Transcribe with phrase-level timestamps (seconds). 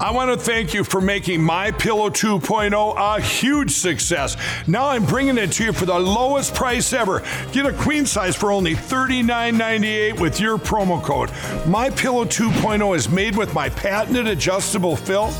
[0.00, 4.36] I want to thank you for making My Pillow 2.0 a huge success.
[4.68, 7.24] Now I'm bringing it to you for the lowest price ever.
[7.50, 11.32] Get a queen size for only $39.98 with your promo code.
[11.66, 15.32] My Pillow 2.0 is made with my patented adjustable fill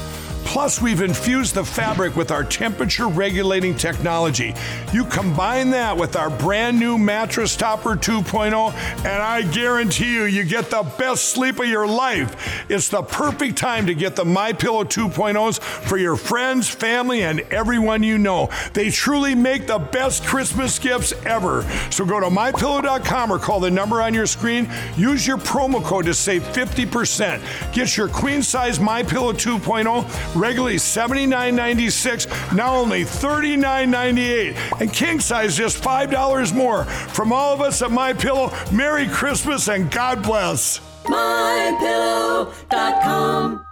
[0.49, 4.55] Plus, we've infused the fabric with our temperature regulating technology.
[4.95, 8.73] You combine that with our brand new mattress topper 2.0,
[9.05, 12.65] and I guarantee you, you get the best sleep of your life.
[12.71, 17.41] It's the perfect time to get the My Pillow 2.0s for your friends, family, and
[17.51, 18.49] everyone you know.
[18.73, 21.63] They truly make the best Christmas gifts ever.
[21.91, 24.67] So go to mypillow.com or call the number on your screen.
[24.97, 27.75] Use your promo code to save 50%.
[27.75, 34.81] Get your queen size My Pillow 2.0 regularly $79.96, now only $39.98.
[34.81, 36.85] And king size just $5 more.
[36.85, 40.79] From all of us at My Pillow, Merry Christmas and God bless.
[41.05, 43.65] MyPillow.com.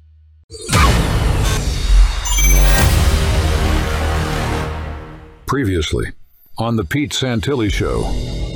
[5.47, 6.07] Previously
[6.59, 8.03] on the Pete Santilli Show.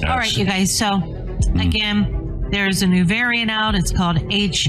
[0.08, 0.76] All right, you guys.
[0.76, 1.60] So, hmm.
[1.60, 2.19] again,
[2.50, 3.74] there's a new variant out.
[3.74, 4.64] It's called HV.1.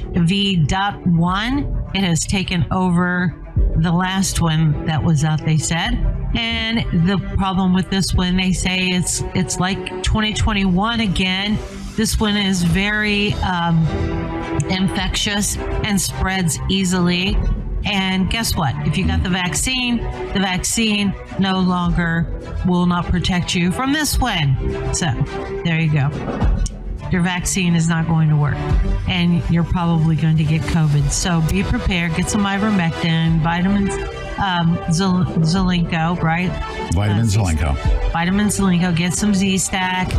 [1.95, 3.35] It has taken over
[3.77, 5.93] the last one that was out, they said.
[6.35, 11.57] And the problem with this one, they say it's it's like 2021 again.
[11.95, 13.85] This one is very um,
[14.69, 17.35] infectious and spreads easily.
[17.83, 18.75] And guess what?
[18.87, 19.97] If you got the vaccine,
[20.33, 22.27] the vaccine no longer
[22.65, 24.55] will not protect you from this one.
[24.93, 25.07] So
[25.65, 26.09] there you go
[27.11, 28.55] your vaccine is not going to work
[29.07, 31.11] and you're probably going to get COVID.
[31.11, 33.93] So be prepared, get some ivermectin, vitamins,
[34.41, 36.49] um, Zelenko, right?
[36.93, 38.11] Vitamin Uh, Zelenko.
[38.11, 40.09] Vitamin Zelenko, get some Z Stack,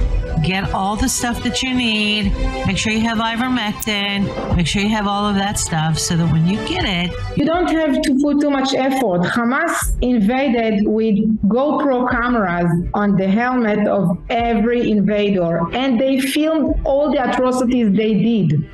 [0.45, 2.33] get all the stuff that you need.
[2.67, 6.31] Make sure you have ivermectin, make sure you have all of that stuff so that
[6.33, 9.23] when you get it, You don't have to put too much effort.
[9.23, 11.17] Hamas invaded with
[11.49, 18.15] GoPro cameras on the helmet of every invader, and they filmed all the atrocities they
[18.15, 18.65] did.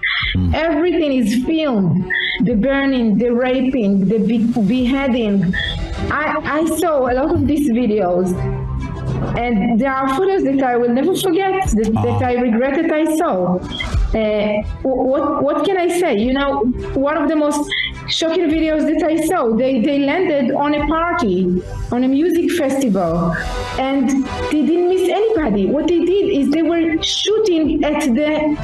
[0.55, 2.05] Everything is filmed
[2.43, 4.47] the burning, the raping, the be-
[6.11, 8.29] I, I saw a lot of these videos.
[9.37, 13.17] And there are photos that I will never forget that, that I regret that I
[13.17, 13.57] saw.
[14.15, 16.17] Uh, what what can I say?
[16.19, 17.69] You know, one of the most
[18.09, 21.63] shocking videos that I saw, they, they landed on a party,
[21.93, 23.35] on a music festival,
[23.79, 24.09] and
[24.51, 25.67] they didn't miss anybody.
[25.67, 28.57] What they did is they were shooting at the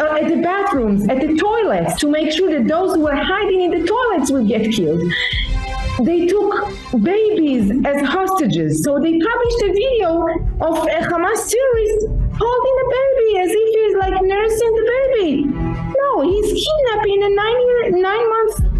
[0.00, 3.60] uh, at the bathrooms, at the toilets, to make sure that those who were hiding
[3.62, 5.02] in the toilets will get killed
[5.98, 6.52] they took
[7.02, 8.82] babies as hostages.
[8.84, 10.28] So they published a video
[10.60, 12.06] of a Hamas terrorist
[12.38, 15.44] holding a baby as if he's like nursing the baby.
[15.44, 18.70] No, he's kidnapping a nine year, nine month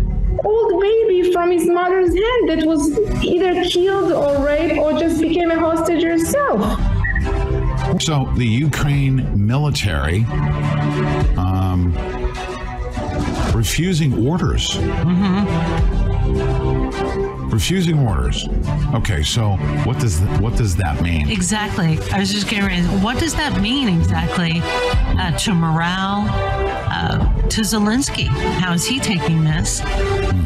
[0.44, 5.50] old baby from his mother's hand that was either killed or raped or just became
[5.50, 6.60] a hostage herself.
[8.00, 10.25] So the Ukraine military
[11.37, 11.93] um,
[13.54, 14.78] refusing orders.
[17.50, 18.49] Refusing orders.
[18.94, 19.50] Okay, so
[19.84, 21.28] what does what does that mean?
[21.31, 21.99] Exactly.
[22.12, 22.83] I was just getting ready.
[23.05, 28.27] What does that mean exactly uh, to morale, uh, to Zelensky?
[28.27, 29.81] How is he taking this?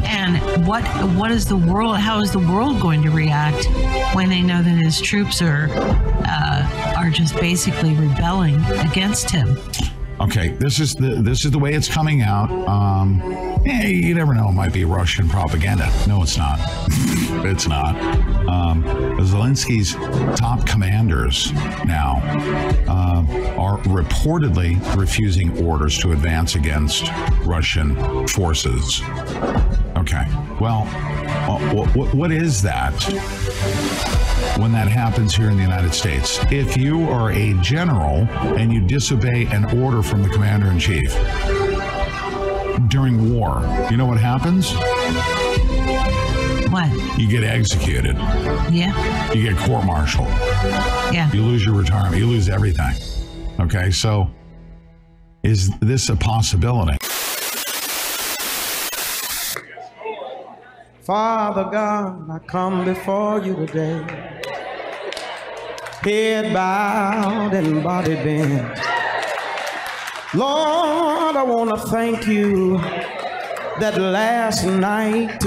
[0.05, 0.83] And what
[1.15, 1.97] what is the world?
[1.97, 3.67] How is the world going to react
[4.15, 9.57] when they know that his troops are uh, are just basically rebelling against him?
[10.21, 12.49] Okay, this is the this is the way it's coming out.
[12.69, 13.21] Um,
[13.65, 15.91] you never know; it might be Russian propaganda.
[16.07, 16.57] No, it's not.
[17.45, 17.97] it's not.
[18.47, 18.83] Um,
[19.19, 19.93] Zelensky's
[20.39, 21.51] top commanders
[21.83, 22.21] now
[22.87, 27.11] um, are reportedly refusing orders to advance against
[27.43, 29.01] Russian forces.
[29.97, 30.25] Okay,
[30.61, 30.85] well,
[31.93, 32.93] what, what is that?
[34.57, 36.39] When that happens here in the United States.
[36.51, 38.27] If you are a general
[38.57, 41.13] and you disobey an order from the commander in chief
[42.89, 44.73] during war, you know what happens?
[46.71, 47.19] What?
[47.19, 48.15] You get executed.
[48.71, 49.33] Yeah.
[49.33, 50.27] You get court martialed.
[51.13, 51.31] Yeah.
[51.31, 52.17] You lose your retirement.
[52.17, 52.95] You lose everything.
[53.59, 54.29] Okay, so
[55.43, 56.97] is this a possibility?
[61.05, 64.03] Father God, I come before you today,
[66.01, 68.79] head bowed and body bent.
[70.33, 72.79] Lord, I want to thank you
[73.79, 75.43] that last night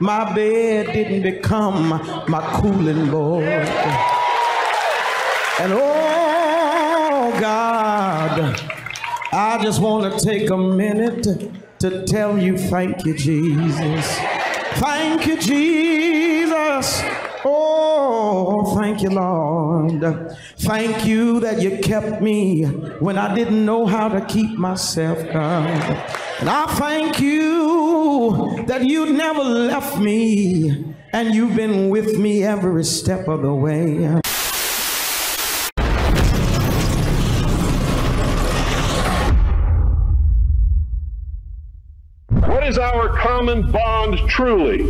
[0.00, 1.88] my bed didn't become
[2.28, 3.44] my cooling board.
[5.60, 8.60] And oh God,
[9.32, 11.26] I just want to take a minute
[11.78, 14.39] to tell you thank you, Jesus.
[14.80, 17.02] Thank you, Jesus.
[17.44, 20.00] Oh, thank you, Lord.
[20.56, 22.64] Thank you that you kept me
[22.98, 25.18] when I didn't know how to keep myself.
[25.18, 32.84] And I thank you that you never left me and you've been with me every
[32.84, 34.18] step of the way.
[42.70, 44.84] Is our common bond truly?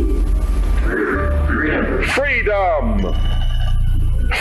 [2.13, 3.11] Freedom.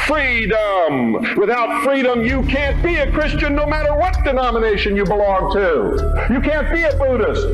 [0.06, 1.12] Freedom.
[1.38, 6.28] Without freedom, you can't be a Christian no matter what denomination you belong to.
[6.30, 7.46] You can't be a Buddhist.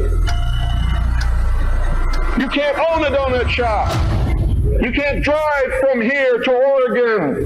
[2.40, 3.88] You can't own a donut shop.
[4.82, 7.44] You can't drive from here to Oregon.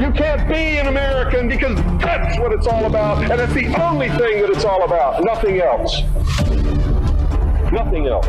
[0.00, 4.08] You can't be an American because that's what it's all about, and it's the only
[4.08, 6.00] thing that it's all about, nothing else.
[7.72, 8.26] Nothing else.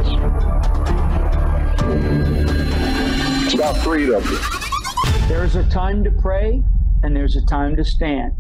[3.44, 4.24] It's about freedom.
[5.28, 6.64] There's a time to pray
[7.02, 8.34] and there's a time to stand.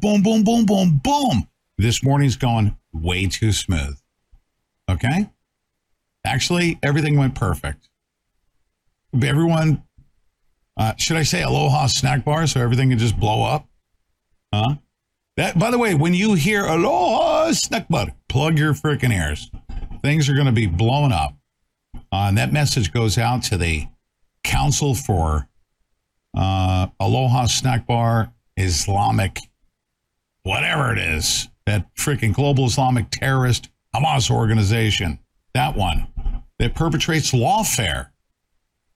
[0.00, 1.48] Boom, boom, boom, boom, boom.
[1.76, 3.98] This morning's going way too smooth.
[4.88, 5.28] Okay?
[6.24, 7.88] Actually, everything went perfect.
[9.14, 9.82] Everyone,
[10.76, 13.66] uh, should I say Aloha snack bar so everything can just blow up?
[14.54, 14.76] Huh?
[15.36, 19.50] That, by the way, when you hear Aloha snack bar, plug your freaking ears.
[20.02, 21.34] Things are going to be blowing up.
[21.94, 23.86] Uh, and that message goes out to the
[24.44, 25.48] Council for
[26.36, 29.38] uh, Aloha Snack Bar, Islamic,
[30.48, 35.18] whatever it is, that freaking global Islamic terrorist Hamas organization,
[35.52, 36.08] that one
[36.58, 38.08] that perpetrates lawfare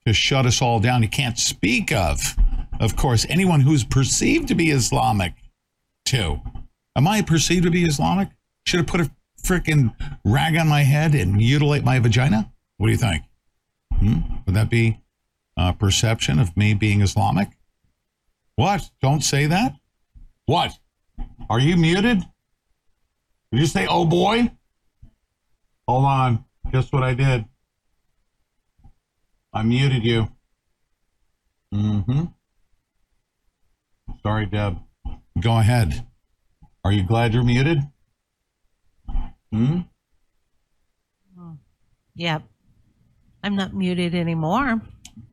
[0.06, 1.02] to shut us all down.
[1.02, 2.18] You can't speak of,
[2.80, 5.34] of course, anyone who's perceived to be Islamic,
[6.06, 6.40] too.
[6.96, 8.30] Am I perceived to be Islamic?
[8.64, 9.10] Should have put a
[9.42, 9.94] freaking
[10.24, 12.50] rag on my head and mutilate my vagina?
[12.78, 13.24] What do you think?
[13.98, 14.20] Hmm?
[14.46, 15.02] Would that be
[15.58, 17.50] uh, perception of me being Islamic?
[18.56, 18.90] What?
[19.02, 19.74] Don't say that?
[20.46, 20.78] What?
[21.48, 22.18] Are you muted?
[23.50, 24.50] Did you say, oh boy?
[25.86, 26.44] Hold on.
[26.70, 27.44] Guess what I did?
[29.52, 30.28] I muted you.
[31.74, 32.24] Mm hmm.
[34.22, 34.78] Sorry, Deb.
[35.40, 36.06] Go ahead.
[36.84, 37.82] Are you glad you're muted?
[39.52, 39.80] Hmm?
[42.14, 42.42] Yep.
[43.42, 44.80] I'm not muted anymore.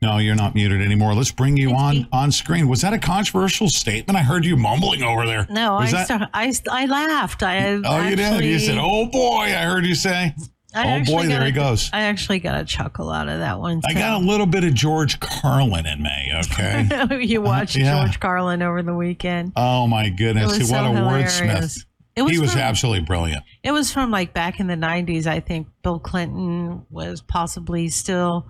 [0.01, 1.13] No, you're not muted anymore.
[1.13, 2.67] Let's bring you on on screen.
[2.67, 4.17] Was that a controversial statement?
[4.17, 5.45] I heard you mumbling over there.
[5.49, 7.43] No, Was I, that- sta- I, I laughed.
[7.43, 8.43] I Oh, you did.
[8.43, 10.33] You said, "Oh boy!" I heard you say.
[10.73, 11.89] I oh boy, there got he goes.
[11.91, 13.81] I actually got a chuckle out of that one.
[13.89, 16.31] I got a little bit of George Carlin in me.
[16.45, 17.21] Okay.
[17.25, 18.03] you uh, watched Yeah.
[18.05, 19.53] George Carlin over the weekend.
[19.55, 20.59] oh my goodness!
[20.59, 21.42] was what so a hilarious.
[21.42, 21.85] wordsmith.
[22.15, 23.44] It was he was from- absolutely brilliant.
[23.63, 25.25] It was from like back in the 90s.
[25.25, 28.47] I think Bill Clinton was possibly still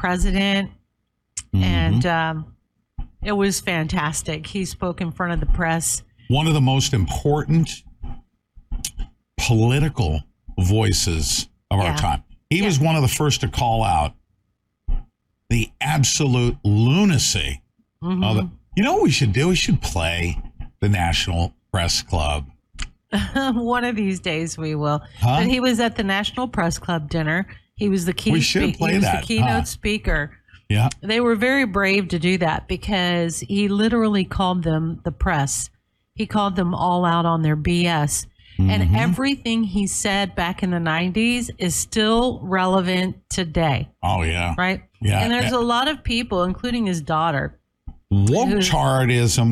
[0.00, 0.70] president.
[1.54, 1.62] Mm-hmm.
[1.62, 2.56] And um,
[3.22, 4.46] it was fantastic.
[4.46, 6.02] He spoke in front of the press.
[6.28, 7.68] One of the most important
[9.36, 10.22] political
[10.58, 12.22] voices of our time.
[12.48, 14.14] He was one of the first to call out
[15.50, 17.62] the absolute lunacy
[18.02, 18.24] Mm-hmm.
[18.24, 18.44] of it.
[18.76, 19.48] You know what we should do?
[19.48, 20.38] We should play
[20.80, 22.46] the National Press Club.
[23.34, 25.02] One of these days we will.
[25.18, 25.40] Huh?
[25.40, 27.46] But he was at the National Press Club dinner.
[27.80, 28.30] He was the key.
[28.30, 29.64] We should speak- play he was that, the keynote huh?
[29.64, 30.36] speaker.
[30.68, 30.88] Yeah.
[31.02, 35.68] They were very brave to do that because he literally called them the press.
[36.14, 38.26] He called them all out on their BS.
[38.58, 38.70] Mm-hmm.
[38.70, 44.54] And everything he said back in the 90s is still relevant today, Oh yeah.
[44.58, 44.82] right?
[45.00, 45.58] Yeah, And there's yeah.
[45.58, 47.58] a lot of people, including his daughter.
[48.10, 48.50] Woke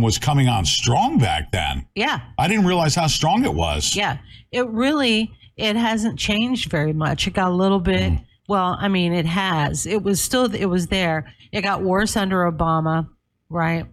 [0.02, 1.86] was coming on strong back then.
[1.94, 2.20] Yeah.
[2.38, 3.96] I didn't realize how strong it was.
[3.96, 4.18] Yeah.
[4.52, 7.26] It really it hasn't changed very much.
[7.26, 8.24] It got a little bit Mm.
[8.48, 9.84] well, I mean, it has.
[9.86, 11.32] It was still it was there.
[11.52, 13.08] It got worse under Obama,
[13.50, 13.86] right?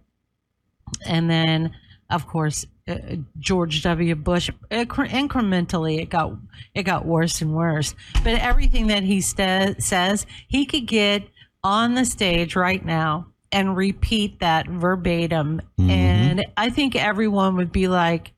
[1.04, 1.72] And then
[2.08, 4.14] of course uh, George W.
[4.14, 6.32] Bush incre- incrementally it got
[6.74, 7.94] it got worse and worse.
[8.22, 11.24] But everything that he sta says, he could get
[11.64, 15.60] on the stage right now and repeat that verbatim.
[15.78, 15.90] Mm-hmm.
[15.90, 18.32] And I think everyone would be like,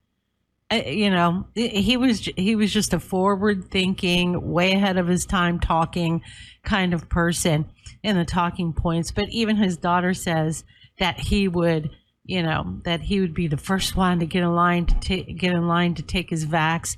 [0.71, 5.61] you know, he was he was just a forward thinking, way ahead of his time
[5.61, 6.23] talking
[6.63, 7.71] kind of person
[8.03, 9.11] in the talking points.
[9.11, 10.65] But even his daughter says
[10.99, 11.91] that he would,
[12.25, 15.33] you know, that he would be the first one to get in line to ta-
[15.37, 16.97] get in line to take his vax,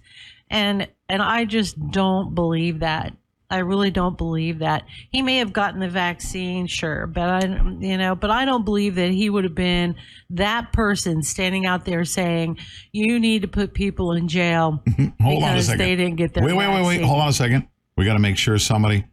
[0.50, 3.14] and and I just don't believe that.
[3.50, 4.84] I really don't believe that.
[5.10, 7.40] He may have gotten the vaccine, sure, but I,
[7.80, 9.96] you know, but I don't believe that he would have been
[10.30, 12.58] that person standing out there saying,
[12.92, 14.82] "You need to put people in jail
[15.20, 15.78] Hold on a because second.
[15.80, 17.02] they didn't get their wait, wait, wait, wait.
[17.02, 17.66] Hold on a second.
[17.96, 19.06] We got to make sure somebody.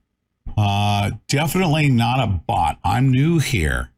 [0.57, 2.77] Uh, definitely not a bot.
[2.83, 3.91] I'm new here.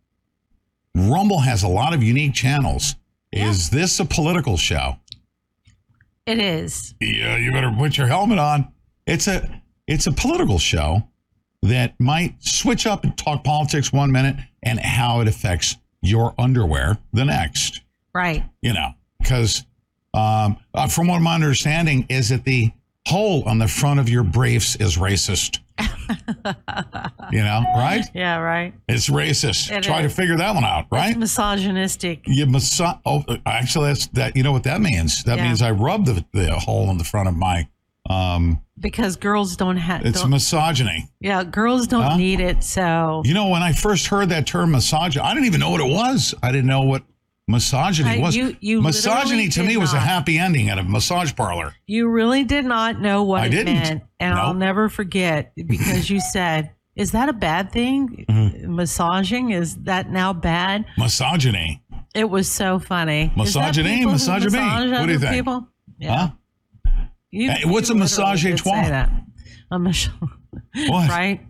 [0.95, 2.95] Rumble has a lot of unique channels.
[3.31, 4.95] Is this a political show?
[6.25, 6.93] It is.
[6.99, 8.71] Yeah, you better put your helmet on.
[9.05, 9.58] It's a
[9.89, 11.03] it's a political show
[11.63, 16.97] that might switch up and talk politics one minute and how it affects your underwear
[17.11, 17.81] the next.
[18.13, 18.43] Right.
[18.61, 19.65] You know, because
[20.13, 22.71] um, uh, from what my understanding is that the
[23.07, 25.59] hole on the front of your briefs is racist.
[27.31, 28.05] you know, right?
[28.13, 28.73] Yeah, right.
[28.87, 29.71] It's racist.
[29.75, 30.11] It Try is.
[30.11, 31.09] to figure that one out, right?
[31.11, 32.21] It's misogynistic.
[32.25, 34.35] You massa- Oh, actually, that's that.
[34.35, 35.23] You know what that means?
[35.23, 35.47] That Yeah.
[35.47, 37.67] means I rub the, the hole in the front of my.
[38.09, 40.05] Um, Because girls don't have.
[40.05, 41.09] it's don't, misogyny.
[41.19, 42.17] yeah, girls don't Huh?
[42.17, 42.63] need it.
[42.63, 45.81] So You know, when I first heard that term misogyny, I didn't even know what
[45.81, 46.33] it was.
[46.41, 47.03] I didn't know what
[47.47, 48.35] misogyny Uh, was.
[48.35, 51.73] you- you misogyny to me was a happy ending at a massage parlor.
[51.87, 53.73] you really did not know what I it didn't.
[53.73, 58.25] meant, and I'll never forget because you said, "Is that a bad thing?
[58.29, 58.75] Mm-hmm.
[58.75, 61.81] Massaging is that now bad?" Misogyny.
[62.15, 63.31] It was so funny.
[63.35, 64.03] Misogyny?
[64.05, 64.57] Misogyny?
[64.59, 65.33] What do you think?
[65.33, 65.67] People?
[65.99, 66.15] Yeah.
[66.17, 66.29] Huh?
[67.31, 68.83] You- Hey, what's you a massage did à trois?
[68.83, 69.09] say that.
[69.71, 70.09] A mas-
[70.87, 71.09] What?
[71.09, 71.41] right?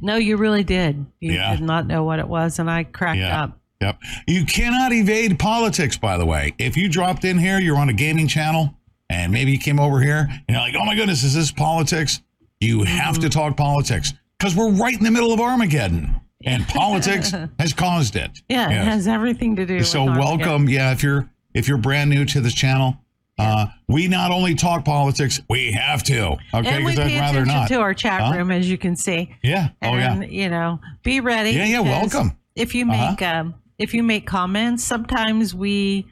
[0.00, 1.04] No, you really did.
[1.20, 1.56] You Yeah.
[1.56, 3.42] did not know what it was, and I cracked Yeah.
[3.42, 3.58] up.
[3.80, 3.98] Yep.
[4.28, 6.54] You cannot evade politics, by the way.
[6.58, 8.74] If you dropped in here, you're on a gaming channel,
[9.10, 12.22] and maybe you came over here and you're like, oh my goodness, is this politics?
[12.60, 13.22] You have Mm-hmm.
[13.22, 16.14] to talk politics because we're right in the middle of Armageddon,
[16.44, 18.40] and politics has caused it.
[18.48, 19.82] Yeah, it has everything to do.
[19.82, 20.68] so welcome.
[20.68, 22.96] Yeah, if you're if you're brand new to this channel,
[23.42, 26.36] uh, we not only talk politics, we have to.
[26.54, 27.68] Okay, and we because pay I'd rather not.
[27.68, 28.34] to our chat Huh?
[28.36, 29.34] room, as you can see.
[29.42, 29.70] Yeah.
[29.82, 30.20] Oh yeah.
[30.22, 31.50] You know, be ready.
[31.50, 32.36] Yeah, yeah, welcome.
[32.54, 33.10] If you Uh-huh.
[33.10, 36.06] make um, if you make comments, sometimes we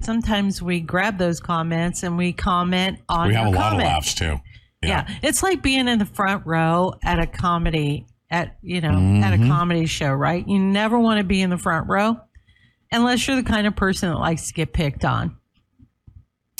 [0.00, 4.14] sometimes we grab those comments and we comment on We have a lot of laughs
[4.14, 4.38] too.
[4.82, 5.06] Yeah.
[5.22, 9.44] it's like being in the front row at a comedy at you know at Mm-hmm.
[9.44, 10.46] a comedy show, right?
[10.46, 12.20] You never want to be in the front row
[12.92, 15.35] unless you're the kind of person that likes to get picked on.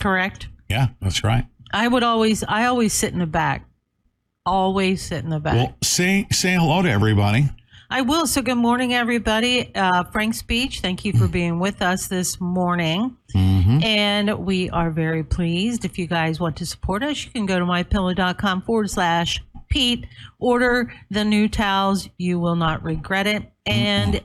[0.00, 0.49] Correct?
[0.69, 1.47] Yeah, that's right.
[1.73, 3.67] I would always I always sit in the back.
[4.45, 5.55] Always sit in the back.
[5.55, 7.49] Well, say say hello to everybody.
[7.88, 8.26] I will.
[8.26, 9.73] So, good morning, everybody.
[9.75, 13.17] Uh, Frank Speech, thank you for being with us this morning.
[13.83, 15.85] And we are very pleased.
[15.85, 20.07] If you guys want to support us, you can go to mypillow.com forward slash Pete.
[20.41, 22.09] Order the new towels.
[22.19, 23.45] You will not regret it.
[23.67, 24.21] And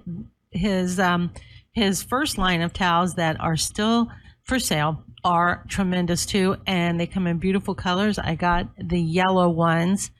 [0.51, 1.31] his um,
[1.71, 4.09] his first line of towels that are still
[4.43, 6.57] for sale are tremendous too.
[6.65, 8.19] And they come in beautiful colors.
[8.19, 10.11] I got the yellow ones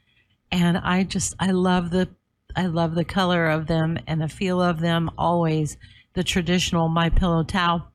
[0.52, 2.10] and I just I love the
[2.56, 5.78] I love the color of them and the feel of them always.
[6.14, 7.88] The traditional My Pillow towel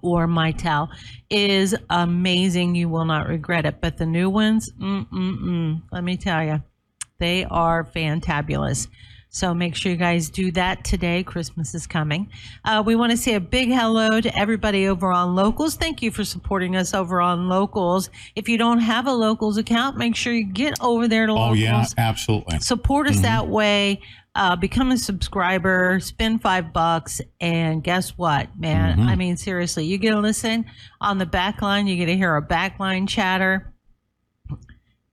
[0.00, 0.90] or My Towel
[1.28, 2.74] is amazing.
[2.74, 3.80] You will not regret it.
[3.82, 6.62] But the new ones, mm mm mm, let me tell you,
[7.18, 8.88] they are fantabulous.
[9.34, 11.24] So make sure you guys do that today.
[11.24, 12.30] Christmas is coming.
[12.64, 15.74] Uh, we want to say a big hello to everybody over on Locals.
[15.74, 18.10] Thank you for supporting us over on Locals.
[18.36, 21.36] If you don't have a Locals account, make sure you get over there to Oh
[21.36, 22.60] Locals Oh, yeah, absolutely.
[22.60, 24.00] support us that way
[24.36, 29.96] uh, become a subscriber spend five bucks and guess what man i mean seriously you
[29.96, 30.64] get to listen
[31.00, 33.72] on the back line you get to hear our backline chatter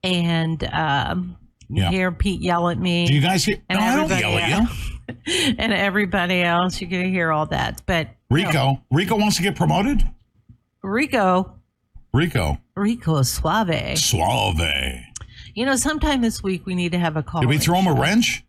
[0.03, 1.37] and um,
[1.73, 1.89] Yeah.
[1.89, 3.57] hear pete yell at me Do you guys hear?
[3.69, 4.69] and No, I don't everybody yell at
[5.27, 5.55] you.
[5.57, 9.55] and everybody else you get to hear all that but Rico, Rico wants to get
[9.55, 10.03] promoted.
[10.83, 11.55] rico
[12.13, 14.59] Rico, rico suave suave.
[15.55, 17.87] you know sometime this week we need to have a call Did we throw him
[17.87, 18.43] a wrench?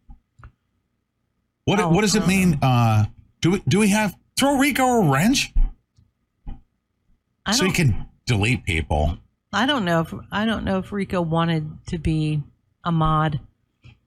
[1.64, 2.58] What Oh, What does it uh, mean?
[2.60, 3.04] Uh,
[3.40, 5.52] do we Do we have throw Rico a wrench
[7.46, 9.18] I so he can delete people?
[9.52, 12.42] I don't know if I don't know if Rico wanted to be
[12.84, 13.40] a mod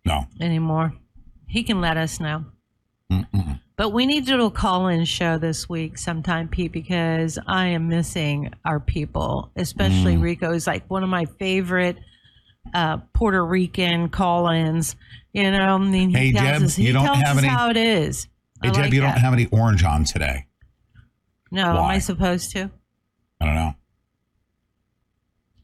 [0.06, 0.28] No.
[0.40, 0.94] anymore.
[1.48, 2.46] He can let us know.
[3.78, 7.90] But we need to do a call-in show this week sometime, Pete, because I am
[7.90, 9.62] missing our people, Mm.
[9.62, 10.54] especially Rico.
[10.54, 11.98] is like one of my favorite
[12.74, 14.96] uh, Puerto Rican call-ins.
[15.34, 17.44] You know, I mean, he Hey, tells Deb, us, he you don't tells have us
[17.44, 18.28] any- how it is.
[18.64, 20.48] Hey, I Deb, like you don't have any orange on today.
[21.52, 22.72] No, am I supposed to?
[23.40, 23.76] I don't know.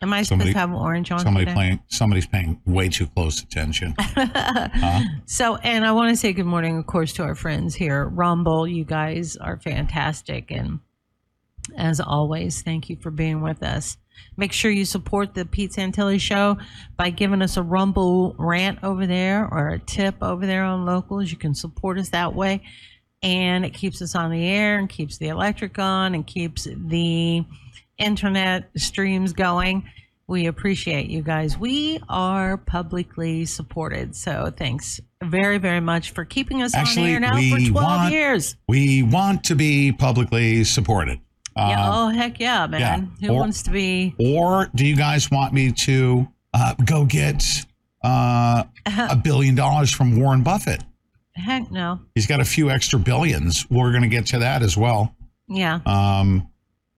[0.03, 1.53] Am I Somebody- supposed to have orange on Somebody today?
[1.55, 1.79] playing.
[1.87, 3.93] Somebody's paying way too close attention.
[4.15, 5.01] Huh?
[5.25, 8.05] So, and I want to say good morning, of course, to our friends here.
[8.07, 10.51] Rumble, you guys are fantastic.
[10.51, 10.79] And
[11.77, 13.97] as always, thank you for being with us.
[14.37, 16.57] Make sure you support the Pete Santilli show
[16.97, 21.31] by giving us a Rumble rant over there or a tip over there on locals.
[21.31, 22.61] You can support us that way.
[23.23, 27.45] And it keeps us on the air and keeps the electric on and keeps the
[28.01, 29.83] internet streams going.
[30.27, 31.57] We appreciate you guys.
[31.57, 34.15] We are publicly supported.
[34.15, 37.73] So thanks very, very much for keeping us on Actually, air now for we 12
[37.73, 38.55] want years.
[38.67, 41.19] we want to be publicly supported.
[41.57, 43.11] yeah, Um, oh, heck yeah, man.
[43.19, 43.27] yeah.
[43.27, 44.15] Who Or- wants to be?
[44.19, 47.43] Or do you guys want me to uh, go get
[48.03, 50.81] uh, a billion dollars from Warren Buffett?
[51.35, 51.99] Heck no.
[52.15, 53.69] He's got a few extra billions.
[53.69, 55.13] We're going to get to that as well.
[55.47, 55.79] Yeah.
[55.85, 56.47] Um,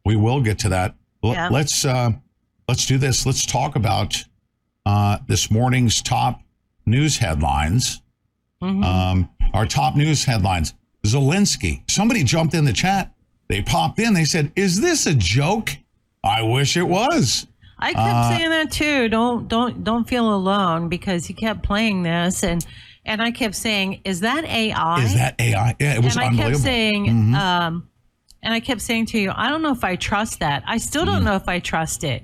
[0.06, 0.96] we will get to that.
[1.22, 1.50] Yeah.
[1.50, 2.12] Let's uh,
[2.68, 3.26] let's do this.
[3.26, 4.24] Let's talk about
[4.86, 6.42] uh, this morning's top
[6.86, 8.02] news headlines.
[8.62, 8.84] Mhm.
[8.84, 10.74] Um, our top news headlines:
[11.06, 11.90] Zelensky.
[11.90, 13.14] Somebody jumped in the chat.
[13.48, 14.14] They popped in.
[14.14, 15.70] They said, "Is this a joke?"
[16.24, 17.48] I wish it was.
[17.80, 19.10] I kept Uh, saying that too.
[19.10, 22.66] Don't don't don't feel alone because he kept playing this and
[23.06, 25.76] and I kept saying, "Is that AI?" Is that AI?
[25.80, 26.52] Yeah, it was and I unbelievable.
[26.56, 27.36] kept saying, Mhm.
[27.36, 27.88] um,
[28.44, 30.64] and I kept saying to you, I don't know if I trust that.
[30.68, 32.24] I still don't know if I trust it.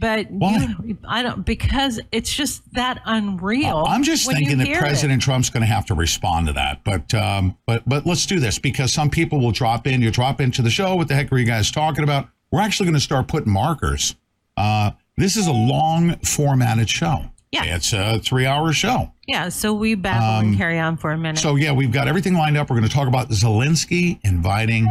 [0.00, 0.88] But Mm.
[0.88, 3.84] You, I don't because it's just that unreal.
[3.88, 4.80] I'm just thinking that hear it.
[4.80, 6.84] President Trump's going to have to respond to that.
[6.84, 10.00] But um, but but let's do this because some people will drop in.
[10.00, 10.94] You drop into the show.
[10.94, 12.28] What the heck are you guys talking about?
[12.52, 14.14] We're actually going to start putting markers.
[14.56, 17.24] Uh, this is a long formatted show.
[17.50, 17.64] Yeah.
[17.76, 19.10] it's a three hour show.
[19.26, 21.38] Yeah, so we babble Um, and carry on for a minute.
[21.38, 22.70] So yeah, we've got everything lined up.
[22.70, 24.86] We're going to talk about Zelensky inviting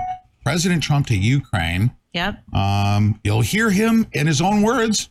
[0.48, 1.92] President Trump to Ukraine.
[2.13, 2.42] yep.
[2.54, 5.10] Um, you'll hear him in his own words.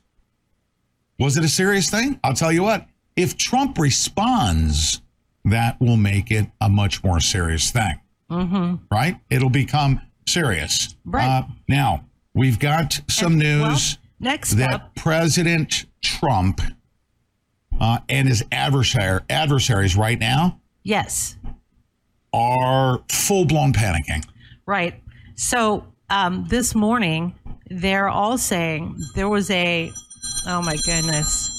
[1.19, 2.19] Was it a serious thing?
[2.25, 2.87] I'll tell you what.
[3.17, 5.03] If Trump responds,
[5.45, 8.77] that will make it a much more serious thing, Mm-hmm.
[8.91, 9.21] right?
[9.29, 10.97] It'll become serious.
[11.05, 11.27] Right.
[11.29, 16.63] Uh, now we've got some well, news Next that up, President Trump
[17.79, 21.37] uh, and his adversary adversaries right now yes.
[22.33, 24.25] are full blown panicking.
[24.65, 25.03] Right.
[25.37, 27.35] So um, this morning,
[27.69, 29.93] they're all saying there was a.
[30.47, 31.51] Oh my goodness!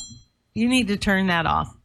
[0.56, 1.76] You need to turn that off.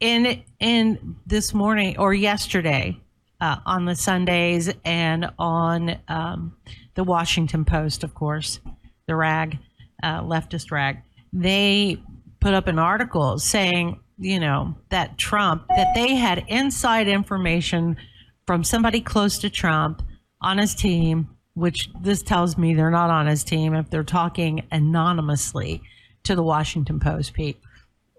[0.00, 2.98] In in this morning or yesterday,
[3.42, 6.56] uh, on the Sundays and on um,
[6.94, 8.60] the Washington Post, of course,
[9.06, 9.58] the rag,
[10.02, 11.02] uh, leftist rag,
[11.34, 12.02] they
[12.40, 17.98] put up an article saying, you know, that Trump, that they had inside information
[18.46, 20.02] from somebody close to Trump
[20.40, 24.62] on his team, which this tells me they're not on his team if they're talking
[24.70, 25.82] anonymously
[26.24, 27.58] to the Washington Post, Pete,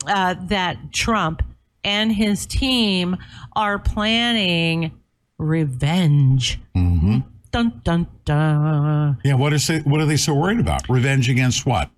[0.07, 1.43] uh, that Trump
[1.83, 3.17] and his team
[3.55, 4.91] are planning
[5.37, 6.59] revenge.
[6.75, 7.19] Mm-hmm.
[7.51, 9.17] Dun dun dun.
[9.23, 9.33] Yeah.
[9.33, 9.85] What is it?
[9.85, 10.87] What are they so worried about?
[10.87, 11.89] Revenge against what?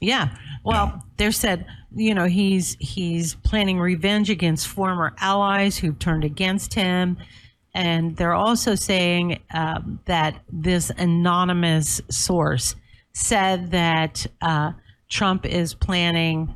[0.00, 0.34] Yeah.
[0.64, 6.72] Well, they said, you know, he's he's planning revenge against former allies who've turned against
[6.72, 7.18] him,
[7.74, 12.76] and they're also saying um, that this anonymous source
[13.12, 14.72] said that uh,
[15.08, 16.54] Trump is planning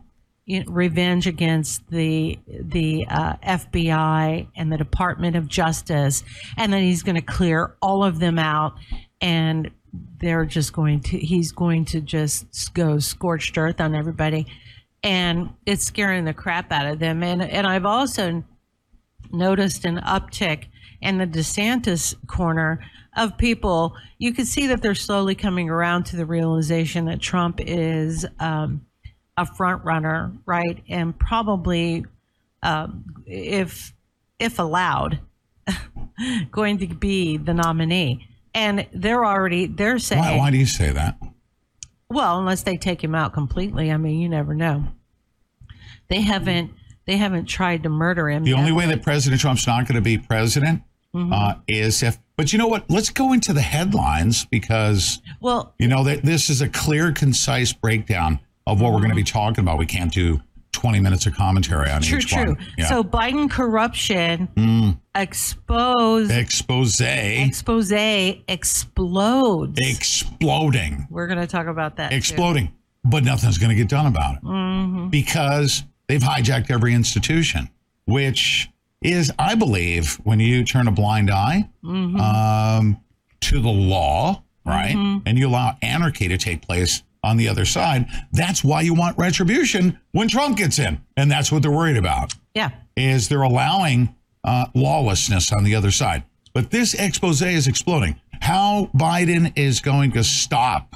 [0.67, 6.25] revenge against the the uh, FBI and the Department of Justice,
[6.57, 8.75] and then he's going to clear all of them out,
[9.21, 9.71] and
[10.21, 14.47] they're just going to he's going to just go scorched earth on everybody,
[15.03, 17.23] and it's scaring the crap out of them.
[17.23, 18.43] And and I've also
[19.31, 20.65] noticed an uptick
[21.01, 22.81] in the DeSantis corner
[23.17, 23.97] of people.
[24.19, 28.87] You can see that they're slowly coming around to the realization that Trump is um,
[29.37, 30.83] a front runner, right?
[30.89, 32.05] And probably,
[32.63, 33.93] um, if
[34.39, 35.21] if allowed,
[36.51, 38.27] going to be the nominee.
[38.55, 41.17] And they're already they're saying, Why, why do you say that?
[42.11, 43.93] well, unless they take him out completely.
[43.93, 44.85] I mean, you never know.
[46.09, 46.73] They haven't
[47.07, 48.45] they haven't tried to murder him.
[48.45, 48.59] The yet.
[48.59, 50.83] only way that President Trump's not going to be president
[51.15, 51.33] Mm-hmm.
[51.33, 52.19] uh, is if.
[52.37, 52.89] But you know what?
[52.91, 57.73] Let's go into the headlines because well, you know that this is a clear, concise
[57.73, 59.39] breakdown of what we're going to be Mm-hmm.
[59.39, 59.79] talking about.
[59.79, 60.41] We can't do
[60.73, 62.45] twenty minutes of commentary on true, each true.
[62.55, 62.59] one.
[62.77, 62.87] Yeah.
[62.89, 65.01] So Biden corruption Mm.
[65.15, 67.91] exposed expose expose
[68.47, 69.79] explodes.
[69.81, 72.11] exploding, We're going to talk about that.
[72.11, 72.17] too.
[72.17, 72.73] exploding,
[73.05, 75.11] but nothing's going to get done about it Mhm.
[75.11, 77.69] because they've hijacked every institution,
[78.07, 78.69] which
[79.03, 83.01] is, I believe, when you turn a blind eye um,
[83.41, 84.95] to the law, right,
[85.27, 89.17] and you allow anarchy to take place on the other side, that's why you want
[89.19, 92.35] retribution when Trump gets in, and that's what they're worried about.
[92.55, 92.71] Yeah.
[92.97, 96.25] Is they're allowing uh, lawlessness on the other side.
[96.53, 98.21] But this expose is exploding.
[98.41, 100.95] How Biden is going to stop?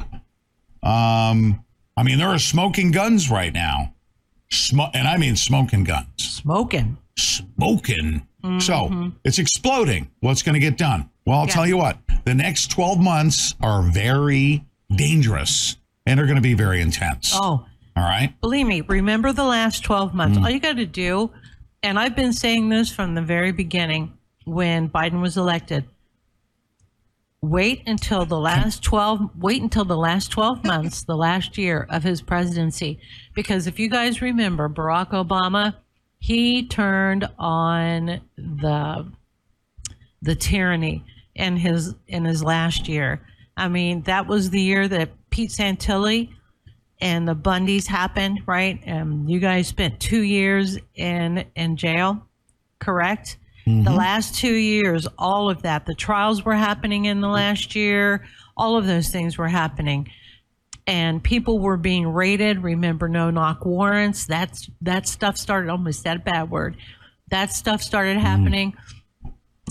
[0.83, 1.65] Um,
[1.97, 3.95] I mean, there are smoking guns right now,
[4.51, 6.99] Smo- and I mean smoking guns Smoking.
[7.17, 8.27] Smoking.
[8.43, 8.59] Mm-hmm.
[8.61, 10.11] So it's exploding.
[10.21, 11.09] What's going to get done?
[11.27, 11.53] Well, I'll Yeah.
[11.53, 16.55] tell you what, the next 12 months are very dangerous and are going to be
[16.55, 17.33] very intense.
[17.35, 17.65] Oh,
[17.97, 18.35] All right.
[18.41, 20.39] believe me, remember the last 12 months.
[20.39, 20.45] Mm.
[20.45, 21.31] All you got to do,
[21.83, 24.13] and I've been saying this from the very beginning
[24.45, 25.85] when Biden was elected.
[27.41, 32.05] Wait until the last 12 wait until the last 12 months, the last year of
[32.05, 33.01] his presidency
[33.35, 35.75] because if you guys remember Barack Obama,
[36.23, 39.13] he turned on the
[40.23, 41.05] the tyranny
[41.35, 43.27] in his in his last year.
[43.57, 46.29] I mean, that was the year that Pete Santilli
[47.01, 48.81] and the Bundys happened, right?
[48.87, 52.25] And you guys spent two years in in jail,
[52.79, 53.37] correct?
[53.65, 53.93] The mm-hmm.
[53.93, 57.35] last two years, all of that, the trials were happening in the mm-hmm.
[57.35, 58.25] last year.
[58.57, 60.09] All of those things were happening,
[60.87, 62.63] and people were being raided.
[62.63, 64.27] Remember, no knock warrants.
[64.27, 65.71] That's that stuff started.
[65.71, 66.77] Almost that a bad word.
[67.31, 68.27] That stuff started mm-hmm.
[68.27, 68.75] happening.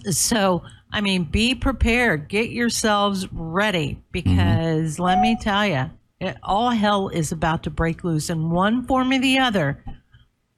[0.09, 2.27] So, I mean, be prepared.
[2.27, 4.01] Get yourselves ready mm-hmm.
[4.11, 8.85] because let me tell you, it, all hell is about to break loose in one
[8.85, 9.83] form or the other.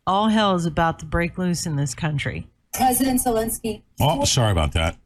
[0.06, 2.48] All hell is about to break loose in this country.
[2.74, 3.84] President Zelensky.
[4.02, 4.98] Oh, sorry about that.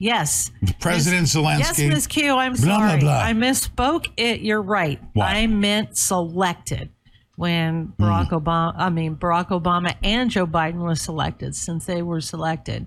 [0.00, 0.50] Yes.
[0.80, 1.58] President Zelensky.
[1.58, 1.78] Yes.
[1.78, 3.00] Miss Q, I'm Blah, blah, sorry.
[3.00, 3.18] blah.
[3.20, 4.06] I misspoke.
[4.16, 4.40] It.
[4.40, 4.98] You're right.
[5.12, 5.26] What?
[5.26, 6.88] I meant selected
[7.36, 8.34] when Barack Hmm.
[8.36, 8.74] Obama.
[8.78, 11.54] I mean Barack Obama and Joe Biden was selected.
[11.54, 12.86] Since they were selected,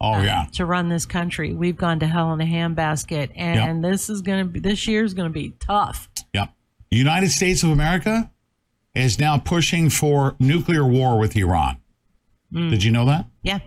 [0.00, 0.46] oh, yeah.
[0.54, 1.52] to run this country.
[1.52, 5.04] We've gone to hell in a handbasket, and this is going to be this year
[5.04, 6.08] is going to be tough.
[6.32, 6.48] Yep.
[6.90, 8.30] United States of America
[8.94, 11.76] is now pushing for nuclear war with Iran.
[12.52, 12.70] Mm.
[12.70, 13.26] Did you know that?
[13.42, 13.58] Yeah.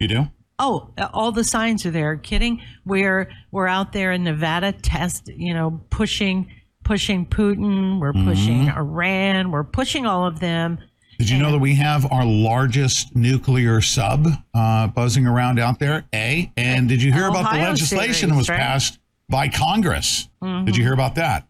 [0.00, 0.26] You do?
[0.58, 2.16] Oh, all the signs are there.
[2.16, 2.62] Kidding?
[2.84, 5.28] We're we're out there in Nevada, test.
[5.28, 6.50] You know, pushing
[6.84, 7.98] pushing Putin.
[7.98, 9.50] We're pushing Iran.
[9.50, 10.78] We're pushing all of them.
[11.18, 16.04] Did you know that we have our largest nuclear sub uh, buzzing around out there?
[16.12, 16.52] A.
[16.56, 18.58] And did you hear about the Ohio legislation that was right?
[18.58, 20.28] passed by Congress?
[20.42, 21.46] Did you hear about that?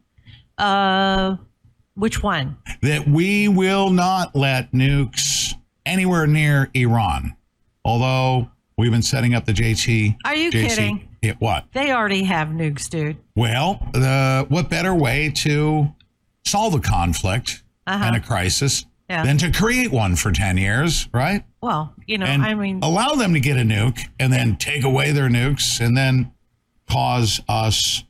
[0.58, 1.36] Uh,
[1.94, 2.56] which one?
[2.82, 5.54] That we will not let nukes
[5.86, 7.36] anywhere near Iran.
[7.84, 10.16] Although we've been setting up the JT.
[10.24, 11.08] Are you JC kidding?
[11.22, 11.66] It, what?
[11.72, 13.16] They already have nukes, dude.
[13.34, 15.88] Well, the what better way to
[16.46, 18.04] solve a conflict Uh-huh.
[18.04, 19.24] and a crisis Yeah.
[19.24, 21.44] than to create one for 10 years, right?
[21.62, 24.84] Well, you know, and I mean, allow them to get a nuke and then take
[24.84, 26.32] away their nukes and then
[26.90, 28.04] cause us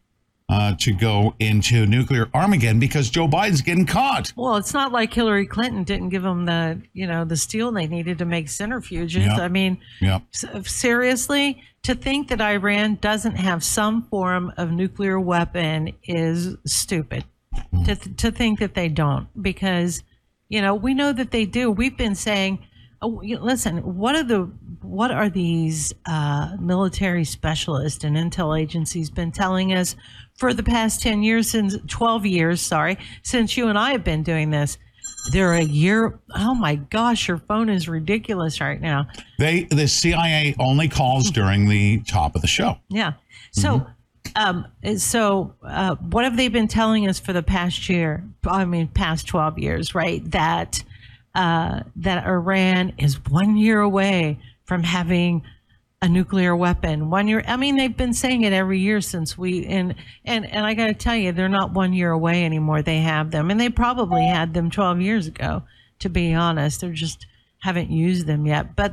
[0.49, 4.33] uh, to go into nuclear Armageddon because Joe Biden's getting caught.
[4.37, 7.87] Well, it's not like Hillary Clinton didn't give them the, you know, the steel they
[7.87, 9.25] needed to make centrifuges.
[9.27, 9.39] Yep.
[9.39, 10.23] I mean, Yep.
[10.35, 17.25] s- seriously, to think that Iran doesn't have some form of nuclear weapon is stupid.
[17.85, 20.03] To, to think that they don't, because,
[20.49, 21.71] you know, we know that they do.
[21.71, 22.59] We've been saying,
[23.01, 24.51] oh, listen, what are the
[24.83, 29.95] what are these uh, military specialists and intel agencies been telling us
[30.37, 34.23] for the past 10 years since 12 years sorry since you and i have been
[34.23, 34.79] doing this
[35.33, 39.07] they're a year oh my gosh your phone is ridiculous right now.
[39.39, 42.77] They the CIA only calls during the top of the show.
[42.91, 43.15] yeah.
[43.53, 43.87] So
[44.37, 44.67] um
[44.97, 49.27] so uh what have they been telling us for the past year i mean past
[49.29, 50.83] 12 years right that
[51.35, 55.43] uh that iran is one year away from having
[56.05, 57.09] a nuclear weapon.
[57.09, 59.95] One year i mean they've been saying it every year since we and
[60.27, 62.83] and and i got to tell you they're not one year away anymore.
[62.83, 65.63] They have them and they probably had them 12 years ago
[66.01, 66.83] to be honest.
[66.83, 67.27] They're just
[67.61, 68.77] haven't used them yet.
[68.77, 68.93] But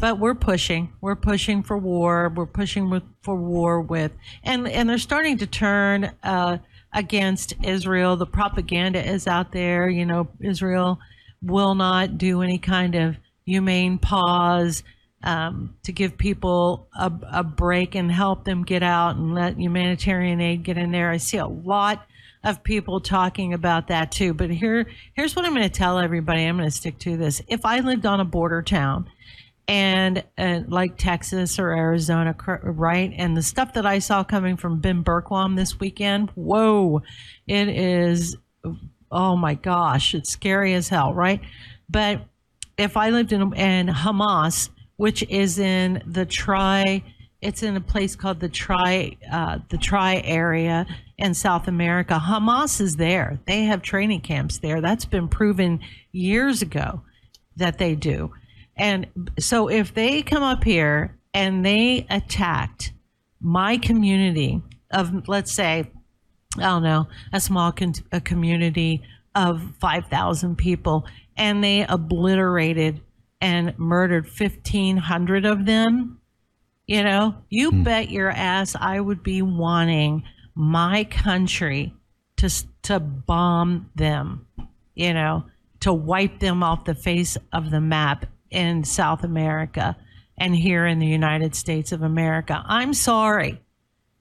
[0.00, 0.92] but we're pushing.
[1.00, 2.32] We're pushing for war.
[2.34, 4.10] We're pushing with, for war with
[4.42, 6.58] and and they're starting to turn uh
[6.92, 8.16] against israel.
[8.16, 9.88] The propaganda is out there.
[9.88, 10.98] You know israel
[11.40, 14.82] will not do any kind of humane pause
[15.22, 20.40] um, to give people a, a break and help them get out and let humanitarian
[20.40, 21.10] aid get in there.
[21.10, 22.06] I see a lot
[22.44, 24.32] of people talking about that too.
[24.32, 26.44] But here, here's what I'm going to tell everybody.
[26.44, 27.42] I'm going to stick to this.
[27.48, 29.10] If I lived on a border town
[29.66, 33.12] and uh, like Texas or Arizona, right?
[33.16, 37.02] And the stuff that I saw coming from Ben Bergquam this weekend, whoa,
[37.46, 38.36] it is,
[39.10, 41.40] oh my gosh, it's scary as hell, right?
[41.90, 42.22] But
[42.78, 47.02] if I lived in and Hamas which is in the Tri.
[47.40, 52.20] It's in a place called the Tri, uh, the Tri area in South America.
[52.22, 53.38] Hamas is there.
[53.46, 54.80] They have training camps there.
[54.80, 55.80] That's been proven
[56.12, 57.02] years ago
[57.56, 58.32] that they do.
[58.76, 59.06] And
[59.38, 62.92] so if they come up here and they attacked
[63.40, 65.90] my community of, let's say,
[66.56, 69.02] I don't know, a small con- a community
[69.36, 71.06] of 5,000 people,
[71.36, 73.00] and they obliterated
[73.40, 76.20] and murdered 1,500 of them,
[76.86, 77.82] you know, you hmm.
[77.82, 80.24] bet your ass I would be wanting
[80.54, 81.94] my country
[82.36, 82.50] to,
[82.82, 84.46] to bomb them,
[84.94, 85.44] you know,
[85.80, 89.96] to wipe them off the face of the map in South America
[90.36, 92.62] and here in the United States of America.
[92.66, 93.60] I'm sorry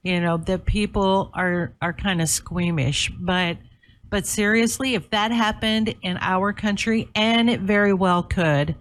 [0.08, 3.58] you know that people are are kind of squeamish but
[4.10, 8.74] but seriously if that happened in our country and it very well could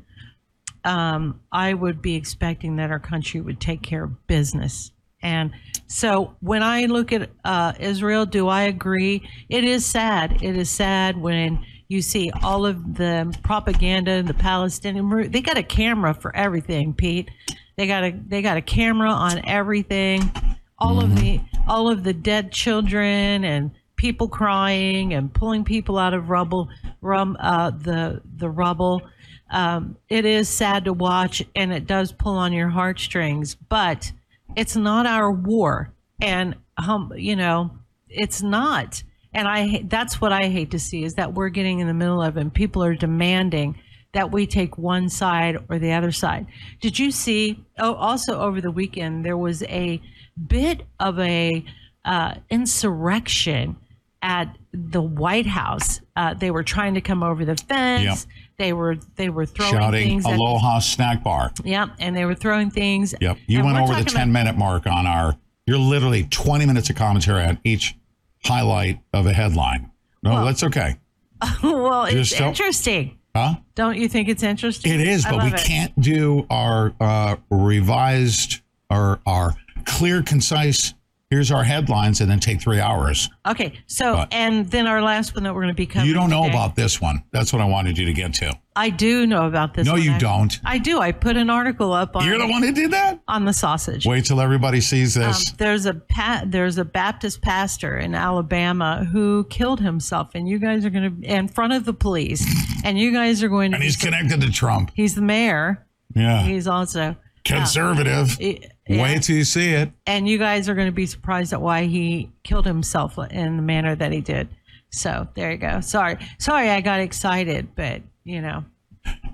[0.87, 4.93] um, i would be expecting that our country would take care of business.
[5.23, 5.51] And
[5.87, 9.29] so when i look at uh, israel do i agree?
[9.49, 10.43] It is sad.
[10.43, 15.59] It is sad when you see all of the propaganda and the palestinian they got
[15.59, 17.31] a camera for everything pete.
[17.77, 20.33] They got a they got a camera on everything.
[20.79, 26.15] All of the all of the dead children and people crying and pulling people out
[26.15, 26.69] of rubble
[27.01, 29.03] rum uh, the the rubble
[29.51, 34.13] um, it is sad to watch and it does pull on your heartstrings but
[34.57, 35.93] it's not our war.
[36.21, 37.71] And um, you know
[38.09, 39.03] it's not.
[39.33, 42.23] And I, that's what i hate to see is that we're getting in the middle
[42.23, 43.79] of it and people are demanding
[44.13, 46.47] that we take one side or the other side.
[46.81, 50.01] Did you see oh also over the weekend there was a
[50.47, 51.65] bit of a
[52.05, 53.77] uh, insurrection
[54.23, 56.01] at the white house.
[56.17, 58.05] Uh, they were trying to come over the fence.
[58.05, 58.35] Yep.
[58.59, 61.53] They were they were throwing Shouting things at Aloha Snack Bar.
[61.65, 63.15] Yep, and they were throwing things.
[63.21, 63.39] Yep.
[63.47, 66.97] You went over the 10 about- minute mark on our, you're literally 20 minutes of
[66.97, 67.97] commentary on each
[68.45, 69.91] highlight of a headline.
[70.23, 70.97] No, Well- that's okay.
[71.63, 73.19] well, it's Just don't- interesting.
[73.35, 73.57] Huh?
[73.75, 74.99] Don't you think it's interesting?
[74.99, 75.59] It is, but we it.
[75.59, 80.95] can't do our uh, revised or our clear, concise,
[81.31, 83.29] here's our headlines, and then take three hours.
[83.47, 86.07] Okay, so But- and then our last one that we're going to be covering.
[86.09, 87.23] you don't know today- about this one.
[87.33, 88.53] That's what I wanted you to get to.
[88.79, 89.87] I do know about this.
[89.87, 90.29] No, one, you actually.
[90.29, 90.61] don't.
[90.65, 91.01] I do.
[91.01, 92.27] I put an article up on.
[92.27, 93.21] You're the one who did that?
[93.27, 94.05] on the sausage.
[94.07, 95.53] Wait till everybody sees Um, this.
[95.53, 100.85] there's a pa- there's a Baptist pastor in Alabama who killed himself, and you guys
[100.85, 102.45] are going to in front of the police,
[102.85, 103.77] and you guys are going to.
[103.77, 104.91] and he's connected to Trump.
[104.95, 105.87] He's the mayor.
[106.15, 106.43] Yeah.
[106.43, 107.17] He's also.
[107.45, 108.37] Conservative.
[108.41, 108.59] Y-
[108.89, 109.03] yeah.
[109.03, 109.91] Wait till you see it.
[110.07, 113.63] and you guys are going to be surprised at why he killed himself in the
[113.63, 114.49] manner that he did.
[114.91, 115.81] So there you go.
[115.81, 118.65] Sorry, sorry, I got excited, but you know,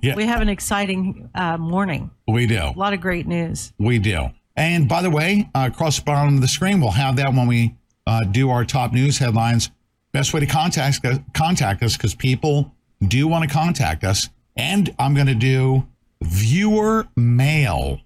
[0.03, 0.17] Yeah.
[0.17, 2.11] we have an exciting uh, morning.
[2.29, 2.63] We do.
[2.63, 3.73] A lot of great news.
[3.79, 4.31] We do.
[4.57, 7.47] And by the way, uh, across the bottom of the screen, we'll have that when
[7.47, 7.75] we
[8.07, 9.71] uh, do our top news headlines.
[10.13, 12.71] Best way to contact us, contact us because people
[13.09, 14.29] do want to contact us.
[14.57, 15.87] And I'm going to do
[16.23, 18.01] viewer mail.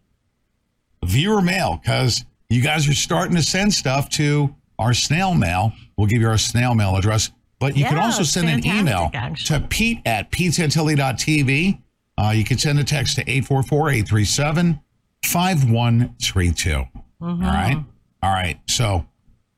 [1.05, 5.73] Viewer mail because you guys are starting to send stuff to our snail mail.
[5.97, 7.31] We'll give you our snail mail address.
[7.59, 9.61] But you can also send an email actually.
[9.61, 11.81] to pete at petesantilli.tv.
[12.19, 14.81] Uh, you can send a text to 844 837
[15.25, 16.75] 5132.
[16.75, 16.87] All
[17.21, 17.83] right.
[18.23, 18.59] All right.
[18.69, 19.07] So,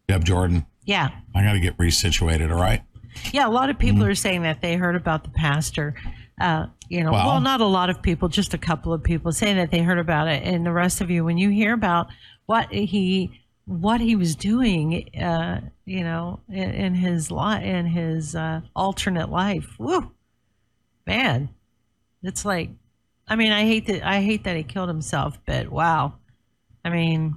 [0.06, 2.50] Deb Jordan, Yeah, I got to get resituated.
[2.52, 2.82] All right.
[3.32, 3.46] yeah.
[3.46, 5.94] A lot of people are saying that they heard about the pastor.
[6.40, 9.32] Uh, you know, Well- well, not a lot of people, just a couple of people
[9.32, 12.08] saying that they heard about it, and the rest of you, when you hear about
[12.46, 13.30] what he
[13.66, 19.28] what he was doing, uh, you know, in, in his life, in his uh, alternate
[19.28, 20.10] life, woo,
[21.06, 21.50] man,
[22.22, 22.70] it's like,
[23.28, 26.14] I mean, I hate that I hate that he killed himself, but wow,
[26.82, 27.36] I mean,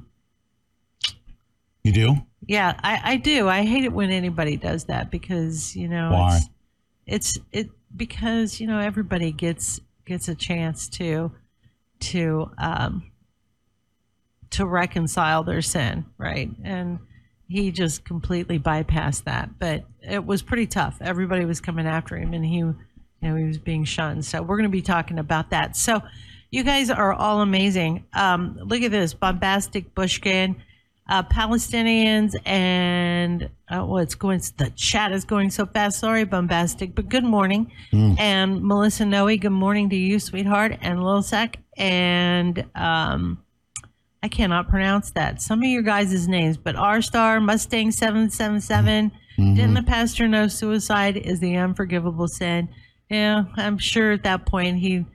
[1.84, 2.16] You do?
[2.48, 3.50] yeah, I, I do.
[3.50, 6.40] I hate it when anybody does that because you know Why?
[7.08, 11.32] it's, it's it because you know everybody gets gets a chance to
[12.00, 13.12] to um
[14.52, 16.50] to reconcile their sin, right?
[16.64, 17.00] And
[17.48, 19.58] he just completely bypassed that.
[19.58, 20.98] But it was pretty tough.
[21.02, 22.76] Everybody was coming after him, and he, you
[23.22, 24.26] know, he was being shunned.
[24.26, 25.76] So we're going to be talking about that.
[25.76, 26.02] So
[26.52, 28.06] you guys are all amazing.
[28.14, 30.58] Um, look at this, bombastic Bushkin.
[31.12, 34.42] Uh, Palestinians and uh, well, it's going.
[34.56, 36.00] The chat is going so fast.
[36.00, 37.70] Sorry, bombastic, but good morning.
[38.18, 43.44] And Melissa Noe, good morning to you, sweetheart, and Lilsec, and um,
[44.24, 45.42] I cannot pronounce that.
[45.42, 49.12] Some of your guys' names, but R Star Mustang seven seven seven.
[49.36, 52.70] Didn't the pastor know suicide is the unforgivable sin?
[53.10, 55.06] Yeah, I'm sure at that point he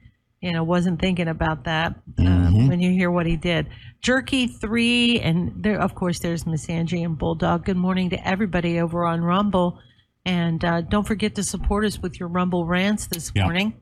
[0.40, 2.68] you know, wasn't thinking about that uh, Mhm.
[2.68, 3.66] when you hear what he did.
[4.02, 7.64] Jerky three, and there, of course, there's Miss Angie and Bulldog.
[7.64, 9.78] Good morning to everybody over on Rumble.
[10.24, 13.74] And uh, don't forget to support us with your Rumble rants this morning.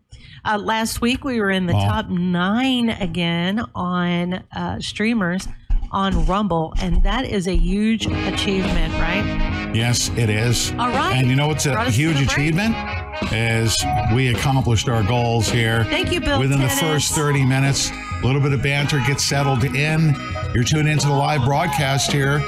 [0.45, 5.49] Uh, last week we were in the Well- top nine again on uh, streamers
[5.90, 9.71] on Rumble, and that is a huge achievement, right?
[9.75, 10.71] Yes, it is.
[10.73, 11.17] All right.
[11.17, 13.04] And you know what's a Brought us to huge achievement break.
[13.33, 13.77] Is
[14.14, 15.85] we accomplished our goals here.
[15.85, 16.74] Thank you, Bill Within Tennis.
[16.74, 20.14] the first 30 minutes, a little bit of banter gets settled in.
[20.55, 22.42] You're tuned into the live broadcast here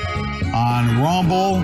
[0.55, 1.63] on Rumble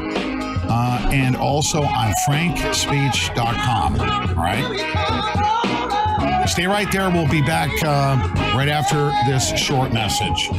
[0.70, 4.00] uh, and also on frankspeech.com.
[4.00, 6.48] All right.
[6.48, 7.10] Stay right there.
[7.10, 8.16] We'll be back uh,
[8.56, 10.50] right after this short message.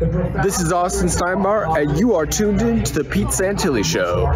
[0.00, 4.26] This is Austin Steinbart, and you are tuned in to the Pete Santilli Show.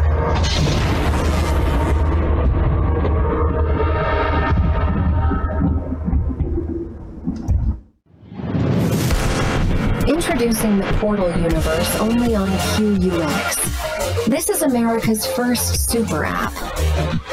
[10.38, 14.24] Introducing the Portal universe only on QUX.
[14.27, 16.53] This is America's first super app.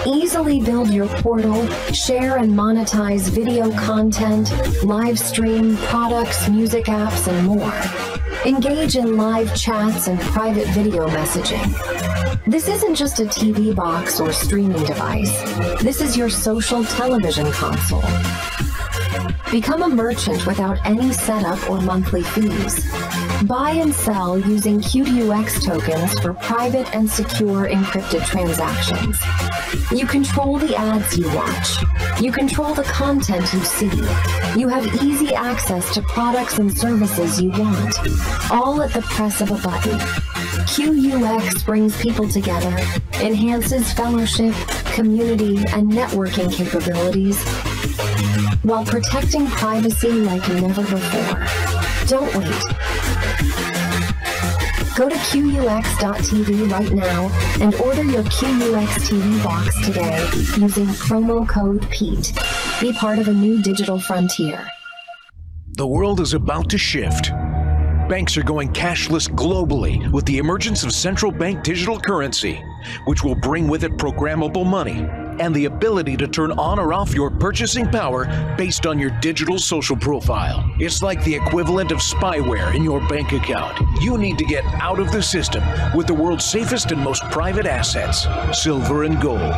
[0.07, 4.51] Easily build your portal, share and monetize video content,
[4.83, 7.71] live stream products, music apps, and more.
[8.43, 12.41] Engage in live chats and private video messaging.
[12.47, 15.43] This isn't just a TV box or streaming device.
[15.79, 18.01] This is your social television console.
[19.51, 22.85] Become a merchant without any setup or monthly fees.
[23.43, 29.19] Buy and sell using QDUX tokens for private and secure encrypted transactions.
[29.91, 32.21] You control the ads you watch.
[32.21, 33.91] You control the content you see.
[34.59, 37.95] You have easy access to products and services you want,
[38.51, 39.99] all at the press of a button.
[40.65, 42.75] QUX brings people together,
[43.21, 44.55] enhances fellowship,
[44.93, 47.43] community, and networking capabilities
[48.63, 51.45] while protecting privacy like never before.
[52.07, 53.15] Don't wait.
[54.95, 60.17] Go to QUX.tv right now and order your QUX TV box today
[60.61, 62.33] using promo code PETE.
[62.79, 64.67] Be part of a new digital frontier.
[65.77, 67.31] The world is about to shift.
[68.07, 72.63] Banks are going cashless globally with the emergence of central bank digital currency,
[73.07, 75.05] which will bring with it programmable money
[75.39, 78.25] and the ability to turn on or off your purchasing power
[78.57, 80.69] based on your digital social profile.
[80.79, 83.79] It's like the equivalent of spyware in your bank account.
[84.01, 85.63] You need to get out of the system
[85.95, 89.53] with the world's safest and most private assets, silver and gold.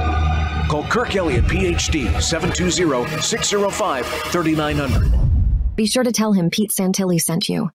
[0.70, 5.76] Call Kirk Elliott, PhD, 720 605 3900.
[5.76, 7.70] Be sure to tell him Pete Santilli sent you.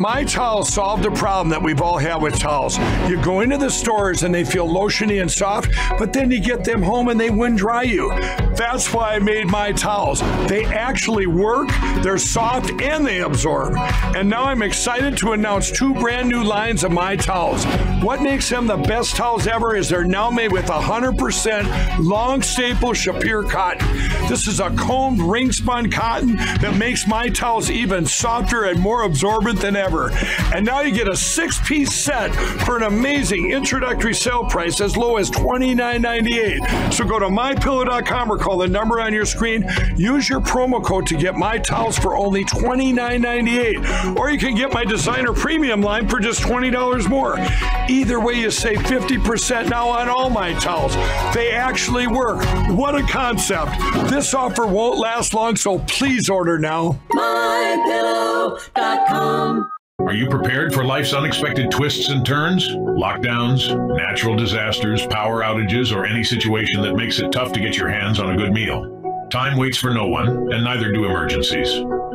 [0.00, 2.78] My towels solved the problem that we've all had with towels.
[3.08, 6.62] You go into the stores and they feel lotiony and soft, but then you get
[6.62, 8.08] them home and they wind dry you.
[8.54, 10.20] That's why I made my towels.
[10.46, 11.68] They actually work,
[12.00, 13.76] they're soft, and they absorb.
[14.14, 17.64] And now I'm excited to announce two brand new lines of my towels.
[18.00, 22.90] What makes them the best towels ever is they're now made with 100% long staple
[22.90, 23.88] Shapir cotton.
[24.28, 29.02] This is a combed ring spun cotton that makes my towels even softer and more
[29.02, 30.10] absorbent than ever.
[30.54, 32.28] And now you get a six piece set
[32.64, 36.92] for an amazing introductory sale price as low as $29.98.
[36.92, 39.64] So go to mypillow.com or call the number on your screen.
[39.96, 44.16] Use your promo code to get my towels for only $29.98.
[44.16, 47.38] Or you can get my designer premium line for just $20 more.
[47.88, 50.94] Either way, you save 50% now on all my towels.
[51.34, 52.44] They actually work.
[52.76, 53.72] What a concept.
[54.10, 57.00] This offer won't last long, so please order now.
[57.12, 58.58] MyPillow.com.
[60.06, 62.66] Are you prepared for life's unexpected twists and turns?
[62.68, 67.88] Lockdowns, natural disasters, power outages, or any situation that makes it tough to get your
[67.88, 69.26] hands on a good meal?
[69.30, 71.68] Time waits for no one, and neither do emergencies.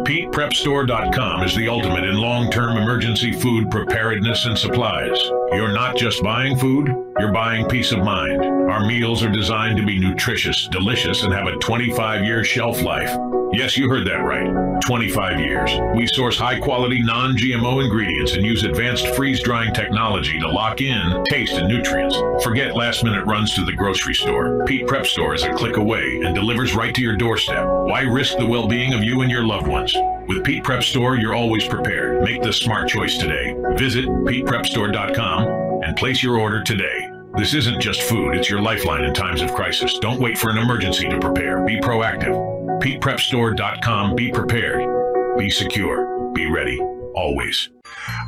[0.07, 5.19] PetePrepStore.com is the ultimate in long term emergency food preparedness and supplies.
[5.51, 6.87] You're not just buying food,
[7.19, 8.43] you're buying peace of mind.
[8.43, 13.15] Our meals are designed to be nutritious, delicious, and have a 25 year shelf life.
[13.53, 14.81] Yes, you heard that right.
[14.81, 15.71] 25 years.
[15.95, 20.81] We source high quality non GMO ingredients and use advanced freeze drying technology to lock
[20.81, 22.17] in taste and nutrients.
[22.43, 24.65] Forget last minute runs to the grocery store.
[24.65, 27.63] Pete Prep Store is a click away and delivers right to your doorstep.
[27.65, 29.95] Why risk the well being of you and your loved ones?
[30.27, 32.23] With Pete Prep Store, you're always prepared.
[32.23, 33.55] Make the smart choice today.
[33.75, 37.07] Visit PetePrepStore.com and place your order today.
[37.37, 39.97] This isn't just food, it's your lifeline in times of crisis.
[39.99, 41.63] Don't wait for an emergency to prepare.
[41.65, 42.52] Be proactive.
[42.83, 44.15] PetePrepStore.com.
[44.15, 45.37] Be prepared.
[45.37, 46.31] Be secure.
[46.33, 46.77] Be ready.
[47.15, 47.69] Always.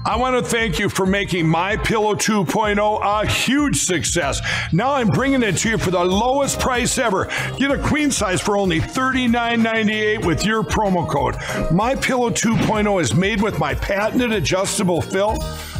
[0.06, 4.40] I want to thank you for making My Pillow 2.0 a huge success.
[4.72, 7.26] Now I'm bringing it to you for the lowest price ever.
[7.58, 11.36] Get a queen size for only $39.98 with your promo code.
[11.74, 15.36] My Pillow 2.0 is made with my patented adjustable fill.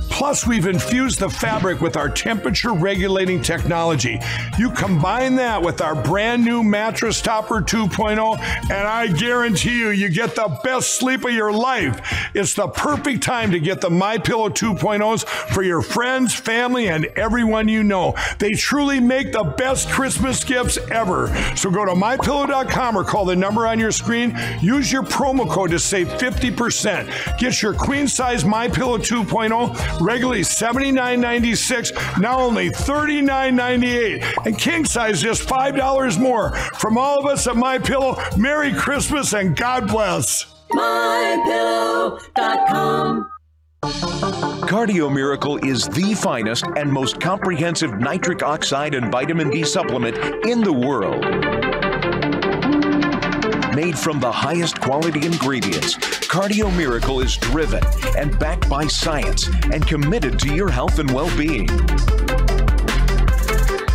[0.10, 4.20] Plus, we've infused the fabric with our temperature regulating technology.
[4.58, 10.10] You combine that with our brand new mattress topper 2.0, and I guarantee you, you
[10.10, 12.00] get the best sleep of your life.
[12.34, 17.06] It's the perfect time to get the My Pillow 2.0s for your friends, family, and
[17.18, 18.16] everyone you know.
[18.40, 21.28] They truly make the best Christmas gifts ever.
[21.56, 24.38] So go to mypillow.com or call the number on your screen.
[24.62, 27.38] Use your promo code to save 50%.
[27.38, 34.46] Get your queen size My Pillow 2.0 regularly $79.96, now only $39.98.
[34.46, 36.52] And king size just $5 more.
[36.52, 40.46] From all of us at My Pillow, Merry Christmas and God bless.
[40.72, 42.16] MyPillow.com.
[44.68, 50.62] Cardio Miracle is the finest and most comprehensive nitric oxide and vitamin D supplement in
[50.62, 51.24] the world.
[53.76, 55.98] Made from the highest quality ingredients,
[56.28, 57.84] Cardio Miracle is driven
[58.18, 61.68] and backed by science and committed to your health and well being.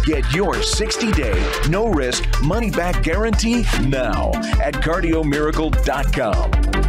[0.05, 6.80] Get your 60 day, no risk, money back guarantee now at cardiomiracle.com.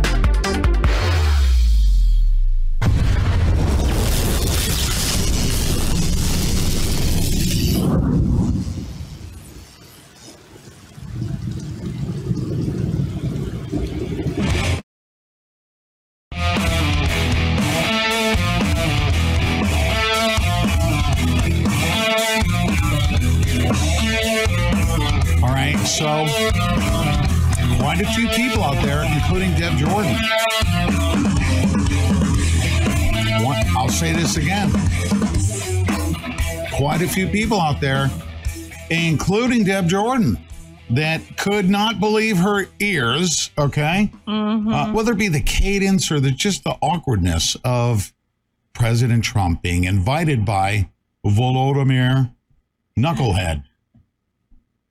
[26.02, 26.26] so
[27.78, 30.16] quite a few people out there, including Deb Jordan.
[33.78, 34.72] I'll say this again.
[36.74, 38.10] Quite a few people out there,
[38.90, 40.40] including Deb Jordan,
[40.90, 44.12] that could not believe her ears, okay?
[44.26, 48.12] Uh, whether it be the cadence or the just the awkwardness of
[48.74, 50.90] President Trump being invited by
[51.24, 52.34] Volodymyr
[52.98, 53.66] Knucklehead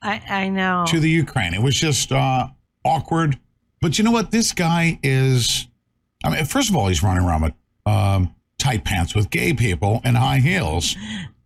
[0.03, 0.84] I, I know.
[0.88, 1.55] to the Ukraine.
[1.55, 2.48] It was just uh,
[2.84, 3.38] awkward.
[3.80, 4.30] But you know what?
[4.30, 5.66] This guy is.
[6.24, 7.53] I mean, first of all, he's running around with
[7.86, 10.96] um, tight pants with gay people and high heels.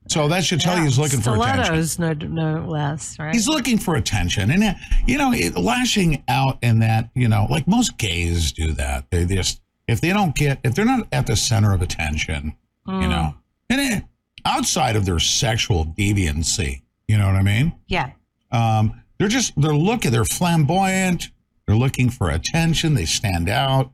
[0.08, 1.82] So that should tell you he's looking for attention.
[1.86, 3.32] Stilettos, no, no less, right?
[3.32, 4.76] He's looking for attention, and
[5.06, 9.10] you know, it, lashing out in that, you know, like most gays do that.
[9.10, 12.54] They just if they don't get if they're not at the center of attention,
[12.86, 13.08] you Mm.
[13.08, 13.34] know,
[13.70, 14.04] and it,
[14.44, 17.72] outside of their sexual deviancy, you know what I mean?
[17.86, 18.10] Yeah.
[18.54, 21.30] Um, they're just they're looking, they're flamboyant,
[21.66, 23.90] they're looking for attention, they stand out.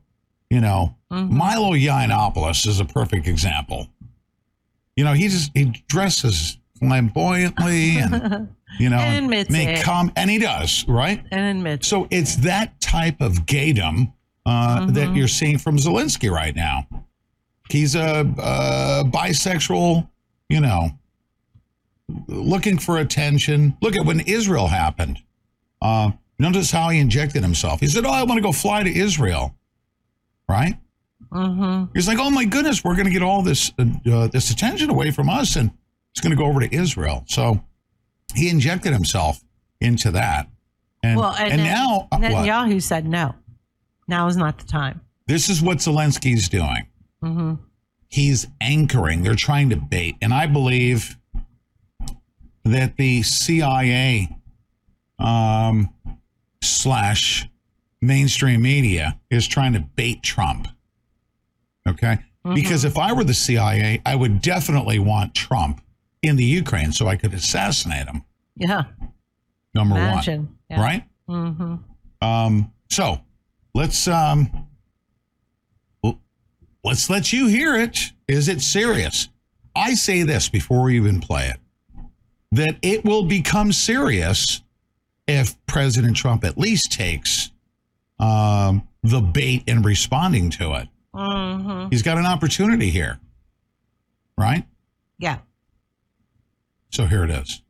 [0.49, 1.35] You know, Mm-hmm.
[1.37, 3.87] Milo Yiannopoulos is a perfect example.
[4.95, 8.47] You know, he just he dresses flamboyantly and
[8.79, 9.83] you know And admits it.
[9.83, 11.21] come and he does, right?
[11.31, 14.13] And admits So it's that type of gaydom
[14.45, 15.17] uh, that Mhm.
[15.17, 16.87] you're seeing from Zelensky right now.
[17.69, 20.07] He's a, a bisexual,
[20.49, 20.91] you know,
[22.27, 23.77] looking for attention.
[23.81, 25.19] Look at when Israel happened.
[25.81, 27.79] Uh, notice how he injected himself.
[27.79, 29.55] He said, "Oh, I want to go fly to Israel."
[30.49, 30.75] Right?
[31.31, 31.91] Mm-hmm.
[31.93, 34.89] He's like, "Oh my goodness, we're going to get all this uh, uh, this attention
[34.89, 35.71] away from us, and
[36.11, 37.63] it's going to go over to Israel." So
[38.35, 39.43] he injected himself
[39.79, 40.47] into that,
[41.03, 42.81] and well, and, and then now uh, what?
[42.83, 43.35] Said no.
[44.07, 45.01] Now is not the time.
[45.27, 46.87] this is what Zelensky's doing.
[47.23, 47.53] Mm-hmm.
[48.09, 49.23] He's anchoring.
[49.23, 51.17] They're trying to bait, and I believe
[52.63, 54.35] that the CIA
[55.19, 55.93] um,
[56.61, 57.47] slash
[58.01, 60.67] mainstream media is trying to bait Trump.
[61.87, 62.19] Okay,
[62.53, 65.81] because if I were the CIA, I would definitely want Trump
[66.21, 68.23] in the Ukraine so I could assassinate him.
[68.55, 68.83] Yeah.
[69.73, 70.41] Number Imagine.
[70.41, 70.81] one, Yeah.
[70.81, 71.03] right?
[71.27, 71.75] Mm-hmm.
[72.27, 73.21] Um, so
[73.73, 74.67] let's um,
[76.83, 78.11] let's let you hear it.
[78.27, 79.29] Is it serious?
[79.75, 81.57] I say this before we even play it
[82.51, 84.61] that it will become serious
[85.27, 87.51] if President Trump at least takes
[88.19, 90.87] um, the bait in responding to it.
[91.13, 91.89] Mm-hmm.
[91.89, 93.19] He's got an opportunity here,
[94.37, 94.65] right?
[95.17, 95.39] Yeah.
[96.91, 97.61] So here it is.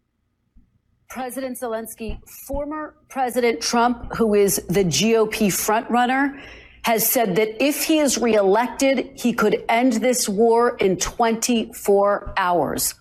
[1.10, 6.42] President Zelensky, former President Trump, who is the GOP frontrunner,
[6.84, 12.96] has said that if he is reelected, he could end this war in 24 hours.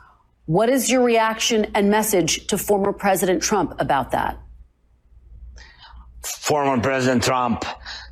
[0.50, 4.36] What is your reaction and message to former President Trump about that?
[6.24, 7.64] former President Trump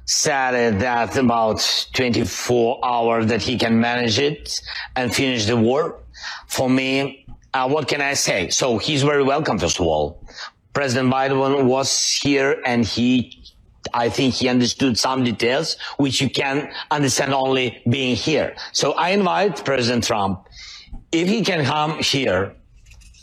[0.05, 4.61] said that about 24 hours that he can manage it
[4.95, 5.99] and finish the war.
[6.47, 8.51] For me, uh, what can I say?
[8.51, 10.25] So he's very welcome, first of all.
[10.73, 11.91] President Biden was
[12.23, 13.43] here and he,
[13.93, 18.55] I think he understood some details, which you can understand only being here.
[18.71, 20.47] So I invite President Trump,
[21.12, 22.56] if he can come here,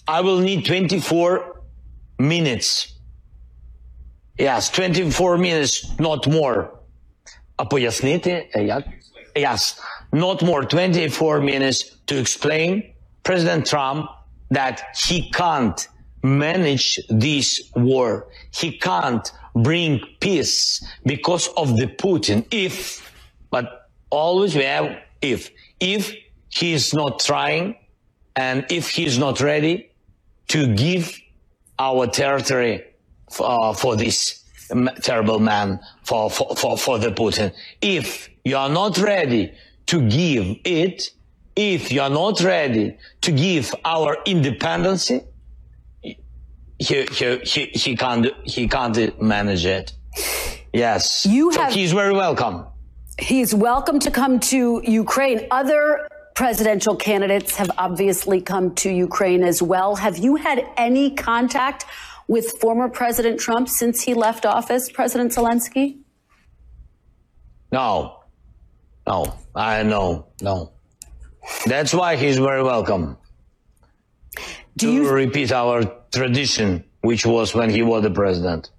[0.07, 1.62] I will need 24
[2.18, 2.95] minutes.
[4.39, 6.71] Yes, 24 minutes, not more.
[7.57, 8.85] А пояснити, е, як?
[9.37, 9.79] Yes,
[10.12, 12.83] not more, 24 minutes to explain
[13.23, 14.07] President Trump
[14.51, 15.89] that he can't
[16.23, 18.27] manage this war.
[18.51, 22.45] He can't bring peace because of the Putin.
[22.51, 23.12] If,
[23.51, 23.66] but
[24.11, 24.87] always we have
[25.23, 25.51] if.
[25.79, 26.14] If
[26.56, 27.76] he is not trying
[28.36, 29.91] and if he is not ready
[30.47, 31.18] to give
[31.80, 32.84] our territory
[33.39, 34.43] uh, for this
[35.01, 37.53] terrible man, for, for, for, for the Putin.
[37.82, 39.53] If you are not ready
[39.88, 41.12] to give it,
[41.56, 46.18] if you are not ready to give our independence, he,
[46.80, 47.06] he,
[47.43, 49.93] he, he can't, he can't manage it.
[50.74, 51.26] Yes.
[51.26, 52.66] You so have- he's very welcome.
[53.18, 55.47] He's welcome to come to Ukraine.
[55.49, 56.06] Other
[56.36, 59.96] presidential candidates have obviously come to Ukraine as well.
[59.96, 61.86] Have you had any contact
[62.28, 65.98] with former President Trump since he left office, President Zelensky?
[67.72, 68.20] No,
[69.08, 70.72] no, I know, no.
[71.66, 73.18] That's why he's very welcome.
[74.78, 78.72] Do to you repeat our tradition, which was when he was the president?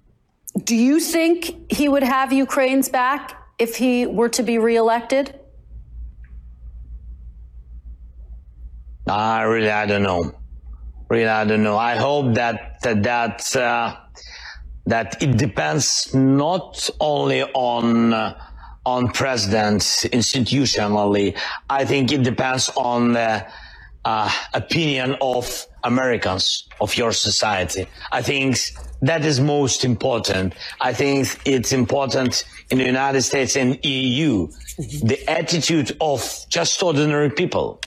[0.63, 5.36] do you think he would have Ukraine's back if he were to be reelected?
[9.07, 10.33] I really, I don't know.
[11.09, 11.77] Really, I don't know.
[11.77, 13.95] I hope that that that, uh,
[14.85, 18.37] that it depends not only on uh,
[18.85, 21.37] on president institutionally.
[21.69, 23.45] I think it depends on the
[24.03, 27.87] uh, opinion of Americans of your society.
[28.11, 28.57] I think
[29.01, 30.53] that is most important.
[30.81, 34.47] I think it's important in the United States and EU
[34.77, 37.81] the attitude of just ordinary people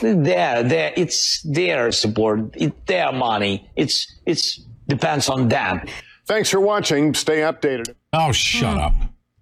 [0.00, 5.80] their their it's their support it's their money it's it's depends on them
[6.26, 7.12] Thanks for watching.
[7.12, 7.94] Stay updated.
[8.14, 8.94] Oh, shut up.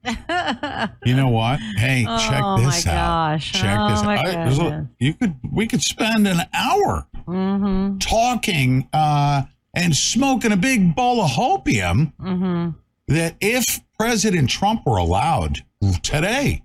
[1.07, 1.61] You know what?
[1.77, 2.97] Hey, check Oh, this my out.
[3.35, 3.53] gosh.
[3.53, 4.27] Check Oh, this my out.
[4.27, 4.87] I- there's a- goodness.
[4.99, 7.99] you could we could spend an hour Mm-hmm.
[7.99, 9.43] talking uh,
[9.77, 12.71] and smoking a big bowl of hopium Mm-hmm.
[13.15, 15.59] that if President Trump were allowed
[16.03, 16.65] today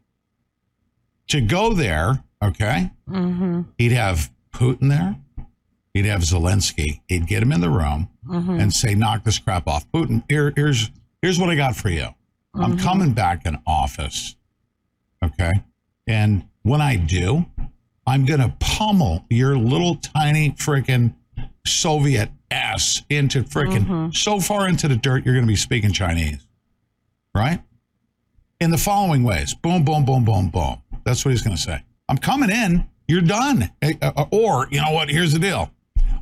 [1.27, 3.61] to go there, okay, Mm-hmm.
[3.77, 5.15] he'd have Putin there,
[5.93, 8.61] he'd have Zelensky, he'd get him in the room Mhm.
[8.61, 10.89] and say, "Knock this crap off, Putin." Here, here's
[11.21, 12.07] here's what I got for you.
[12.53, 12.79] I'm Mhm.
[12.81, 14.35] coming back in office,
[15.23, 15.63] okay,
[16.05, 17.45] and when I do,
[18.05, 21.13] I'm gonna pummel your little tiny freaking
[21.65, 24.15] Soviet ass into freaking Mhm.
[24.15, 26.47] so far into the dirt, you're gonna be speaking Chinese,
[27.35, 27.61] right?
[28.59, 30.77] In the following ways, boom, boom, boom, boom, boom.
[31.03, 31.81] That's what he's gonna say.
[32.09, 32.87] I'm coming in.
[33.07, 33.69] You're done.
[33.81, 35.09] Eh, uh, Or you know what?
[35.09, 35.71] Here's the deal.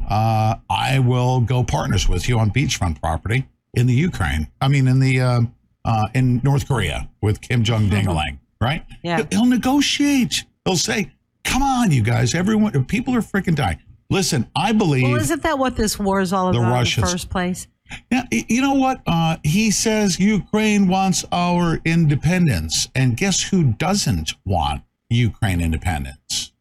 [0.10, 4.48] Uh, I will go partners with you on beachfront property in the Ukraine.
[4.62, 5.42] I mean, in the uh,
[5.84, 8.86] uh, in North Korea with Kim Jong Dingaling, right?
[9.04, 9.24] Yeah.
[9.32, 10.46] He'll- negotiate.
[10.64, 11.12] He'll say,
[11.44, 12.34] "Come on, you guys.
[12.36, 13.80] Everyone, people are freaking dying."
[14.12, 15.04] Listen, I believe.
[15.04, 17.68] Well, isn't that what this war is all about in Russians- the first place?
[18.12, 19.02] Yeah, you know what?
[19.06, 22.88] Uh, he says Ukraine wants our independence.
[22.96, 24.82] And guess who doesn't want
[25.16, 26.52] Ukraine independence?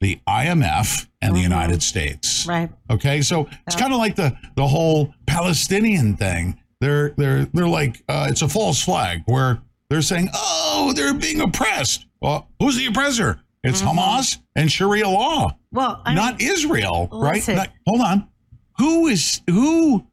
[0.00, 2.46] The IMF and the United States.
[2.46, 2.70] Right.
[2.90, 6.60] Okay, so it's kind of like the the whole Palestinian thing.
[6.80, 11.40] They're they're they're like uh, it's a false flag where they're saying, "Oh, they're being
[11.40, 13.40] oppressed." Well, who's the oppressor?
[13.62, 17.46] It's Hamas and Sharia law, Well, I not Israel, right?
[17.48, 18.28] Not- hold on.
[18.76, 20.06] Who is who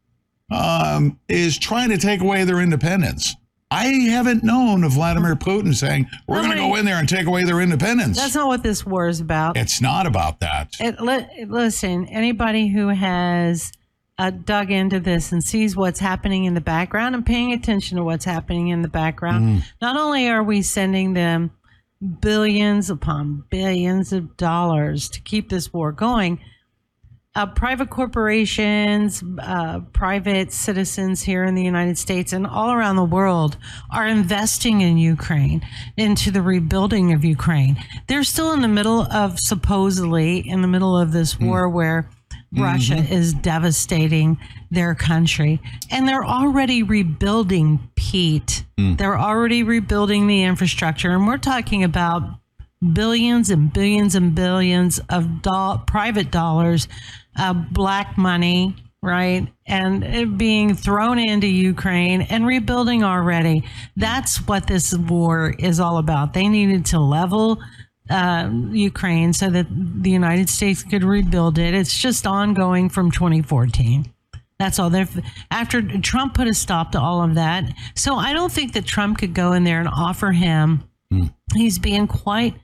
[0.49, 3.35] um, is trying to take away their independence?
[3.71, 7.25] I haven't known of Vladimir Putin saying we're going to go in there and take
[7.25, 8.17] away their independence.
[8.17, 9.55] That's not what this war is about.
[9.55, 10.75] it's not about that.
[10.79, 13.71] It, li- listen, anybody who has
[14.17, 18.03] uh, dug into this and sees what's happening in the background and paying attention to
[18.03, 19.63] what's happening in the background, Mm.
[19.81, 21.51] not only are we sending them
[22.19, 26.39] billions upon billions of dollars to keep this war going,
[27.33, 33.05] uh, private corporations, uh, private citizens here in the United States and all around the
[33.05, 33.55] world
[33.89, 35.61] are investing in Ukraine,
[35.95, 37.77] into the rebuilding of Ukraine.
[38.07, 42.09] They're still in the middle of, supposedly, in the middle of this war where
[42.53, 43.09] Russia Mhm.
[43.11, 44.37] is devastating
[44.69, 45.61] their country.
[45.89, 48.65] And they're already rebuilding, Pete.
[48.77, 48.97] Mm.
[48.97, 51.11] They're already rebuilding the infrastructure.
[51.11, 52.23] And we're talking about
[52.93, 56.89] billions and billions and billions of do- private dollars,
[57.37, 59.47] uh, black money, right?
[59.65, 63.63] And it being thrown into Ukraine and rebuilding already.
[63.95, 66.33] That's what this war is all about.
[66.33, 67.61] They needed to level
[68.09, 71.73] uh, Ukraine so that the United States could rebuild it.
[71.73, 74.11] It's just ongoing from 2014.
[74.59, 74.89] That's all.
[74.91, 75.07] They're,
[75.49, 79.17] after Trump put a stop to all of that, so I don't think that Trump
[79.17, 80.83] could go in there and offer him.
[81.55, 82.55] He's being quite.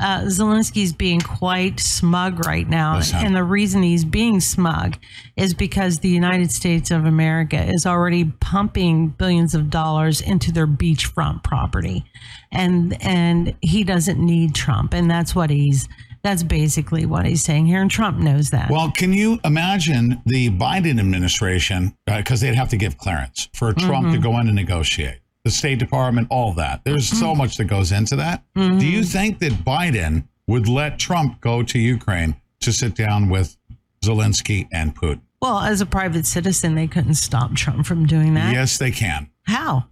[0.00, 4.96] Uh, Zelensky's being quite smug right now, and the reason he's being smug
[5.36, 10.66] is because the United States of America is already pumping billions of dollars into their
[10.66, 12.04] beachfront property,
[12.50, 15.86] and and he doesn't need Trump, and that's what he's.
[16.22, 18.70] That's basically what he's saying here, and Trump knows that.
[18.70, 21.94] Well, can you imagine the Biden administration?
[22.04, 24.22] Because they'd have to give clearance for Trump to Mhm.
[24.22, 25.19] go in and negotiate.
[25.44, 26.82] The State Department, all that.
[26.84, 27.18] There's Mm-hmm.
[27.20, 28.44] so much that goes into that.
[28.54, 33.56] Do you think that Biden would let Trump go to Ukraine to sit down with
[34.04, 35.20] Zelensky and Putin?
[35.40, 38.52] Well, as a private citizen, they couldn't stop Trump from doing that.
[38.52, 39.30] Yes, they can.
[39.44, 39.86] How?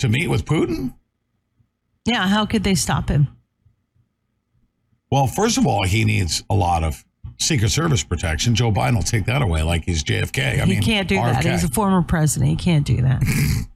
[0.00, 0.94] To meet with Putin?
[2.04, 3.28] Yeah, how could they stop him?
[5.10, 7.02] Well, first of all, he needs a lot of
[7.38, 8.54] Secret Service protection.
[8.54, 10.60] Joe Biden will take that away like he's JFK.
[10.60, 11.42] I he mean, can't do that.
[11.44, 12.50] He's a former president.
[12.50, 13.22] He can't do that.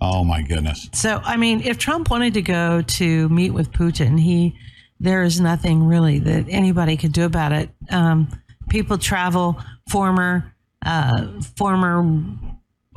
[0.00, 0.88] oh my goodness.
[0.92, 4.56] so, I mean, if Trump wanted to go to meet with Putin, he
[5.02, 7.70] there is nothing really that anybody could do about it.
[7.90, 8.28] Um,
[8.68, 12.04] people travel, former uh, former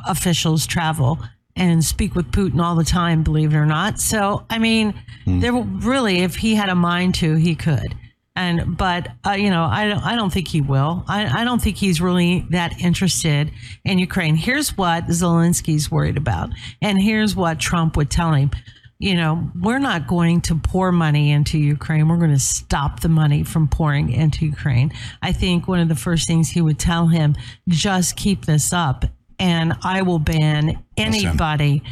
[0.05, 1.19] officials travel
[1.55, 3.99] and speak with Putin all the time, believe it or not.
[3.99, 4.93] So, I mean,
[5.25, 7.95] there will- really, if he had a mind to, he could.
[8.35, 11.05] And but uh, you know, I don't, I don't think he will.
[11.07, 13.51] I, I don't think he's really that interested
[13.85, 14.35] in Ukraine.
[14.35, 16.49] Here's what Zelensky's worried about,
[16.81, 18.49] and here's what Trump would tell him.
[18.97, 22.07] You know, we're not going to pour money into Ukraine.
[22.07, 24.93] We're going to stop the money from pouring into Ukraine.
[25.21, 27.35] I think one of the first things he would tell him,
[27.67, 29.05] just keep this up,
[29.37, 31.83] and I will ban anybody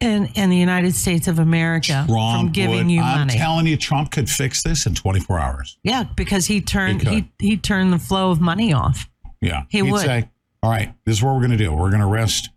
[0.00, 3.34] in in the United States of America from giving would- you I'm money.
[3.34, 5.78] telling you, Trump could fix this in 24 hours.
[5.82, 9.08] Yeah, because he turned He he, he, turned the flow of money off.
[9.40, 9.62] Yeah.
[9.68, 10.00] He He'd would.
[10.04, 10.28] say,
[10.62, 11.72] all right, this is what we're going to do.
[11.72, 12.50] We're going to arrest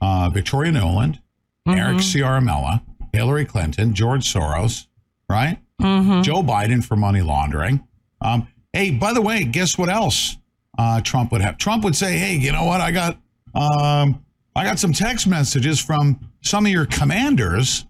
[0.00, 1.18] uh, Victoria Nuland,
[1.66, 2.00] Eric Mhm.
[2.00, 2.82] Ciaramella,
[3.12, 4.86] Hillary Clinton, George Soros,
[5.28, 5.58] right?
[5.80, 6.22] Mhm.
[6.22, 7.82] Joe Biden for money laundering.
[8.20, 10.36] Um, hey, by the way, guess what else
[10.78, 11.56] uh, Trump would have?
[11.58, 12.80] Trump would say, hey, you know what?
[12.82, 13.18] I got,
[13.54, 14.22] um,
[14.56, 17.84] I got some text messages from some of your commanders.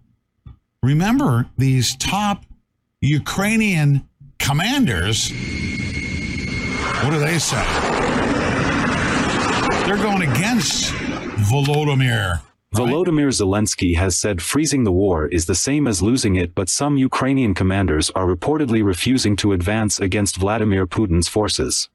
[0.83, 2.45] Remember these top
[3.01, 4.09] Ukrainian
[4.41, 5.31] commanders?
[7.05, 7.65] What do they say?
[9.87, 10.93] They're going against
[11.49, 12.41] Volodymyr.
[12.75, 16.97] Volodymyr Zelensky has said freezing the war is the same as losing it, but some
[16.97, 21.89] Ukrainian commanders are reportedly refusing to advance against Vladimir Putin's forces.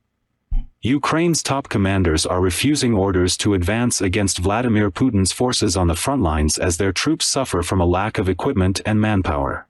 [0.84, 6.24] Ukraine's top commanders are refusing orders to advance against Vladimir Putin's forces on the front
[6.24, 9.68] lines as their troops suffer from a lack of equipment and manpower.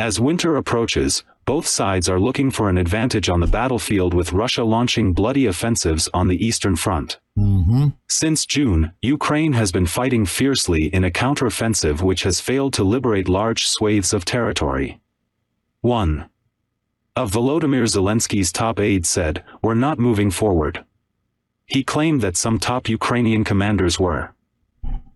[0.00, 4.64] As winter approaches, both sides are looking for an advantage on the battlefield with Russia
[4.64, 7.20] launching bloody offensives on the Eastern Front.
[7.38, 7.90] Mm-hmm.
[8.08, 13.28] Since June, Ukraine has been fighting fiercely in a counteroffensive which has failed to liberate
[13.28, 15.00] large swathes of territory.
[15.82, 16.28] 1.
[17.16, 20.84] Of Volodymyr Zelensky's top aides said, We're not moving forward.
[21.64, 24.34] He claimed that some top Ukrainian commanders were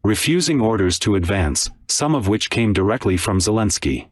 [0.03, 4.09] refusing orders to advance, some of which came directly from Zelensky.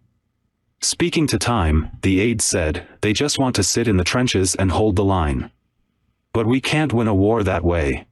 [0.82, 4.70] Speaking to Time, the aide said, They just want to sit in the trenches and
[4.70, 5.50] hold the line.
[6.34, 8.06] But we can't win a war that way.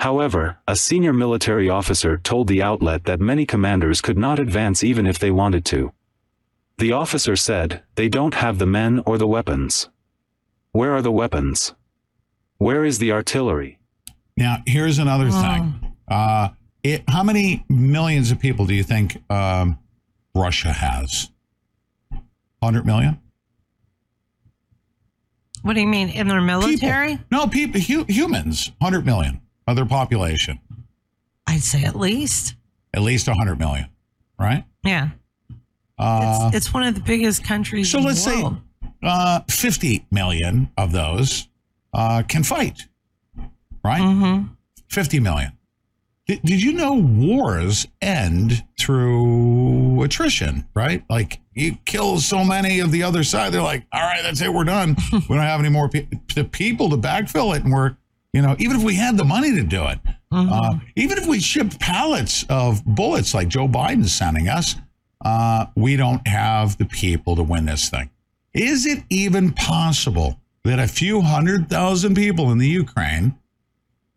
[0.00, 5.06] However, a senior military officer told the outlet that many commanders could not advance even
[5.06, 5.92] if they wanted to.
[6.78, 9.88] The officer said, they don't have the men or the weapons.
[10.72, 11.74] Where are the weapons?
[12.58, 13.78] Where is the artillery?
[14.36, 15.94] Now, here's another thing.
[16.06, 16.50] Uh,
[16.84, 19.78] it, how many millions of people do you think um,
[20.34, 21.30] Russia has?
[22.60, 23.20] 100 million?
[25.62, 27.18] What do you mean in their military?
[27.32, 30.60] No, people, hu- humans, 100 million of their population.
[31.48, 32.54] I'd say at least.
[32.94, 33.88] At least 100 million,
[34.38, 34.64] right?
[34.84, 35.10] Yeah.
[35.98, 37.90] Uh, it's, it's one of the biggest countries.
[37.90, 38.44] so let's say
[39.02, 41.48] uh, 50 million of those
[41.92, 42.86] uh, can fight,
[43.84, 44.00] right?
[44.00, 44.46] Mm-hmm.
[44.88, 45.52] 50 million.
[46.26, 51.02] Did, did you know wars end through attrition, right?
[51.08, 54.52] Like you kill so many of the other side, they're like, all right, that's it,
[54.52, 54.96] we're done.
[55.12, 57.64] we don't have any more pe- the people to backfill it.
[57.64, 57.96] And we're,
[58.32, 59.98] you know, even if we had the money to do it,
[60.30, 64.76] uh, even if we shipped pallets of bullets like Joe Biden's sending us,
[65.24, 68.10] uh, we don't have the people to win this thing.
[68.54, 73.36] Is it even possible that a few hundred thousand people in the Ukraine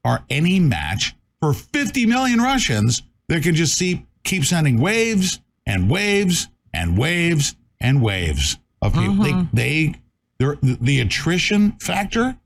[0.04, 5.89] are any match for 50 million Russians that can just see, keep sending waves and
[5.89, 9.24] waves and waves and waves of people?
[9.24, 9.95] They, they,
[10.39, 12.38] they're, the attrition factor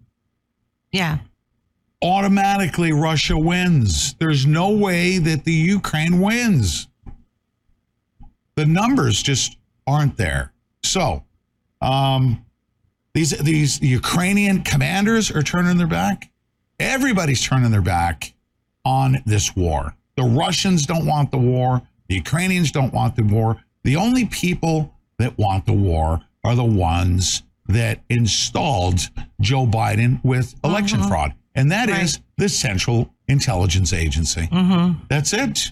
[0.91, 1.19] Yeah.
[2.01, 4.15] automatically Russia wins.
[4.15, 6.87] There's no way that the Ukraine wins.
[8.55, 10.51] The numbers just aren't there.
[10.83, 11.23] So,
[11.81, 12.45] um,
[13.13, 16.29] these these Ukrainian commanders are turning their back.
[16.79, 18.33] Everybody's turning their back
[18.83, 19.95] on this war.
[20.17, 21.81] The Russians don't want the war.
[22.07, 23.57] The Ukrainians don't want the war.
[23.83, 29.09] The only people that want the war are the ones that installed
[29.41, 31.07] Joe Biden with election Mhm.
[31.07, 31.33] fraud.
[31.55, 32.23] And that is Right.
[32.37, 34.47] the Central Intelligence Agency.
[34.51, 34.99] Mm-hmm.
[35.07, 35.71] That's it.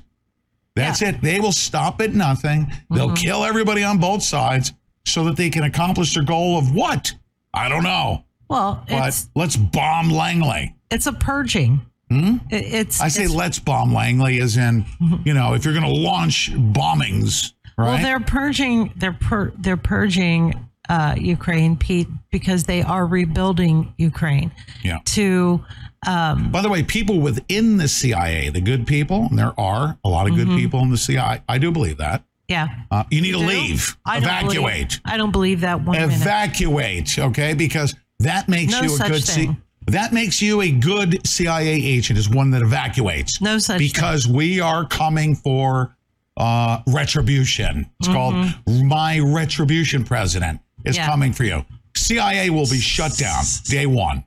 [0.76, 1.22] That's it.
[1.22, 2.72] They will stop at nothing.
[2.90, 3.18] They'll Mhm.
[3.22, 4.74] kill everybody on both sides
[5.06, 7.14] so that they can accomplish their goal of what?
[7.54, 8.24] I don't know.
[8.50, 10.76] Well, But it's let's bomb Langley.
[10.90, 11.82] it's a purging.
[12.10, 12.38] Hmm?
[12.50, 14.86] It- It's I say it's- let's bomb Langley as in,
[15.24, 17.88] you know, if you're going to launch bombings, right?
[17.94, 18.92] Well, they're purging.
[18.96, 20.56] They're pur- they're purging
[20.90, 24.52] uh, Ukraine, Pete, because they are rebuilding Ukraine.
[24.84, 25.00] Yeah.
[25.06, 25.64] To
[26.08, 30.10] um, By the way, people within the CIA, the good people, and there are a
[30.10, 30.58] lot of good Mhm.
[30.58, 31.41] people in the CIA.
[31.49, 32.24] I do believe that.
[32.49, 32.68] yeah.
[32.91, 33.45] Uh, you need to do?
[33.45, 33.97] leave.
[34.06, 34.99] I don't believe- Evacuate.
[35.06, 36.14] I don't believe that one minute.
[36.16, 37.54] Evacuate, okay?
[37.54, 39.49] Because that makes No you a good C-
[39.88, 43.41] that makes you a good CIA agent is one that evacuates.
[43.41, 43.88] No such thing.
[43.88, 45.95] because we are coming for
[46.36, 47.86] uh, retribution.
[47.99, 48.86] It's called Mhm.
[48.86, 51.06] my retribution president is Yeah.
[51.06, 51.64] coming for you.
[51.95, 54.24] CIA will be shut down day one.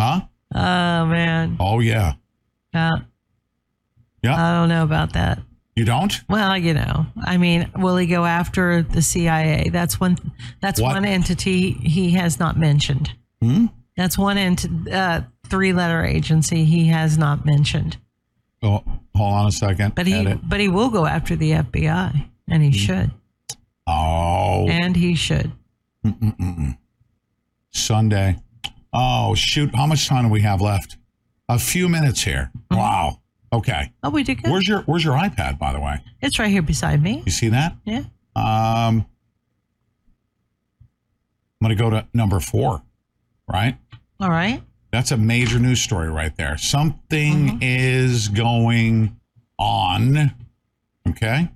[0.00, 0.22] Huh?
[0.54, 1.56] Oh man.
[1.60, 2.14] Oh yeah.
[2.74, 2.98] Uh,
[4.22, 4.34] Yeah.
[4.36, 5.40] I don't know about that.
[5.76, 6.12] You don't?
[6.28, 9.68] Well, you know, I mean, will he go after the CIA?
[9.70, 10.16] That's one.
[10.60, 10.94] That's What?
[10.94, 13.12] one entity he has not mentioned.
[13.40, 13.66] Hmm?
[13.96, 17.96] That's one ent- uh, three-letter agency he has not mentioned.
[18.60, 18.82] Oh,
[19.14, 19.94] hold on a second.
[19.94, 20.40] But he, Edit.
[20.48, 23.12] but he will go after the FBI, and he should,
[23.86, 24.66] Oh.
[24.68, 25.52] and he should.
[26.04, 26.76] Mm-mm-mm.
[27.70, 28.36] Sunday.
[28.92, 29.74] Oh, shoot.
[29.74, 30.96] How much time do we have left?
[31.48, 32.50] A few minutes here.
[32.56, 32.76] Mm-hmm.
[32.76, 33.20] Wow.
[33.52, 33.92] Okay.
[34.02, 34.50] Oh, we did good.
[34.50, 36.02] Where's your Where's your iPad, by the way?
[36.20, 37.22] It's right here beside me.
[37.24, 37.76] You see that?
[37.84, 38.04] Yeah.
[38.36, 39.06] Um,
[41.60, 42.82] I'm going to go to number four,
[43.50, 43.76] right?
[44.20, 44.62] All right.
[44.92, 46.56] That's a major news story right there.
[46.56, 47.58] Something mm-hmm.
[47.62, 49.18] is going
[49.58, 50.34] on.
[51.08, 51.48] Okay.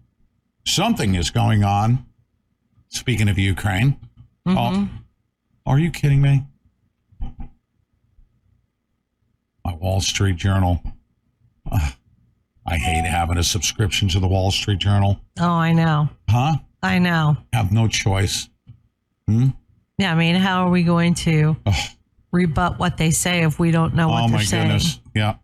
[0.66, 2.04] Something is going on.
[2.88, 3.96] Speaking of Ukraine.
[4.46, 4.58] Mm-hmm.
[4.58, 4.88] Oh,
[5.66, 6.44] are you kidding me?
[9.64, 10.80] My Wall Street Journal.
[11.70, 11.92] Ugh,
[12.66, 15.20] I hate having a subscription to the Wall Street Journal.
[15.40, 16.08] Oh, I know.
[16.30, 16.54] Huh?
[16.82, 17.36] I know.
[17.52, 18.48] Have no choice.
[19.28, 19.48] Hmm?
[19.98, 20.12] Yeah.
[20.12, 21.56] I mean, how are we going to
[22.32, 24.62] rebut what they say if we don't know what oh they're saying?
[24.70, 25.00] Oh my goodness.
[25.14, 25.34] Yeah.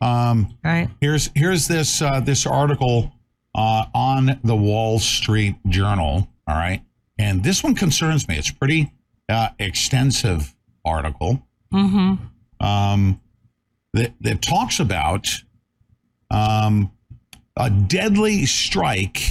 [0.00, 0.88] Um, Right.
[1.00, 3.12] Here's here's this uh, this article
[3.54, 6.28] uh, on the Wall Street Journal.
[6.46, 6.82] All right,
[7.18, 8.36] and this one concerns me.
[8.38, 8.92] It's pretty
[9.28, 10.54] uh, extensive
[10.84, 12.64] article Mm-hmm.
[12.66, 13.20] um,
[13.94, 15.28] that that talks about
[16.30, 16.90] um,
[17.56, 19.22] a deadly strike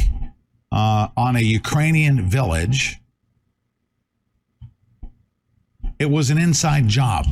[0.71, 2.97] uh, on a Ukrainian village.
[5.99, 7.25] It was an inside job,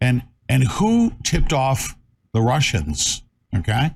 [0.00, 1.96] and and who tipped off
[2.32, 3.22] the Russians?
[3.54, 3.90] Okay,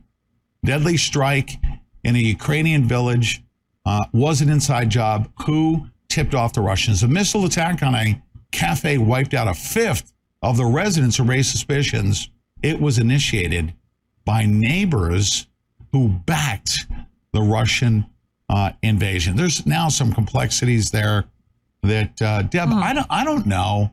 [0.64, 1.58] deadly strike
[2.02, 3.42] in a Ukrainian village
[3.84, 5.30] uh, was an inside job.
[5.46, 7.02] Who tipped off the Russians?
[7.02, 8.20] A missile attack on a
[8.50, 10.12] cafe wiped out a fifth
[10.42, 12.30] of the residents who raised suspicions.
[12.62, 13.74] It was initiated
[14.24, 15.46] by neighbors
[15.92, 16.86] who backed
[17.32, 18.06] the Russian
[18.48, 19.36] uh, invasion.
[19.36, 21.24] There's now some complexities there
[21.82, 23.92] that uh, Deb, I don't, I don't know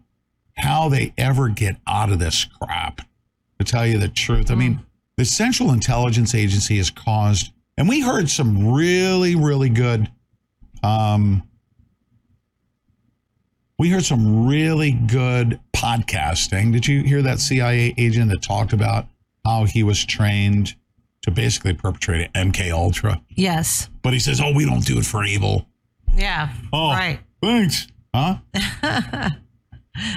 [0.57, 3.01] how they ever get out of this crap.
[3.59, 4.79] To tell you the truth, I mean,
[5.15, 10.11] the Central Intelligence Agency has caused, and we heard some really, really good.
[10.83, 11.41] Um,
[13.79, 16.71] we heard some really good podcasting.
[16.73, 19.07] Did you hear that CIA agent that talked about
[19.45, 20.75] how he was trained
[21.21, 23.21] to basically perpetrate an MK Ultra?
[23.29, 23.89] Yes.
[24.01, 25.67] But he says, "Oh, we don't do it for evil."
[26.15, 26.49] Yeah.
[26.73, 27.19] Oh, Right.
[27.41, 27.87] thanks.
[28.15, 28.37] Huh?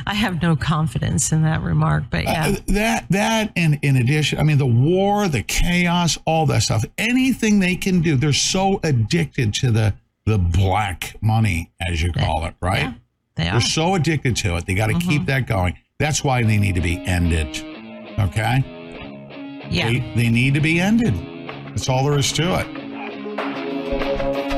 [0.06, 2.48] I have no confidence in that remark, but yeah.
[2.48, 6.84] Uh, that that and in addition, I mean the war, the chaos, all that stuff.
[6.98, 9.94] Anything they can do, they're so addicted to the
[10.26, 12.82] the black money, as you call it, right?
[12.82, 12.92] Yeah,
[13.40, 14.66] they They're so addicted to it.
[14.66, 15.24] They got to keep mm-hmm.
[15.26, 15.76] that going.
[15.98, 17.48] That's why they need to be ended.
[18.18, 18.64] Okay?
[19.70, 19.88] Yeah.
[19.88, 21.14] They, they need to be ended.
[21.68, 24.49] That's all there is to it.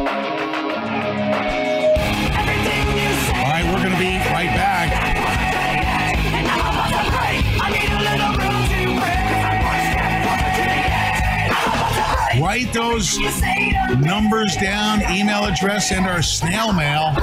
[12.42, 13.16] Write those
[14.00, 17.14] numbers down, email address, and our snail mail.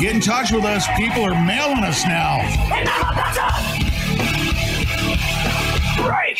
[0.00, 0.86] Get in touch with us.
[0.96, 2.38] People are mailing us now.
[6.02, 6.38] Break.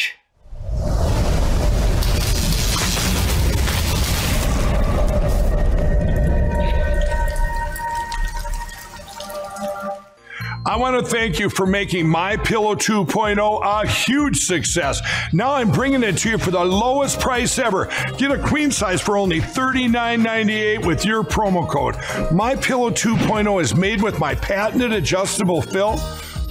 [10.79, 15.01] Want to thank you for making My Pillow 2.0 a huge success.
[15.33, 17.87] Now I'm bringing it to you for the lowest price ever.
[18.16, 21.97] Get a queen size for only $39.98 with your promo code.
[22.33, 25.99] My Pillow 2.0 is made with my patented adjustable fill.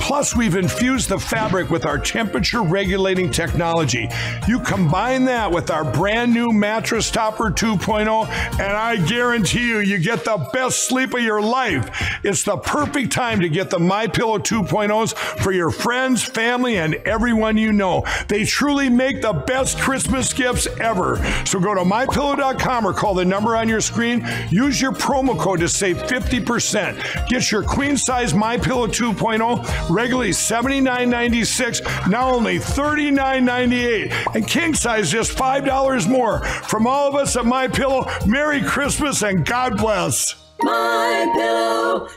[0.08, 4.08] Plus, we've infused the fabric with our temperature regulating technology.
[4.48, 9.98] You combine that with our brand new mattress topper 2.0, and I guarantee you, you
[9.98, 11.90] get the best sleep of your life.
[12.24, 16.96] It's the perfect time to get the My Pillow 2.0s for your friends, family, and
[17.06, 18.06] everyone you know.
[18.30, 21.18] They truly make the best Christmas gifts ever.
[21.46, 24.26] So go to mypillow.com or call the number on your screen.
[24.52, 27.28] Use your promo code to save 50%.
[27.28, 35.12] Get your queen size My Pillow 2.0 regularly $79.96, now only $39.98, and king size
[35.12, 36.44] just $5 more.
[36.46, 40.36] From all of us at My Pillow, Merry Christmas and God bless.
[40.62, 42.08] MyPillow.com.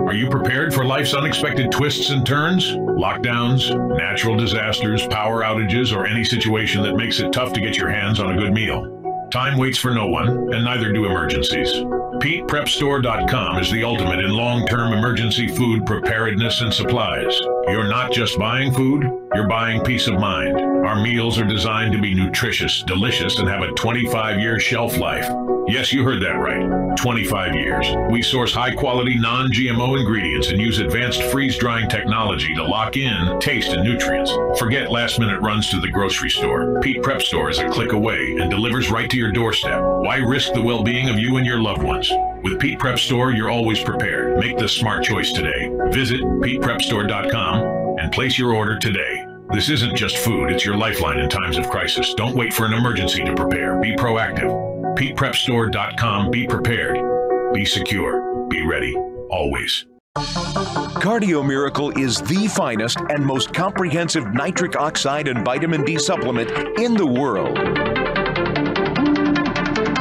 [0.00, 2.70] Are you prepared for life's unexpected twists and turns?
[2.70, 3.68] Lockdowns,
[3.98, 8.20] natural disasters, power outages, or any situation that makes it tough to get your hands
[8.20, 8.97] on a good meal?
[9.30, 11.70] Time waits for no one, and neither do emergencies.
[11.70, 17.38] PetePrepStore.com is the ultimate in long term emergency food preparedness and supplies.
[17.66, 19.02] You're not just buying food,
[19.34, 20.58] you're buying peace of mind.
[20.58, 25.28] Our meals are designed to be nutritious, delicious, and have a 25 year shelf life.
[25.68, 26.96] Yes, you heard that right.
[26.96, 27.86] 25 years.
[28.10, 32.96] We source high quality, non GMO ingredients and use advanced freeze drying technology to lock
[32.96, 34.32] in taste and nutrients.
[34.58, 36.80] Forget last minute runs to the grocery store.
[36.80, 39.82] Pete Prep Store is a click away and delivers right to your doorstep.
[39.82, 42.10] Why risk the well being of you and your loved ones?
[42.42, 44.38] With Pete Prep Store, you're always prepared.
[44.38, 45.70] Make the smart choice today.
[45.90, 49.26] Visit PetePrepStore.com and place your order today.
[49.52, 52.14] This isn't just food, it's your lifeline in times of crisis.
[52.14, 53.80] Don't wait for an emergency to prepare.
[53.80, 54.77] Be proactive.
[54.98, 56.32] PetePrepStore.com.
[56.32, 57.54] Be prepared.
[57.54, 58.46] Be secure.
[58.48, 58.96] Be ready.
[59.30, 59.86] Always.
[60.16, 66.94] Cardio Miracle is the finest and most comprehensive nitric oxide and vitamin D supplement in
[66.94, 67.56] the world.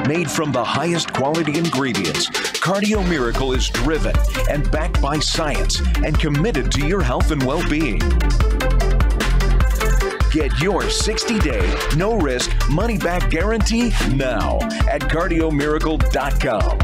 [0.07, 2.27] Made from the highest quality ingredients,
[2.57, 4.15] Cardio Miracle is driven
[4.49, 7.99] and backed by science and committed to your health and well being.
[10.31, 14.59] Get your 60 day, no risk, money back guarantee now
[14.89, 16.79] at cardiomiracle.com.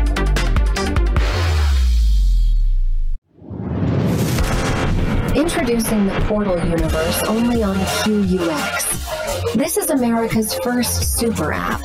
[5.36, 9.54] Introducing the Portal universe only on QUX.
[9.56, 11.82] This is America's first super app.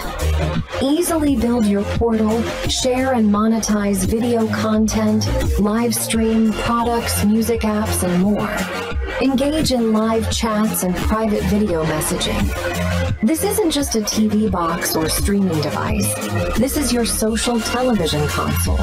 [0.80, 5.26] Easily build your portal, share and monetize video content,
[5.58, 8.87] live stream products, music apps, and more.
[9.20, 13.20] Engage in live chats and private video messaging.
[13.20, 16.14] This isn't just a TV box or streaming device.
[16.56, 18.78] This is your social television console.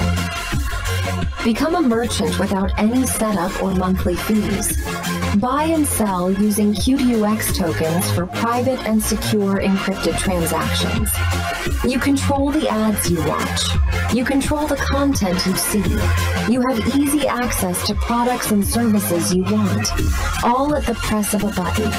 [1.46, 4.84] Become a merchant without any setup or monthly fees.
[5.36, 11.12] Buy and sell using QDUX tokens for private and secure encrypted transactions.
[11.84, 13.62] You control the ads you watch.
[14.12, 15.84] You control the content you see.
[16.52, 19.88] You have easy access to products and services you want,
[20.44, 21.92] all at the press of a button.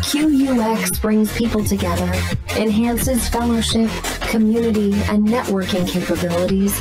[0.00, 2.10] QUX brings people together,
[2.56, 3.90] enhances fellowship,
[4.30, 6.80] community, and networking capabilities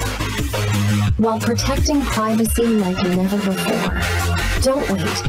[1.17, 4.01] while protecting privacy like never before.
[4.61, 5.23] Don't wait.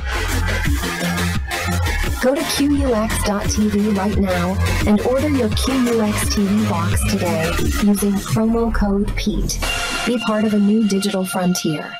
[2.20, 7.48] Go to QUX.tv right now and order your QUX TV box today
[7.86, 9.58] using promo code PETE.
[10.06, 11.92] Be part of a new digital frontier.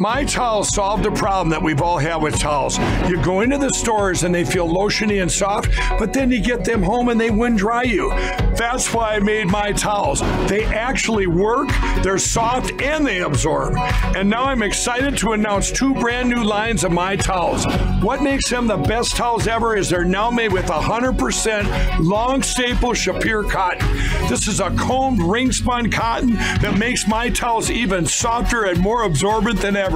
[0.00, 2.78] My towels solved the problem that we've all had with towels.
[3.08, 6.64] You go into the stores and they feel lotiony and soft, but then you get
[6.64, 8.10] them home and they wind dry you.
[8.54, 10.20] That's why I made my towels.
[10.48, 11.70] They actually work,
[12.04, 13.76] they're soft, and they absorb.
[14.14, 17.66] And now I'm excited to announce two brand new lines of my towels.
[18.00, 22.90] What makes them the best towels ever is they're now made with 100% long staple
[22.90, 23.88] Shapir cotton.
[24.28, 29.02] This is a combed ring spun cotton that makes my towels even softer and more
[29.02, 29.87] absorbent than ever.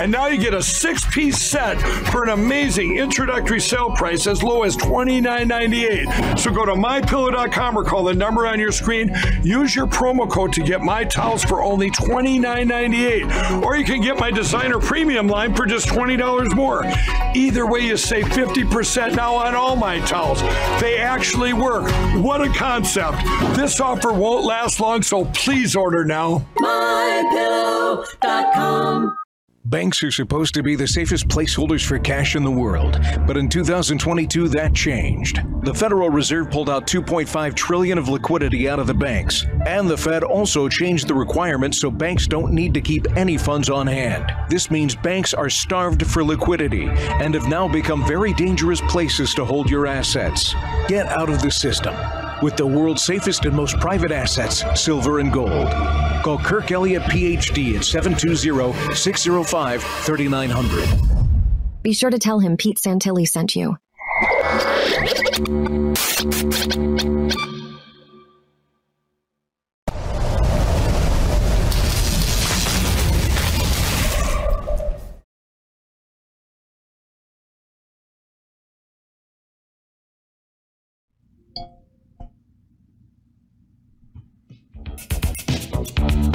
[0.00, 1.80] And now you get a six piece set
[2.10, 6.38] for an amazing introductory sale price as low as $29.98.
[6.38, 9.14] So go to mypillow.com or call the number on your screen.
[9.42, 13.62] Use your promo code to get my towels for only $29.98.
[13.62, 16.84] Or you can get my designer premium line for just $20 more.
[17.34, 20.40] Either way, you save 50% now on all my towels.
[20.80, 21.90] They actually work.
[22.22, 23.18] What a concept.
[23.56, 26.46] This offer won't last long, so please order now.
[26.58, 28.04] MyPillow.com.
[29.66, 33.48] Banks are supposed to be the safest placeholders for cash in the world, but in
[33.48, 35.40] 2022 that changed.
[35.62, 39.96] The Federal Reserve pulled out 2.5 trillion of liquidity out of the banks, and the
[39.96, 44.30] Fed also changed the requirements so banks don't need to keep any funds on hand.
[44.50, 49.46] This means banks are starved for liquidity and have now become very dangerous places to
[49.46, 50.54] hold your assets.
[50.88, 51.94] Get out of the system
[52.42, 56.03] with the world's safest and most private assets, silver and gold.
[56.24, 61.82] Call Kirk Elliott PhD at 720 605 3900.
[61.82, 63.76] Be sure to tell him Pete Santilli sent you.
[85.86, 86.34] Okay,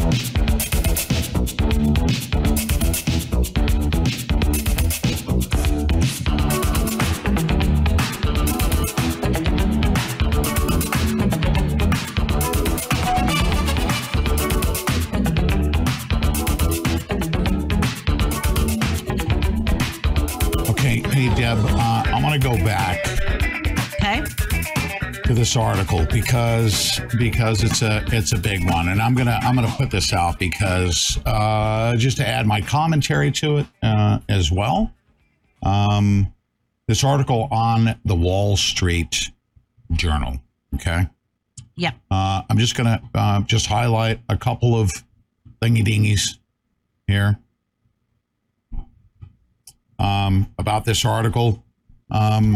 [25.50, 29.74] this article because because it's a it's a big one, and I'm gonna I'm gonna
[29.76, 34.94] put this out because uh, just to add my commentary to it uh, as well.
[35.64, 36.32] Um,
[36.88, 39.32] this article on the Wall Street
[39.94, 40.40] Journal.
[40.76, 41.08] Okay.
[41.76, 41.94] Yeah.
[42.12, 44.92] Uh, I'm just gonna uh, just highlight a couple of
[45.64, 46.38] thingy dingies
[47.08, 47.40] here
[49.98, 51.64] um, about this article.
[52.12, 52.56] Um,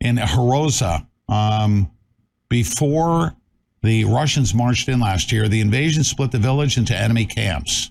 [0.00, 1.90] in Haroza, um,
[2.48, 3.34] before
[3.82, 7.90] the Russians marched in last year, the invasion split the village into enemy camps.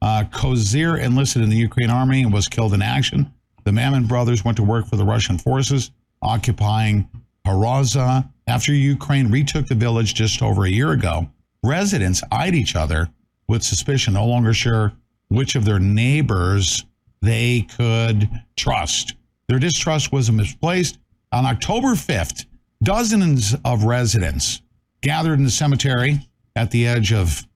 [0.00, 3.32] Uh, Kozir enlisted in the Ukraine army and was killed in action.
[3.64, 7.08] The Mamon brothers went to work for the Russian forces, occupying
[7.46, 8.28] Haroza.
[8.48, 11.30] After Ukraine retook the village just over a year ago,
[11.62, 13.08] residents eyed each other
[13.48, 14.92] with suspicion, no longer sure
[15.28, 16.84] which of their neighbors
[17.20, 19.14] they could trust.
[19.48, 20.98] Their distrust was misplaced.
[21.32, 22.44] On October 5th,
[22.82, 24.60] dozens of residents
[25.00, 27.46] gathered in the cemetery at the edge of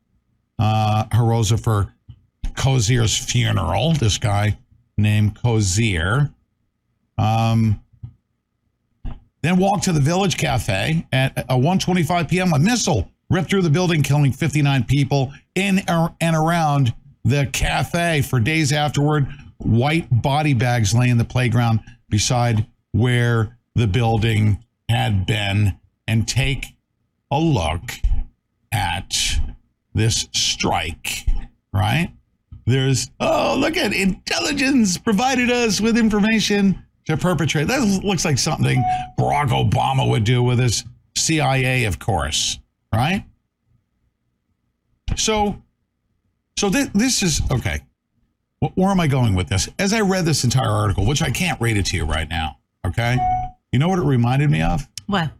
[0.59, 1.95] uh, Haroza for
[2.55, 3.93] Kozir's funeral.
[3.93, 4.59] This guy
[4.97, 6.33] named Kozir.
[7.19, 7.83] Um,
[9.43, 12.53] then walked to the village cafe at a 1:25 p.m.
[12.55, 15.83] A missile ripped through the building, killing 59 people in
[16.21, 18.23] and around the cafe.
[18.23, 25.27] For days afterward, white body bags lay in the playground beside where the building had
[25.27, 25.79] been.
[26.09, 26.77] And take
[27.33, 27.91] a look
[28.71, 29.41] at
[29.93, 31.27] this strike,
[31.73, 32.13] right?
[32.65, 37.69] There's, oh, look at intelligence provided us with information to perpetrate.
[37.69, 38.85] That looks like something
[39.19, 40.85] Barack Obama would do with his
[41.17, 42.59] CIA, of course,
[42.95, 43.25] right?
[45.17, 45.61] So,
[46.59, 47.81] so this, this is okay.
[48.75, 49.69] Where am I going with this?
[49.79, 52.59] As I read this entire article, which I can't read it to you right now,
[52.87, 53.17] okay?
[53.73, 54.89] You know what it reminded me of?
[55.07, 55.31] What?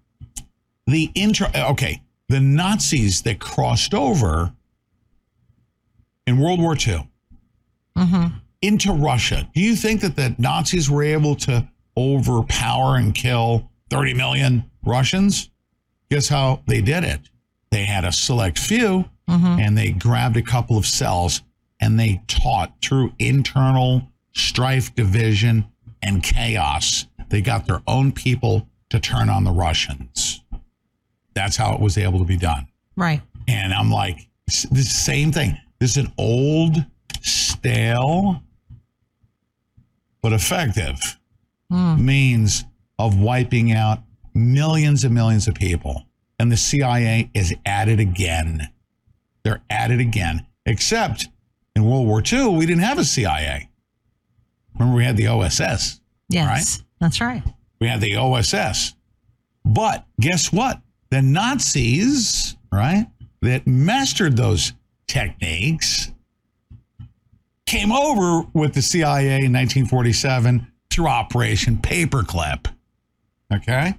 [0.87, 1.49] The intro.
[1.55, 4.53] Okay, the Nazis that crossed over
[6.27, 7.09] in World War II
[7.97, 8.37] Mm-hmm.
[8.61, 9.49] into Russia.
[9.55, 11.67] Do you think that the Nazis were able to
[11.97, 15.49] overpower and kill 30 million Russians?
[16.11, 17.21] Guess how they did it?
[17.71, 21.41] They had a select few and they grabbed a couple of cells
[21.81, 25.67] and they taught through internal strife, division,
[26.03, 27.07] and chaos.
[27.29, 30.43] They got their own people to turn on the Russians.
[31.35, 32.69] That's how it was able to be done.
[32.97, 33.21] Right.
[33.49, 34.29] And I'm like,
[34.71, 35.59] the same thing.
[35.81, 36.77] This is an old,
[37.21, 38.43] stale,
[40.23, 41.19] but effective
[41.71, 42.05] Hmm.
[42.05, 42.65] means
[42.99, 43.99] of wiping out
[44.35, 46.07] millions and millions of people.
[46.39, 48.69] And the CIA is at it again.
[49.43, 50.47] They're at it again.
[50.65, 51.29] Except
[51.75, 53.69] in World War II, we didn't have a CIA.
[54.75, 56.01] Remember, we had the OSS.
[56.29, 56.47] Yes,
[56.79, 56.86] Right?
[57.01, 57.43] That's right.
[57.81, 58.95] We had the OSS.
[59.65, 60.81] But guess what?
[61.11, 63.07] The Nazis, right,
[63.43, 64.73] that mastered those
[65.07, 66.11] techniques
[67.67, 72.73] came over with the CIA in 1947 through Operation Paperclip.
[73.53, 73.95] Okay?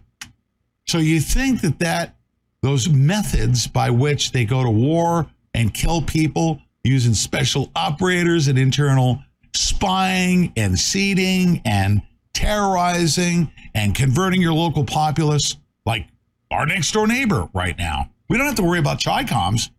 [0.88, 2.16] So you think that that
[2.62, 8.58] those methods by which they go to war and kill people using special operators and
[8.58, 9.22] internal
[9.54, 12.02] spying and seeding and
[12.38, 16.08] terrorizing and converting your local populace like
[16.52, 18.10] our next door neighbor right now.
[18.30, 19.70] We don't have to worry about Chicoms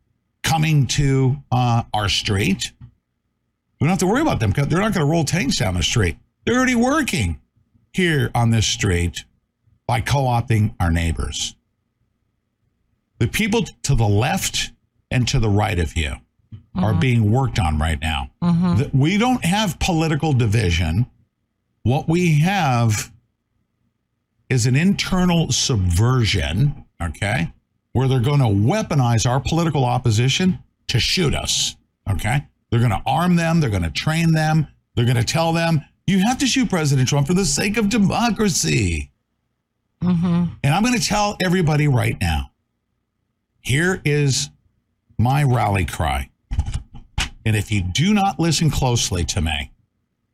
[0.42, 2.72] coming to uh, our street.
[3.80, 4.50] We don't have to worry about them.
[4.50, 6.16] They're not going to roll tanks down the street.
[6.44, 7.40] They're already working
[7.92, 9.24] here on this street
[9.86, 11.54] by co opting our neighbors.
[13.18, 14.72] The people to the left
[15.10, 16.14] and to the right of you
[16.74, 18.30] are being worked on right now.
[18.40, 21.06] The- We don't have political division.
[21.88, 23.10] What we have
[24.50, 27.50] is an internal subversion, okay,
[27.92, 30.58] where they're going to weaponize our political opposition
[30.88, 31.76] to shoot us,
[32.06, 32.46] okay?
[32.68, 35.80] They're going to arm them, they're going to train them, they're going to tell them,
[36.06, 39.10] you have to shoot President Trump for the sake of democracy.
[40.02, 40.44] Mm-hmm.
[40.62, 42.50] And I'm going to tell everybody right now
[43.60, 44.50] here is
[45.16, 46.28] my rally cry.
[47.46, 49.72] And if you do not listen closely to me,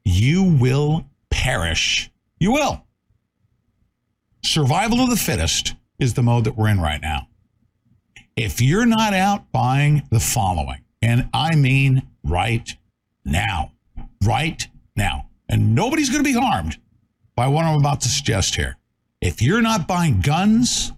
[0.05, 2.11] you will perish.
[2.39, 2.87] You will.
[4.45, 7.29] Survival of the fittest is the mode that we're in right now.
[8.37, 12.73] If you're not out buying the following, and I mean right
[13.25, 13.73] now,
[14.25, 14.67] right
[14.97, 16.79] now, and nobody's going to be harmed
[17.35, 18.77] by what I'm about to suggest here.
[19.21, 20.93] If you're not buying guns,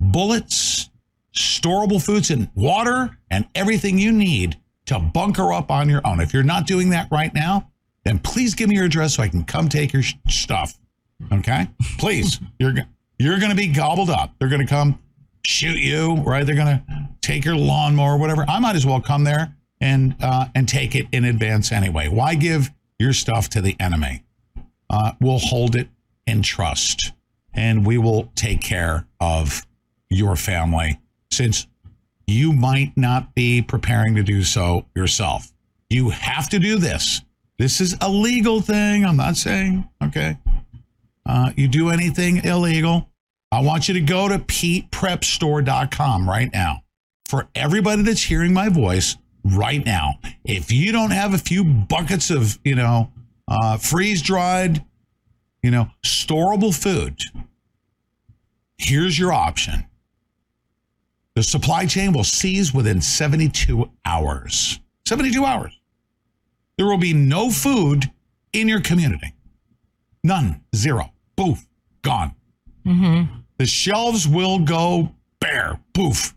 [0.00, 0.88] bullets,
[1.34, 4.56] storable foods, and water, and everything you need
[4.86, 7.70] to bunker up on your own, if you're not doing that right now,
[8.04, 10.78] then please give me your address so I can come take your sh- stuff.
[11.32, 12.40] Okay, please.
[12.58, 12.74] You're
[13.18, 14.34] you're going to be gobbled up.
[14.38, 14.98] They're going to come
[15.44, 16.44] shoot you, right?
[16.44, 18.44] They're going to take your lawnmower, or whatever.
[18.48, 22.08] I might as well come there and uh, and take it in advance anyway.
[22.08, 24.24] Why give your stuff to the enemy?
[24.90, 25.88] Uh, we'll hold it
[26.26, 27.12] in trust,
[27.52, 29.64] and we will take care of
[30.10, 31.00] your family
[31.30, 31.66] since
[32.26, 35.52] you might not be preparing to do so yourself.
[35.90, 37.20] You have to do this.
[37.58, 39.04] This is a legal thing.
[39.04, 40.36] I'm not saying, okay.
[41.26, 43.08] Uh, you do anything illegal,
[43.50, 46.82] I want you to go to PetePrepStore.com right now.
[47.26, 52.30] For everybody that's hearing my voice right now, if you don't have a few buckets
[52.30, 53.12] of, you know,
[53.48, 54.84] uh, freeze dried,
[55.62, 57.16] you know, storable food,
[58.76, 59.86] here's your option.
[61.34, 64.80] The supply chain will cease within 72 hours.
[65.06, 65.78] 72 hours.
[66.76, 68.10] There will be no food
[68.52, 69.34] in your community.
[70.22, 70.62] None.
[70.74, 71.12] Zero.
[71.36, 71.66] Poof.
[72.02, 72.34] Gone.
[72.86, 73.40] Mm-hmm.
[73.58, 75.80] The shelves will go bare.
[75.92, 76.34] Poof.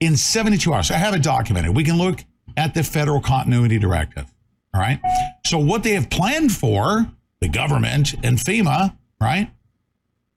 [0.00, 0.90] In 72 hours.
[0.90, 1.74] I have it documented.
[1.74, 2.20] We can look
[2.56, 4.26] at the federal continuity directive.
[4.74, 5.00] All right.
[5.44, 7.10] So, what they have planned for,
[7.40, 9.50] the government and FEMA, right,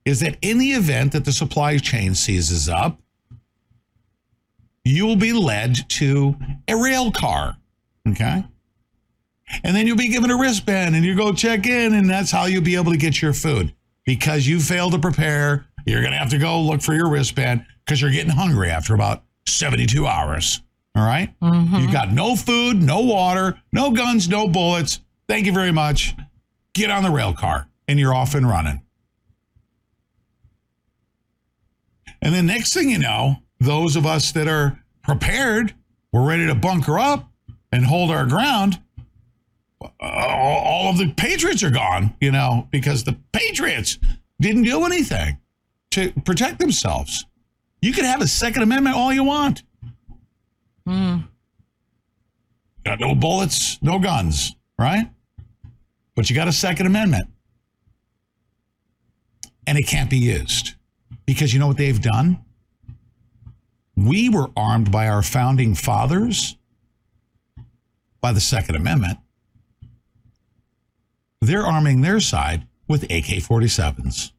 [0.06, 3.00] is that in the event that the supply chain seizes up,
[4.84, 6.36] you will be led to
[6.68, 7.58] a rail car.
[8.08, 8.44] Okay.
[9.64, 12.46] And then you'll be given a wristband and you go check in, and that's how
[12.46, 13.74] you'll be able to get your food.
[14.06, 17.66] Because you failed to prepare, you're going to have to go look for your wristband
[17.86, 20.62] because you're getting hungry after about 72 hours.
[20.96, 21.34] All right?
[21.42, 21.76] Mm-hmm.
[21.78, 25.00] You've got no food, no water, no guns, no bullets.
[25.28, 26.16] Thank you very much.
[26.74, 28.82] Get on the rail car and you're off and running.
[32.22, 35.74] And then next thing you know, those of us that are prepared,
[36.12, 37.30] we're ready to bunker up
[37.72, 38.80] and hold our ground.
[40.00, 44.00] All all of the patriots are gone, you know, because the patriots
[44.40, 45.38] didn't do anything
[45.92, 47.26] to protect themselves.
[47.82, 49.64] You can have a Second Amendment all you want.
[50.86, 51.18] Hmm.
[52.86, 55.10] Got no bullets, no guns, right?
[56.16, 57.28] But you got a Second Amendment.
[59.66, 60.76] And it can't be used.
[61.26, 62.40] Because you know what they've done?
[63.96, 66.58] We were armed by our founding fathers
[68.20, 69.20] by the Second Amendment.
[71.44, 74.32] They're arming their side with AK 47s.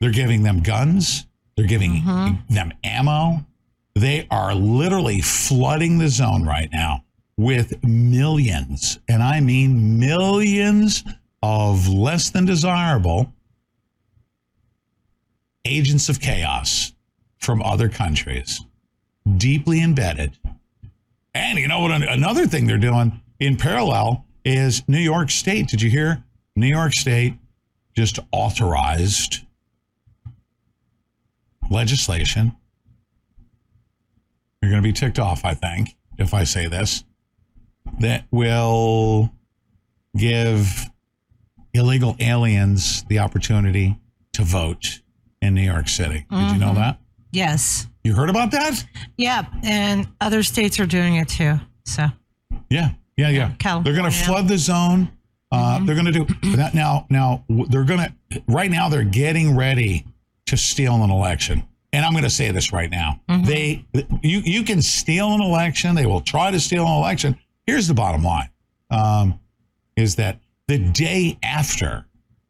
[0.00, 1.26] They're giving them guns,
[1.56, 2.54] they're giving mm-hmm.
[2.54, 3.46] them ammo.
[3.94, 7.04] They are literally flooding the zone right now
[7.36, 11.04] with millions, and I mean millions
[11.42, 13.32] of less than desirable
[15.64, 16.92] agents of chaos
[17.38, 18.60] from other countries,
[19.36, 20.36] deeply embedded.
[21.34, 21.90] And you know what?
[21.90, 25.68] Another thing they're doing in parallel is New York State.
[25.68, 26.22] Did you hear?
[26.56, 27.34] New York State
[27.96, 29.40] just authorized
[31.70, 32.54] legislation.
[34.60, 37.04] You're going to be ticked off, I think, if I say this,
[38.00, 39.32] that will
[40.16, 40.86] give
[41.72, 43.98] illegal aliens the opportunity
[44.32, 45.00] to vote
[45.42, 46.26] in New York City.
[46.30, 46.76] Did you know Mhm.
[46.76, 47.00] that?
[47.32, 47.88] Yes.
[48.04, 48.84] You heard about that?
[49.16, 51.60] Yeah, and other states are doing it too.
[51.84, 52.10] So
[52.70, 53.52] Yeah, yeah, yeah.
[53.58, 53.84] California.
[53.92, 55.10] They're going to flood the zone.
[55.52, 57.06] Uh, They're going to do that now.
[57.10, 58.42] Now they're going to.
[58.48, 60.04] Right now, they're getting ready
[60.46, 61.62] to steal an election.
[61.92, 63.84] And I'm going to say this right now: they,
[64.22, 65.94] you, you can steal an election.
[65.94, 67.38] They will try to steal an election.
[67.68, 68.48] Here's the bottom line:
[68.90, 69.38] um,
[69.96, 72.04] is that the day after.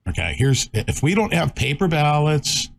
[0.09, 2.70] Okay, here's if we don't have paper ballots,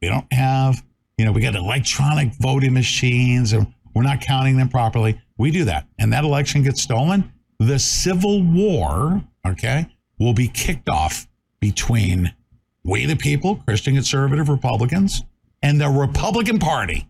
[0.00, 0.82] we don't have,
[1.16, 5.20] you know, we got electronic voting machines and we're not counting them properly.
[5.38, 5.86] We do that.
[5.98, 7.32] And that election gets stolen.
[7.58, 9.86] The civil war, okay,
[10.18, 11.26] will be kicked off
[11.60, 12.34] between
[12.84, 15.22] we the people, Christian conservative Republicans,
[15.62, 17.06] and the Republican Party.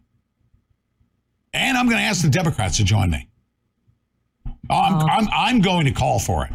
[1.54, 3.28] And I'm going to ask the Democrats to join me.
[4.70, 5.06] I'm, oh.
[5.06, 6.52] I'm, I'm going to call for it.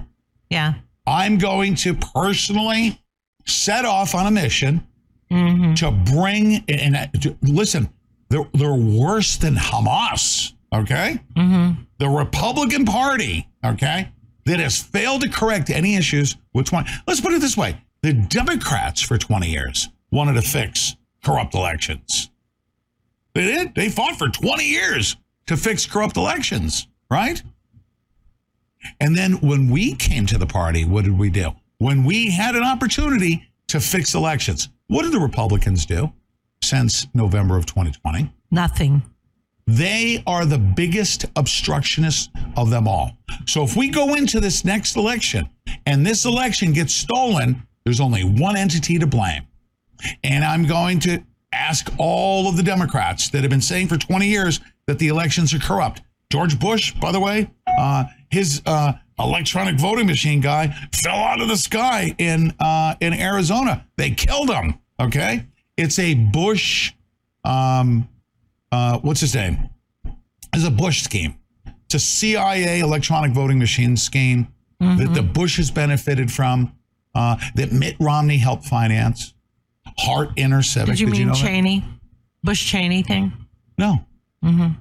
[0.49, 0.75] yeah.
[1.05, 3.01] I'm going to personally
[3.45, 4.85] set off on a mission
[5.31, 5.73] mm-hmm.
[5.75, 7.89] to bring and and uh, to, listen.
[8.29, 10.53] They're they're worse than Hamas.
[10.73, 11.81] Okay, mm-hmm.
[11.97, 13.47] the Republican Party.
[13.65, 14.09] Okay,
[14.45, 16.89] that has failed to correct any issues with twenty.
[17.07, 22.29] Let's put it this way: the Democrats for twenty years wanted to fix corrupt elections.
[23.33, 23.75] They did.
[23.75, 25.15] They fought for twenty years
[25.47, 26.87] to fix corrupt elections.
[27.09, 27.41] Right.
[28.99, 31.51] And then when we came to the party, what did we do?
[31.77, 36.11] When we had an opportunity to fix elections, what did the Republicans do
[36.63, 38.31] since November of 2020?
[38.51, 39.03] Nothing.
[39.67, 43.11] They are the biggest obstructionists of them all.
[43.45, 45.49] So if we go into this next election
[45.85, 49.43] and this election gets stolen, there's only one entity to blame.
[50.23, 51.21] And I'm going to
[51.51, 55.53] ask all of the Democrats that have been saying for 20 years that the elections
[55.53, 56.01] are corrupt.
[56.29, 61.47] George Bush, by the way, uh, his uh, electronic voting machine guy fell out of
[61.47, 63.85] the sky in uh, in Arizona.
[63.95, 64.79] They killed him.
[64.99, 65.45] Okay,
[65.77, 66.93] it's a Bush.
[67.45, 68.09] Um,
[68.71, 69.69] uh, what's his name?
[70.53, 71.35] It's a Bush scheme.
[71.85, 74.47] It's a CIA electronic voting machine scheme
[74.79, 76.73] that the Bushes benefited from.
[77.15, 79.33] Uh, that Mitt Romney helped finance.
[79.97, 80.85] Hart InterCivic.
[80.85, 81.41] Did you mean know that?
[81.41, 81.83] Cheney?
[82.43, 83.33] Bush Cheney thing?
[83.79, 84.05] No.
[84.45, 84.73] Mm-hmm.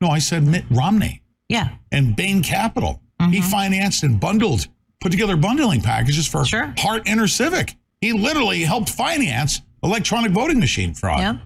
[0.00, 1.70] No, I said Mitt Romney Yeah.
[1.90, 3.00] and Bain Capital.
[3.30, 4.66] He financed and bundled,
[5.00, 7.76] put together bundling packages for Hart InterCivic.
[8.00, 11.20] He literally helped finance electronic voting machine fraud.
[11.20, 11.36] Yeah.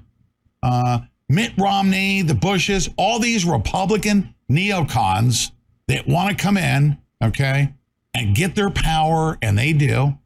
[0.63, 0.99] Uh,
[1.29, 5.51] Mitt Romney, the Bushes, all these Republican neocons
[5.89, 7.73] that want to come in, okay,
[8.15, 10.17] and get their power, and they do.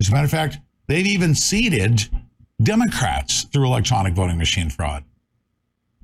[0.00, 2.08] As a matter of fact, they've even seeded
[2.62, 5.04] Democrats through electronic voting machine fraud.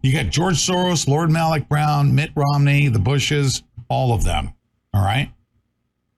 [0.03, 4.53] You got George Soros, Lord Malloch Brown, Mitt Romney, the Bushes, all of them,
[4.95, 5.33] all right,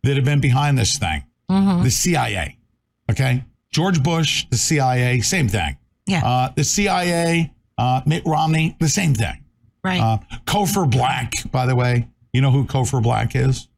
[0.03, 1.25] that have been behind this thing.
[1.83, 2.59] The CIA,
[3.11, 3.45] okay?
[3.71, 5.79] George Bush, the CIA, same thing.
[6.07, 6.25] Yeah.
[6.25, 9.45] Uh, the CIA, uh, Mitt Romney, the same thing.
[9.85, 10.01] Right.
[10.01, 13.69] Uh, Cofer Black, by the way, you know who Cofer Black is?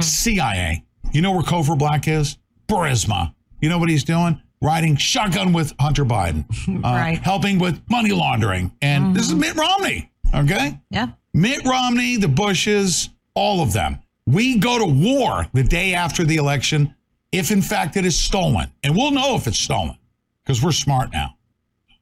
[0.00, 0.84] CIA.
[1.12, 2.36] You know where Cofer Black is?
[2.68, 3.34] Burisma.
[3.60, 4.40] You know what he's doing?
[4.60, 7.18] Riding shotgun with Hunter Biden, uh, Right.
[7.22, 8.72] helping with money laundering.
[8.82, 10.78] And this is Mitt Romney, okay?
[10.90, 11.08] Yeah.
[11.32, 14.00] Mitt Romney, the Bushes, all of them.
[14.26, 16.94] We go to war the day after the election
[17.32, 18.70] if, in fact, it is stolen.
[18.82, 19.96] And we'll know if it's stolen
[20.44, 21.34] because we're smart now.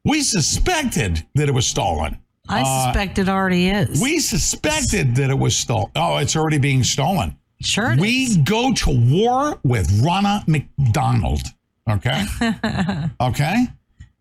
[0.07, 2.19] We suspected that it was stolen.
[2.49, 4.01] I Uh, suspect it already is.
[4.01, 5.91] we suspected that it was stolen.
[5.97, 7.37] Oh, it's already being stolen.
[7.61, 7.97] Sure.
[7.97, 11.43] We go to war with Ronna McDonald.
[11.91, 12.25] Okay.
[13.21, 13.67] okay.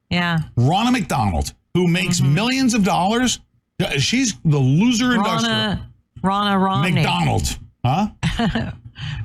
[0.09, 0.39] yeah.
[0.57, 3.39] Ronna McDonald, who makes millions of dollars.
[3.97, 5.53] She's the loser industrial.
[5.55, 5.81] Ronna,
[6.23, 6.91] Ronna Romney.
[6.93, 7.59] McDonald.
[7.85, 8.07] Huh?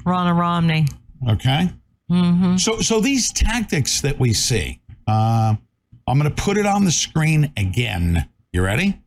[0.05, 0.87] Ronna Romney.
[1.29, 1.71] Okay.
[2.11, 2.57] Mm-hmm.
[2.57, 5.55] So, so these tactics that we see, uh,
[6.11, 8.29] I'm going to put it on the screen again.
[8.53, 9.01] You ready?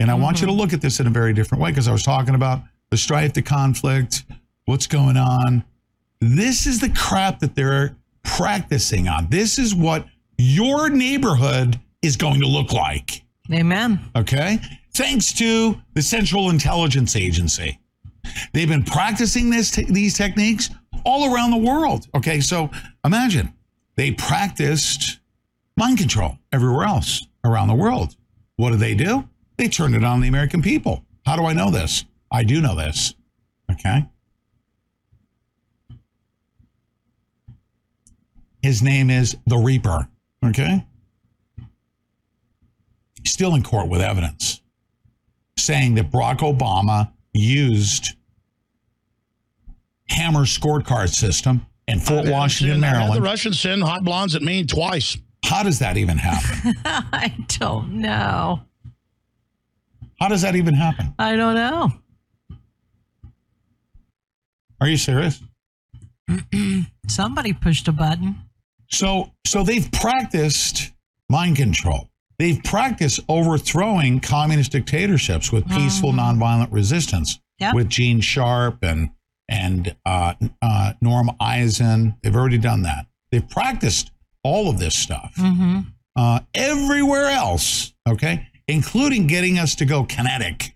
[0.00, 0.60] And I want you to mm-hmm.
[0.60, 3.34] look at this in a very different way because I was talking about the strife,
[3.34, 4.24] the conflict,
[4.64, 5.62] what's going on.
[6.20, 9.28] This is the crap that they're practicing on.
[9.30, 10.06] This is what
[10.38, 13.22] your neighborhood is going to look like.
[13.52, 14.00] Amen.
[14.16, 14.58] Okay.
[14.94, 17.78] Thanks to the Central Intelligence Agency.
[18.52, 20.70] They've been practicing this these techniques
[21.04, 22.08] all around the world.
[22.14, 22.40] Okay.
[22.40, 22.70] So
[23.04, 23.52] imagine
[23.96, 25.19] they practiced
[25.80, 28.14] mind control everywhere else around the world.
[28.56, 29.26] What do they do?
[29.56, 31.06] They turn it on the American people.
[31.24, 32.04] How do I know this?
[32.30, 33.14] I do know this.
[33.72, 34.06] Okay.
[38.62, 40.06] His name is the Reaper.
[40.44, 40.86] Okay.
[43.26, 44.60] Still in court with evidence
[45.56, 48.16] saying that Barack Obama used
[50.08, 55.16] Hammer scorecard system in Fort Washington, had The Russians send hot blondes at me twice.
[55.44, 56.74] How does that even happen?
[56.84, 58.60] I don't know.
[60.20, 61.14] How does that even happen?
[61.18, 61.92] I don't know.
[64.80, 65.40] Are you serious?
[67.08, 68.36] Somebody pushed a button.
[68.88, 70.92] So so they've practiced
[71.28, 72.08] mind control.
[72.38, 77.38] They've practiced overthrowing communist dictatorships with peaceful nonviolent resistance.
[77.58, 77.74] Yep.
[77.74, 79.10] With Gene Sharp and
[79.48, 82.14] and uh, uh, Norm Eisen.
[82.22, 83.06] They've already done that.
[83.30, 84.12] They've practiced
[84.42, 85.80] all of this stuff Mm-hmm.
[86.16, 90.74] uh, everywhere else, okay, including getting us to go kinetic.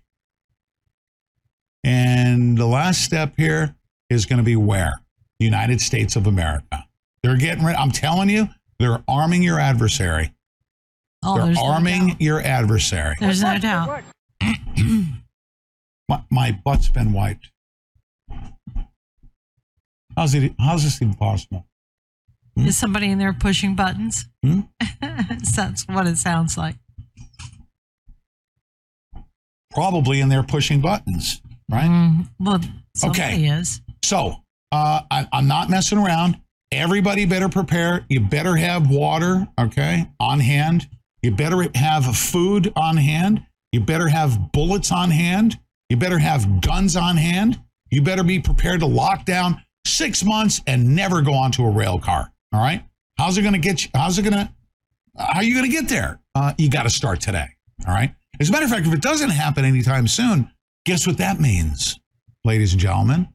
[1.83, 3.75] And the last step here
[4.09, 4.93] is going to be where?
[5.39, 6.85] The United States of America.
[7.21, 7.75] They're getting rid.
[7.75, 8.47] I'm telling you,
[8.79, 10.33] they're arming your adversary.
[11.23, 13.15] Oh, they're there's no arming your adversary.
[13.19, 14.03] There's no doubt.
[16.07, 17.49] My, my butt's been wiped.
[20.15, 20.53] How's it?
[20.59, 21.65] How's this even possible?
[22.57, 24.25] Is somebody in there pushing buttons?
[24.43, 24.61] Hmm?
[25.55, 26.75] That's what it sounds like.
[29.71, 31.89] Probably in there pushing buttons, right?
[31.89, 32.61] Mm, well,
[32.95, 33.81] somebody is.
[34.03, 34.37] So
[34.71, 36.39] uh, I, I'm not messing around.
[36.71, 38.05] Everybody better prepare.
[38.07, 40.87] You better have water, okay, on hand.
[41.21, 43.45] You better have food on hand.
[43.71, 45.59] You better have bullets on hand.
[45.89, 47.59] You better have guns on hand.
[47.91, 51.99] You better be prepared to lock down six months and never go onto a rail
[51.99, 52.31] car.
[52.53, 52.83] All right.
[53.17, 53.89] How's it going to get you?
[53.93, 54.49] How's it going to,
[55.17, 56.19] how are you going to get there?
[56.33, 57.47] Uh, you got to start today.
[57.87, 58.13] All right.
[58.39, 60.51] As a matter of fact, if it doesn't happen anytime soon,
[60.85, 61.99] guess what that means,
[62.43, 63.29] ladies and gentlemen?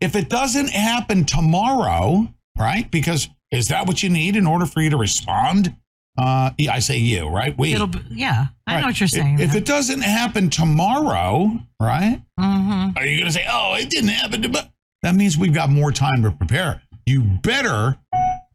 [0.00, 2.28] If it doesn't happen tomorrow,
[2.58, 2.90] right?
[2.90, 5.74] Because is that what you need in order for you to respond?
[6.18, 7.56] Uh, yeah, I say you, right?
[7.58, 7.74] We.
[7.74, 8.80] It'll be, yeah, I Right.
[8.80, 9.34] know what you're saying.
[9.38, 12.22] If, if it doesn't happen tomorrow, right?
[12.40, 12.96] mm-hmm.
[12.96, 14.40] Are you going to say, "Oh, it didn't happen"?
[14.42, 14.70] To, but
[15.02, 16.80] that means we've got more time to prepare.
[17.06, 17.96] You better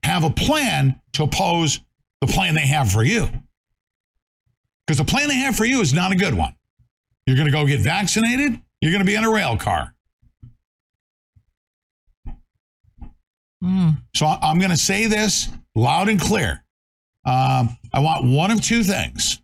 [0.04, 1.80] have a plan to oppose
[2.20, 3.28] the plan they have for you,
[4.86, 6.54] because the plan they have for you is not a good one.
[7.26, 8.60] You're going to go get vaccinated.
[8.82, 9.94] You're going to be in a rail car.
[13.64, 13.98] Mm.
[14.16, 16.64] So I'm going to say this loud and clear.
[17.26, 19.40] Um, I want one of two things.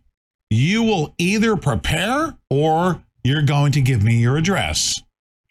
[0.50, 4.94] You will either prepare or you're going to give me your address.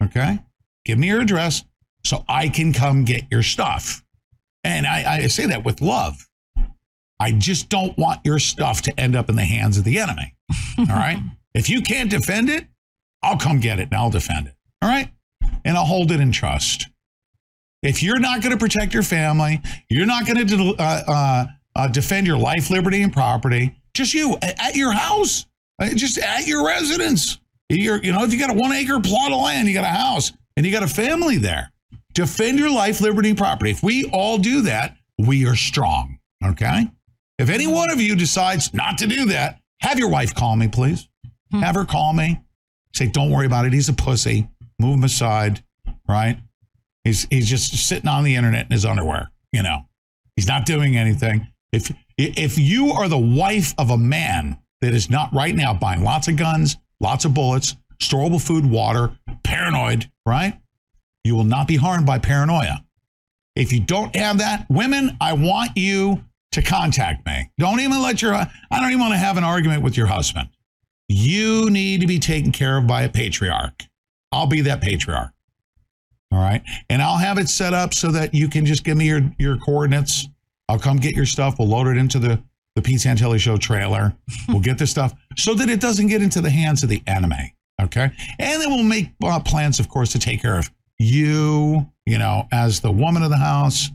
[0.02, 0.38] Okay?
[0.84, 1.64] Give me your address
[2.08, 4.02] so I can come get your stuff.
[4.64, 6.26] And I, I say that with love.
[7.20, 10.34] I just don't want your stuff to end up in the hands of the enemy.
[10.78, 11.18] All right?
[11.54, 12.66] if you can't defend it,
[13.22, 14.54] I'll come get it and I'll defend it.
[14.82, 15.10] All right?
[15.64, 16.88] And I'll hold it in trust.
[17.82, 21.88] If you're not going to protect your family, you're not going to uh, uh, uh,
[21.88, 23.76] defend your life, liberty, and property.
[23.94, 25.46] Just you at your house,
[25.80, 27.38] uh, just at your residence.
[27.68, 29.88] You're, you know, if you got a one acre plot of land, you got a
[29.88, 31.72] house, and you got a family there.
[32.18, 33.70] Defend your life, liberty, and property.
[33.70, 36.18] If we all do that, we are strong.
[36.44, 36.88] Okay.
[37.38, 40.66] If any one of you decides not to do that, have your wife call me,
[40.66, 41.08] please.
[41.52, 41.60] Hmm.
[41.60, 42.40] Have her call me.
[42.92, 43.72] Say, don't worry about it.
[43.72, 44.48] He's a pussy.
[44.80, 45.62] Move him aside.
[46.08, 46.40] Right.
[47.04, 49.30] He's he's just sitting on the internet in his underwear.
[49.52, 49.86] You know,
[50.34, 51.46] he's not doing anything.
[51.70, 56.02] If if you are the wife of a man that is not right now buying
[56.02, 60.58] lots of guns, lots of bullets, storable food, water, paranoid, right?
[61.28, 62.82] You will not be harmed by paranoia.
[63.54, 67.50] If you don't have that, women, I want you to contact me.
[67.58, 70.48] Don't even let your I don't even want to have an argument with your husband.
[71.06, 73.84] You need to be taken care of by a patriarch.
[74.32, 75.32] I'll be that patriarch.
[76.32, 76.62] All right.
[76.88, 79.58] And I'll have it set up so that you can just give me your, your
[79.58, 80.28] coordinates.
[80.70, 81.58] I'll come get your stuff.
[81.58, 82.42] We'll load it into the,
[82.74, 84.16] the Pete Santilli show trailer.
[84.48, 87.54] We'll get the stuff so that it doesn't get into the hands of the enemy.
[87.82, 88.10] Okay.
[88.38, 92.48] And then we'll make uh, plans, of course, to take care of you, you know,
[92.52, 93.90] as the woman of the house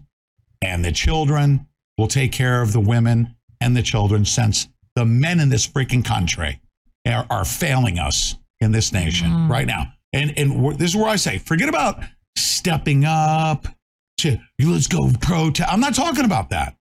[0.62, 1.68] and the children.
[1.98, 6.04] We'll take care of the women and the children since the men in this freaking
[6.04, 6.60] country
[7.06, 9.52] are, are failing us in this nation mm-hmm.
[9.52, 9.94] right now.
[10.14, 12.04] And and this is where I say, forget about
[12.38, 13.68] stepping up
[14.20, 15.72] to let's go protest.
[15.72, 16.76] I'm not talking about that.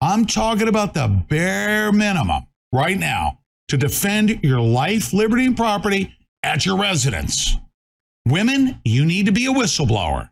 [0.00, 3.38] I'm talking about the bare minimum right now
[3.68, 7.56] to defend your life, liberty, and property at your residence.
[8.26, 10.30] Women, you need to be a whistleblower.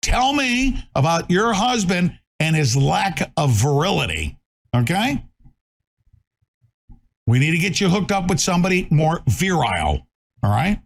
[0.00, 4.38] Tell me about your husband and his lack of virility.
[4.74, 5.22] Okay?
[7.26, 10.06] We need to get you hooked up with somebody more virile.
[10.42, 10.80] All right?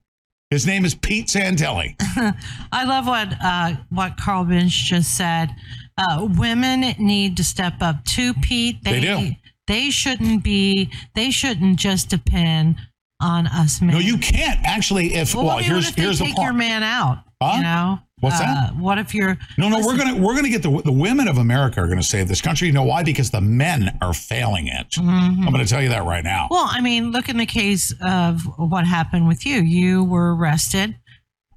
[0.51, 1.95] His name is Pete Santilli.
[2.73, 5.49] I love what uh, what Carl Bench just said.
[5.97, 8.83] Uh, women need to step up too, Pete.
[8.85, 9.31] They do.
[9.67, 10.91] They shouldn't be.
[11.15, 12.77] They shouldn't just depend
[13.23, 13.95] on us men.
[13.95, 15.15] No, you can't actually.
[15.15, 16.45] If Well, well, here's here's the take part.
[16.47, 17.19] your man out?
[17.43, 17.57] Huh?
[17.57, 17.99] You know.
[18.21, 18.77] What's Uh, that?
[18.77, 19.37] What if you're?
[19.59, 22.29] No, no, we're gonna we're gonna get the the women of America are gonna save
[22.29, 22.69] this country.
[22.69, 23.03] You know why?
[23.03, 24.91] Because the men are failing it.
[24.93, 25.45] Mhm.
[25.47, 26.47] I'm gonna tell you that right now.
[26.51, 29.61] Well, I mean, look in the case of what happened with you.
[29.63, 30.97] You were arrested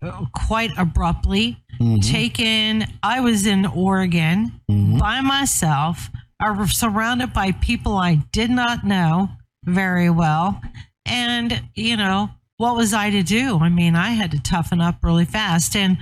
[0.02, 2.02] uh, quite abruptly, Mhm.
[2.08, 2.86] taken.
[3.04, 4.98] I was in Oregon Mm-hmm.
[4.98, 6.10] by myself.
[6.40, 9.30] I was surrounded by people I did not know
[9.66, 10.62] very well.
[11.06, 13.60] And, you know, what was I to do?
[13.60, 15.76] I mean, I had to toughen up really fast.
[15.76, 15.98] And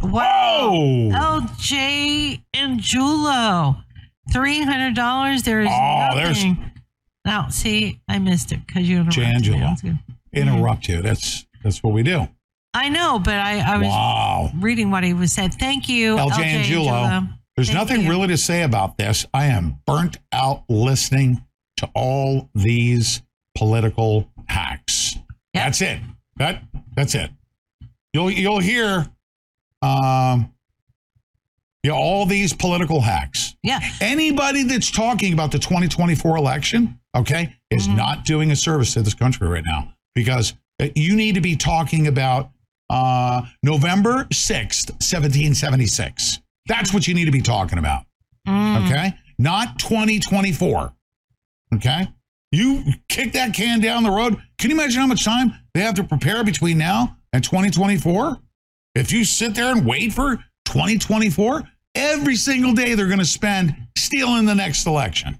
[0.00, 1.10] Whoa!
[1.14, 3.82] Oh, LJ and Julo.
[4.32, 5.44] $300.
[5.44, 6.70] There is Oh, there's- nothing.
[7.24, 9.58] Now, see, I missed it because you interrupted me.
[9.58, 9.98] Jangela.
[10.32, 11.02] Interrupt you.
[11.02, 12.26] That's that's what we do.
[12.74, 14.50] I know, but I, I was Wow.
[14.56, 15.54] reading what he was said.
[15.54, 17.28] Thank you, LJ LJ Angulo.
[17.54, 18.10] There's Thank nothing you.
[18.10, 19.26] really to say about this.
[19.34, 21.44] I am burnt out listening
[21.82, 23.22] to all these
[23.56, 25.16] political hacks.
[25.52, 26.00] That's it.
[26.36, 26.62] That
[26.96, 27.30] that's it.
[28.12, 29.06] You'll you'll hear
[29.82, 30.52] um
[31.84, 33.56] yeah, all these political hacks.
[33.64, 33.80] Yeah.
[34.00, 37.96] Anybody that's talking about the 2024 election, okay, is Mm-hmm.
[37.96, 41.56] not doing a service to this country right now because uh, you need to be
[41.56, 42.50] talking about
[42.88, 46.38] uh, November 6th, 1776.
[46.66, 48.04] That's what you need to be talking about.
[48.46, 48.86] Mm.
[48.86, 49.14] Okay.
[49.38, 50.92] Not 2024.
[51.74, 52.08] Okay.
[52.50, 54.36] You kick that can down the road.
[54.58, 58.38] Can you imagine how much time they have to prepare between now and 2024?
[58.94, 60.36] If you sit there and wait for
[60.66, 61.62] 2024,
[61.94, 65.38] every single day they're going to spend stealing the next election.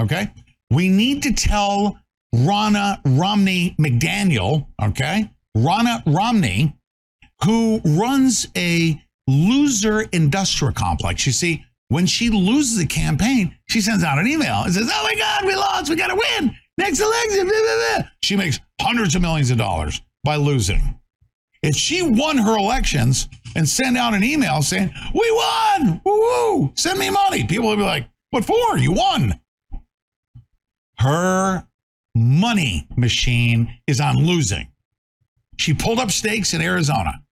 [0.00, 0.32] Okay.
[0.70, 1.98] We need to tell
[2.34, 5.30] Ronna Romney McDaniel, okay?
[5.56, 6.76] Ronna Romney,
[7.44, 11.24] who runs a loser industrial complex.
[11.26, 15.02] You see, when she loses a campaign, she sends out an email and says, Oh
[15.02, 15.90] my God, we lost.
[15.90, 16.54] We got to win.
[16.76, 17.46] Next election.
[17.46, 20.98] blah, blah, blah." She makes hundreds of millions of dollars by losing.
[21.62, 26.98] If she won her elections and sent out an email saying, We won, woo, send
[26.98, 28.78] me money, people would be like, What for?
[28.78, 29.40] You won.
[30.98, 31.66] Her
[32.14, 34.68] money machine is on losing.
[35.56, 37.22] She pulled up stakes in Arizona,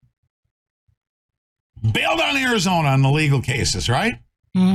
[1.93, 4.19] bailed on Arizona on the legal cases, right?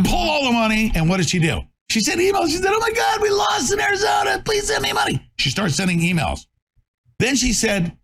[0.04, 1.60] Pull all the money, and what did she do?
[1.90, 2.48] She sent emails.
[2.48, 4.40] She said, Oh my God, we lost in Arizona.
[4.44, 5.28] Please send me money.
[5.38, 6.46] She starts sending emails.
[7.18, 7.96] Then she said,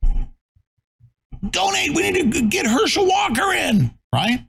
[1.50, 1.94] donate.
[1.94, 4.44] We need to get Herschel Walker in, right?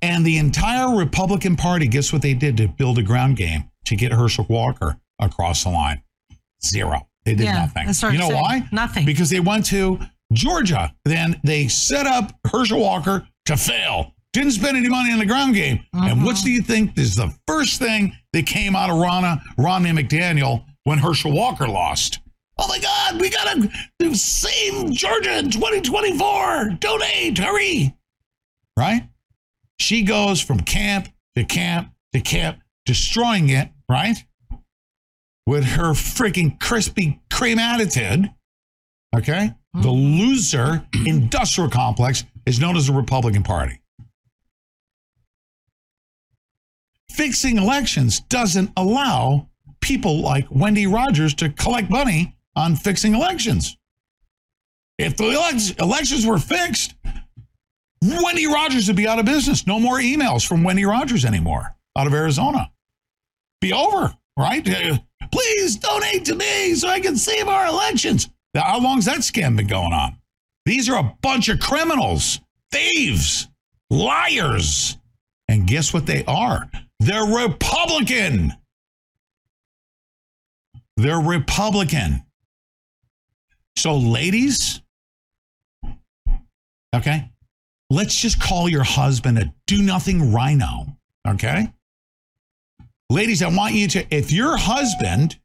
[0.00, 3.96] And the entire Republican Party, guess what they did to build a ground game to
[3.96, 6.02] get Herschel Walker across the line?
[6.64, 7.08] Zero.
[7.24, 8.12] They did Yeah, nothing.
[8.12, 8.68] You know why?
[8.72, 9.04] Nothing.
[9.04, 9.98] Because they went to
[10.32, 10.94] Georgia.
[11.04, 14.14] Then they set up Herschel Walker to fail.
[14.38, 15.84] Didn't spend any money on the ground game.
[15.92, 16.24] And mm-hmm.
[16.24, 20.64] what do you think is the first thing that came out of Ronna Romney McDaniel
[20.84, 22.20] when Herschel Walker lost?
[22.56, 23.68] Oh my God, we gotta
[24.14, 26.76] save Georgia in 2024.
[26.78, 27.96] Donate, hurry.
[28.76, 29.08] Right?
[29.80, 34.24] She goes from camp to camp to camp, destroying it, right?
[35.48, 38.30] With her freaking Krispy Kreme attitude.
[39.16, 39.50] Okay?
[39.74, 40.20] The mm-hmm.
[40.20, 43.80] loser industrial complex is known as the Republican Party.
[47.18, 49.48] Fixing elections doesn't allow
[49.80, 53.76] people like Wendy Rogers to collect money on fixing elections.
[54.98, 56.94] If the elec- elections were fixed,
[58.00, 59.66] Wendy Rogers would be out of business.
[59.66, 62.70] No more emails from Wendy Rogers anymore out of Arizona.
[63.60, 64.64] Be over, right?
[65.32, 68.28] Please donate to me so I can save our elections.
[68.54, 70.18] Now, How long's that scam been going on?
[70.66, 72.40] These are a bunch of criminals,
[72.70, 73.48] thieves,
[73.90, 74.96] liars.
[75.48, 76.70] And guess what they are?
[77.00, 78.52] They're Republican.
[80.96, 82.22] They're Republican.
[83.76, 84.82] So, ladies,
[86.94, 87.30] okay,
[87.90, 90.96] let's just call your husband a do nothing rhino,
[91.26, 91.72] okay?
[93.10, 95.38] Ladies, I want you to, if your husband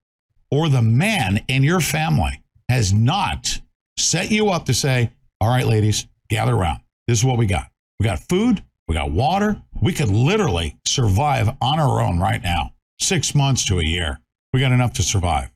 [0.50, 3.62] or the man in your family has not
[3.98, 6.82] set you up to say, all right, ladies, gather around.
[7.08, 7.70] This is what we got.
[8.00, 9.62] We got food, we got water.
[9.82, 14.20] We could literally survive on our own right now, six months to a year.
[14.54, 15.52] We got enough to survive.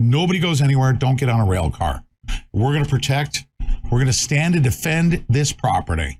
[0.00, 0.92] Nobody goes anywhere.
[0.92, 2.04] Don't get on a rail car.
[2.52, 3.44] We're going to protect,
[3.84, 6.18] we're going to stand and defend this property.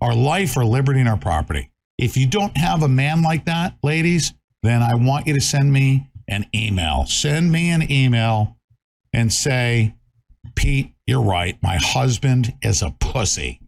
[0.00, 1.70] our life, our liberty, and our property.
[1.98, 5.72] If you don't have a man like that, ladies, then I want you to send
[5.72, 7.04] me an email.
[7.06, 8.56] Send me an email
[9.12, 9.94] and say,
[10.56, 11.56] Pete, you're right.
[11.62, 13.60] My husband is a pussy.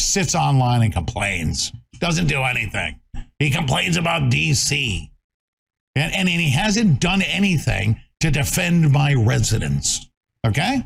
[0.00, 1.72] Sits online and complains.
[1.98, 3.00] Doesn't do anything.
[3.38, 5.10] He complains about DC.
[5.94, 10.08] And, and he hasn't done anything to defend my residents.
[10.46, 10.82] Okay?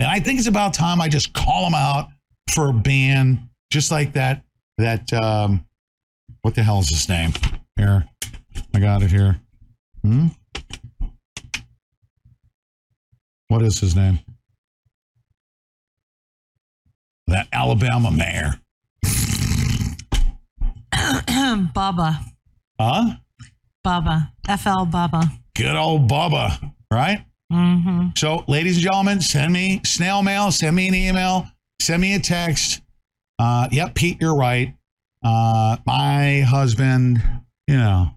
[0.00, 2.08] And I think it's about time I just call him out
[2.50, 4.42] for being just like that.
[4.78, 5.66] That, um,
[6.42, 7.32] what the hell is his name?
[7.76, 8.06] Here.
[8.74, 9.40] I got it here.
[10.02, 10.26] Hmm?
[13.48, 14.18] What is his name?
[17.26, 18.60] That Alabama mayor.
[21.74, 22.20] Baba.
[22.80, 23.14] Huh?
[23.82, 24.32] Baba.
[24.46, 25.32] FL Baba.
[25.56, 26.58] Good old Baba,
[26.92, 27.24] right?
[27.52, 28.08] Mm-hmm.
[28.16, 31.46] So, ladies and gentlemen, send me snail mail, send me an email,
[31.80, 32.82] send me a text.
[33.38, 34.74] Uh, yep, Pete, you're right.
[35.22, 37.22] Uh, my husband,
[37.66, 38.10] you know,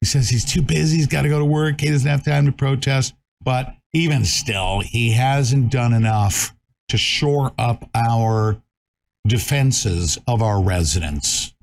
[0.00, 0.96] he says he's too busy.
[0.96, 1.80] He's got to go to work.
[1.80, 3.14] He doesn't have time to protest.
[3.42, 6.55] But even still, he hasn't done enough
[6.88, 8.60] to shore up our
[9.26, 11.54] defenses of our residents.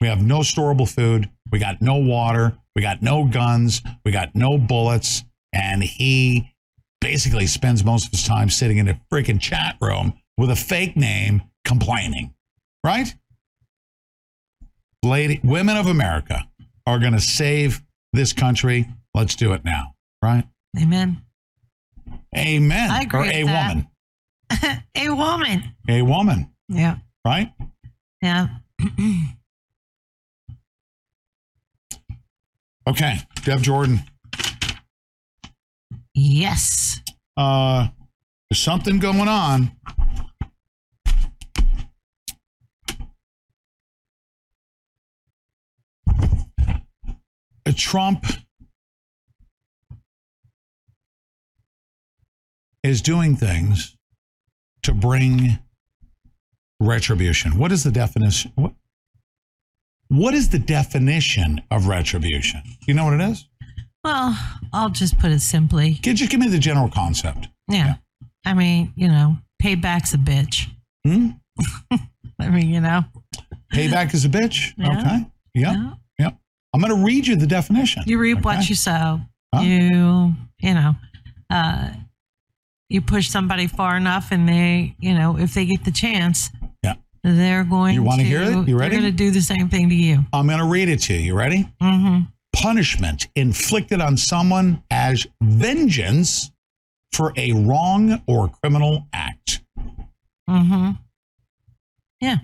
[0.00, 1.30] We have no storable food.
[1.50, 2.56] We got no water.
[2.74, 3.82] We got no guns.
[4.04, 5.24] We got no bullets.
[5.52, 6.54] And he
[7.00, 10.96] basically spends most of his time sitting in a freaking chat room with a fake
[10.96, 12.34] name complaining,
[12.84, 13.14] right?
[15.02, 16.46] Lady, women of America
[16.86, 17.82] are going to save
[18.12, 18.86] this country.
[19.14, 20.44] Let's do it now, right?
[20.80, 21.22] Amen.
[22.36, 22.90] Amen.
[22.90, 23.68] I agree or a that.
[23.68, 23.89] woman.
[24.96, 25.74] A woman.
[25.88, 26.96] A woman, Yeah.
[27.24, 27.52] right?
[28.22, 28.48] Yeah.
[32.86, 33.18] Okay.
[33.44, 34.00] Deb Jordan.
[36.14, 37.00] yes.
[37.36, 37.88] Uh,
[38.48, 39.70] there's something going on.
[47.66, 48.24] A Trump
[52.82, 53.96] is doing things
[54.82, 55.58] to bring
[56.80, 57.58] retribution.
[57.58, 58.52] What is the definition?
[58.54, 58.72] What,
[60.08, 62.62] what is the definition of retribution?
[62.86, 63.46] You know what it is?
[64.02, 64.36] Well,
[64.72, 65.94] I'll just put it simply.
[65.96, 67.48] Can you give me the general concept.
[67.68, 67.96] Yeah.
[68.46, 70.68] I mean, you know, payback's a bitch.
[71.06, 71.30] Hmm?
[72.40, 73.04] I mean, you know,
[73.72, 74.72] Payback is a bitch.
[74.76, 74.98] Yeah.
[74.98, 75.30] Okay.
[75.54, 75.76] Yep.
[76.18, 76.38] Yep.
[76.74, 78.02] I'm going to read you the definition.
[78.06, 78.44] you reap Okay.
[78.44, 79.20] what you sow.
[79.54, 79.60] Huh?
[79.60, 80.94] You, you know,
[81.50, 81.90] uh,
[82.90, 86.50] you push somebody far enough, and they, you know, if they get the chance,
[86.82, 86.94] Yeah.
[87.22, 87.94] they're going.
[87.94, 88.68] You wanna hear it?
[88.68, 88.96] You ready?
[88.96, 90.24] They're going to do the same thing to you.
[90.32, 91.20] I'm going to read it to you.
[91.20, 91.68] You ready?
[91.80, 92.24] Mm-hmm.
[92.52, 96.50] Punishment inflicted on someone as vengeance
[97.12, 99.62] for a wrong or criminal act.
[100.48, 100.90] Mm-hmm.
[102.20, 102.36] Yeah.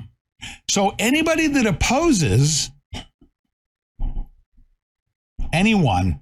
[0.70, 2.70] So anybody that opposes
[5.52, 6.20] anyone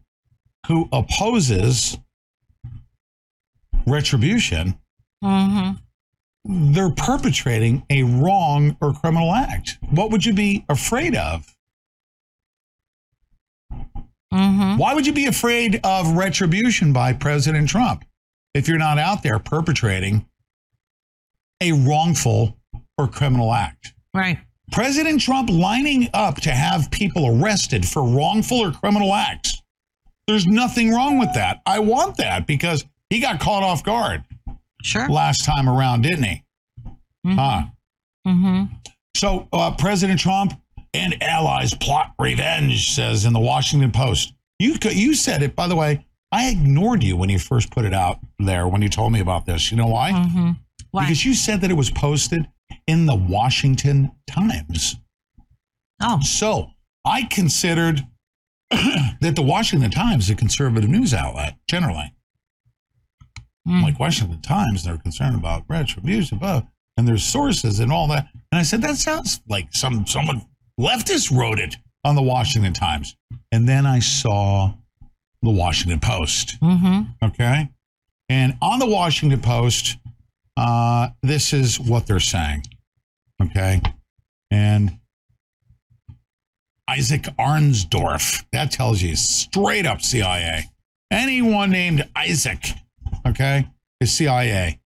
[0.66, 1.98] who opposes
[3.86, 4.78] retribution,
[5.22, 6.72] Mm-hmm.
[6.74, 9.78] they're perpetrating a wrong or criminal act.
[9.88, 11.46] What would you be afraid of?
[14.32, 14.76] Mm-hmm.
[14.76, 18.04] Why would you be afraid of retribution by President Trump
[18.52, 20.26] if you're not out there perpetrating
[21.62, 22.58] a wrongful
[22.98, 23.94] or criminal act?
[24.12, 24.38] Right.
[24.72, 29.62] President Trump lining up to have people arrested for wrongful or criminal acts.
[30.26, 31.60] There's nothing wrong with that.
[31.64, 32.84] I want that because
[33.14, 34.24] he got caught off guard
[34.82, 35.08] Sure.
[35.08, 36.44] last time around, didn't he?
[37.26, 37.62] Huh.
[38.26, 38.64] Mm-hmm.
[39.16, 40.52] So, uh, President Trump
[40.92, 44.34] and allies plot revenge, says in the Washington Post.
[44.58, 46.06] You you said it, by the way.
[46.32, 49.46] I ignored you when you first put it out there when you told me about
[49.46, 49.70] this.
[49.70, 50.10] You know why?
[50.10, 50.50] Mm-hmm.
[50.90, 51.04] Why?
[51.04, 52.48] Because you said that it was posted
[52.88, 54.96] in the Washington Times.
[56.02, 56.20] Oh.
[56.20, 56.70] So
[57.04, 58.02] I considered
[58.70, 62.13] that the Washington Times is a conservative news outlet generally.
[63.66, 63.82] Mm.
[63.82, 66.62] Like Washington Times, they're concerned about retribution, blah,
[66.96, 68.28] and there's sources and all that.
[68.52, 70.42] And I said that sounds like some someone
[70.78, 73.16] leftist wrote it on the Washington Times.
[73.50, 74.74] And then I saw
[75.42, 76.60] the Washington Post.
[76.60, 77.26] Mm-hmm.
[77.26, 77.68] Okay.
[78.28, 79.98] And on the Washington Post,
[80.56, 82.64] uh, this is what they're saying.
[83.42, 83.80] Okay.
[84.50, 84.98] And
[86.88, 90.70] Isaac Arnsdorf, that tells you straight up CIA.
[91.10, 92.60] Anyone named Isaac,
[93.26, 93.68] okay,
[94.00, 94.80] is CIA.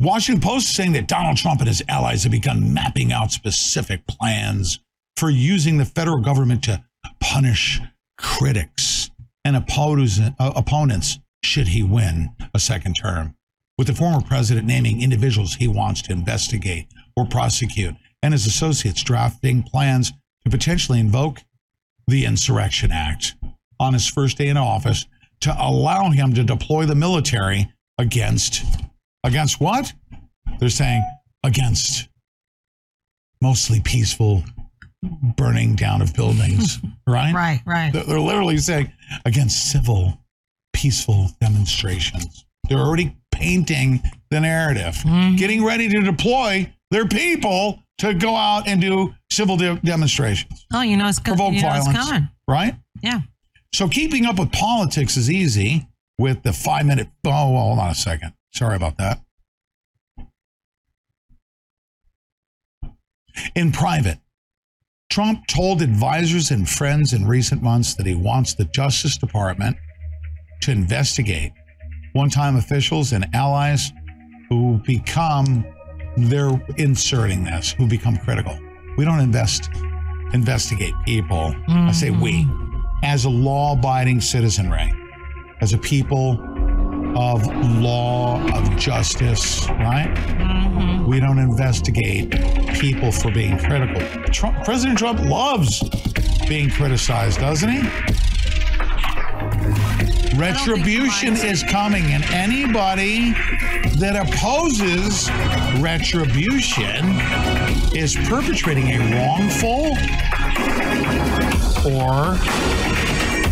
[0.00, 4.06] Washington Post is saying that Donald Trump and his allies have begun mapping out specific
[4.06, 4.78] plans
[5.16, 6.84] for using the federal government to
[7.20, 7.80] punish
[8.16, 9.10] critics
[9.44, 13.34] and uh, opponents should he win a second term.
[13.78, 19.02] with the former president naming individuals he wants to investigate or prosecute, and his associates
[19.04, 20.12] drafting plans
[20.44, 21.42] to potentially invoke
[22.08, 23.36] the Insurrection Act
[23.78, 25.06] on his first day in office
[25.40, 28.64] to allow him to deploy the military against
[29.24, 29.92] against what?
[30.58, 31.02] They're saying
[31.44, 32.08] against
[33.40, 34.42] mostly peaceful
[35.36, 37.32] burning down of buildings, right?
[37.34, 37.92] Right, right.
[37.92, 38.92] They're literally saying
[39.24, 40.18] against civil,
[40.72, 42.44] peaceful demonstrations.
[42.68, 45.36] They're already painting the narrative, mm-hmm.
[45.36, 50.82] getting ready to deploy their people to go out and do civil de- demonstrations, Oh,
[50.82, 52.28] you know it's, co- provoke you know it's violence, coming.
[52.48, 52.74] right?
[53.02, 53.20] Yeah.
[53.72, 55.86] So keeping up with politics is easy
[56.18, 57.08] with the five minute.
[57.26, 58.32] Oh, hold on a second.
[58.52, 59.20] Sorry about that.
[63.54, 64.18] In private,
[65.10, 69.76] Trump told advisors and friends in recent months that he wants the Justice Department
[70.62, 71.52] to investigate
[72.12, 73.92] one time officials and allies
[74.48, 75.64] who become,
[76.16, 78.58] they're inserting this, who become critical.
[78.96, 79.70] We don't invest,
[80.32, 81.54] investigate people.
[81.68, 82.67] I say we, hmm.
[83.02, 84.92] As a law abiding citizenry,
[85.60, 86.40] as a people
[87.16, 87.46] of
[87.80, 91.04] law, of justice, right?
[91.06, 92.30] We don't investigate
[92.74, 94.00] people for being critical.
[94.30, 95.82] Trump, President Trump loves
[96.48, 97.82] being criticized, doesn't he?
[100.36, 103.32] Retribution is coming, and anybody
[103.98, 105.28] that opposes
[105.80, 107.04] retribution
[107.96, 109.96] is perpetrating a wrongful
[111.88, 112.36] or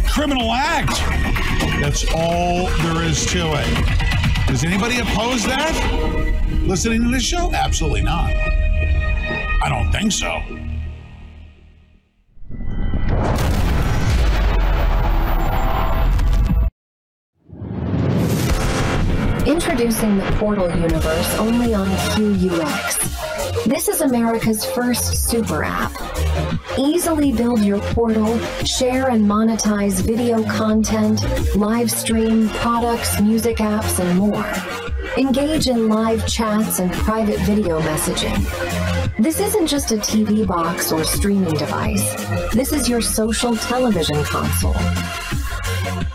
[0.09, 1.01] criminal act.
[1.81, 4.47] That's all there is to it.
[4.47, 5.75] Does anybody oppose that?
[6.63, 7.53] Listening to this show?
[7.53, 8.31] Absolutely not.
[8.35, 10.43] I don't think so.
[19.47, 23.26] Introducing the Portal universe only on QUX.
[23.67, 25.93] This is America's first super app.
[26.79, 31.21] Easily build your portal, share and monetize video content,
[31.57, 34.47] live stream, products, music apps, and more.
[35.19, 38.39] Engage in live chats and private video messaging.
[39.19, 42.15] This isn't just a TV box or streaming device.
[42.53, 44.77] This is your social television console.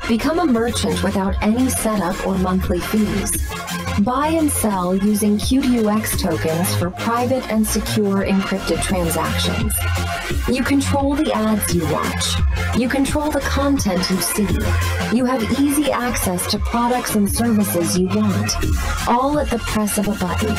[0.07, 3.41] Become a merchant without any setup or monthly fees.
[3.99, 9.75] Buy and sell using QDUX tokens for private and secure encrypted transactions.
[10.47, 12.79] You control the ads you watch.
[12.79, 14.47] You control the content you see.
[15.15, 18.51] You have easy access to products and services you want,
[19.07, 20.55] all at the press of a button.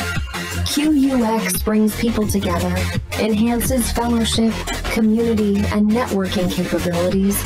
[0.61, 2.75] QUX brings people together,
[3.19, 4.53] enhances fellowship,
[4.91, 7.41] community, and networking capabilities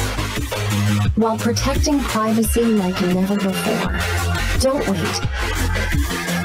[1.15, 3.99] while protecting privacy like never before.
[4.59, 6.36] Don't wait.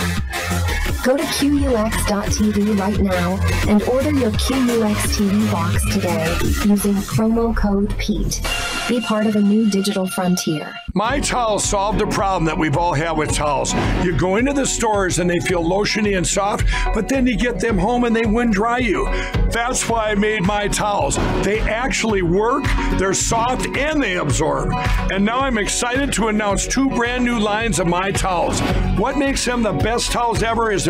[1.03, 3.37] Go to QUX.tv right now
[3.69, 6.33] and order your QUX TV box today
[6.71, 8.41] using promo code PETE.
[8.89, 10.73] Be part of a new digital frontier.
[10.95, 13.73] My towels solved a problem that we've all had with towels.
[14.05, 17.59] You go into the stores and they feel lotiony and soft, but then you get
[17.59, 19.07] them home and they wind dry you.
[19.51, 21.17] That's why I made my towels.
[21.43, 22.65] They actually work,
[22.99, 24.73] they're soft, and they absorb.
[25.11, 28.61] And now I'm excited to announce two brand new lines of my towels.
[28.99, 30.89] What makes them the best towels ever is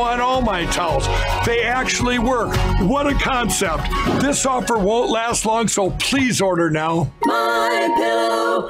[0.00, 1.06] on all my towels.
[1.46, 2.56] They actually work.
[2.80, 3.88] What a concept.
[4.20, 7.12] This offer won't last long, so please order now.
[7.24, 8.68] MyPillow.com.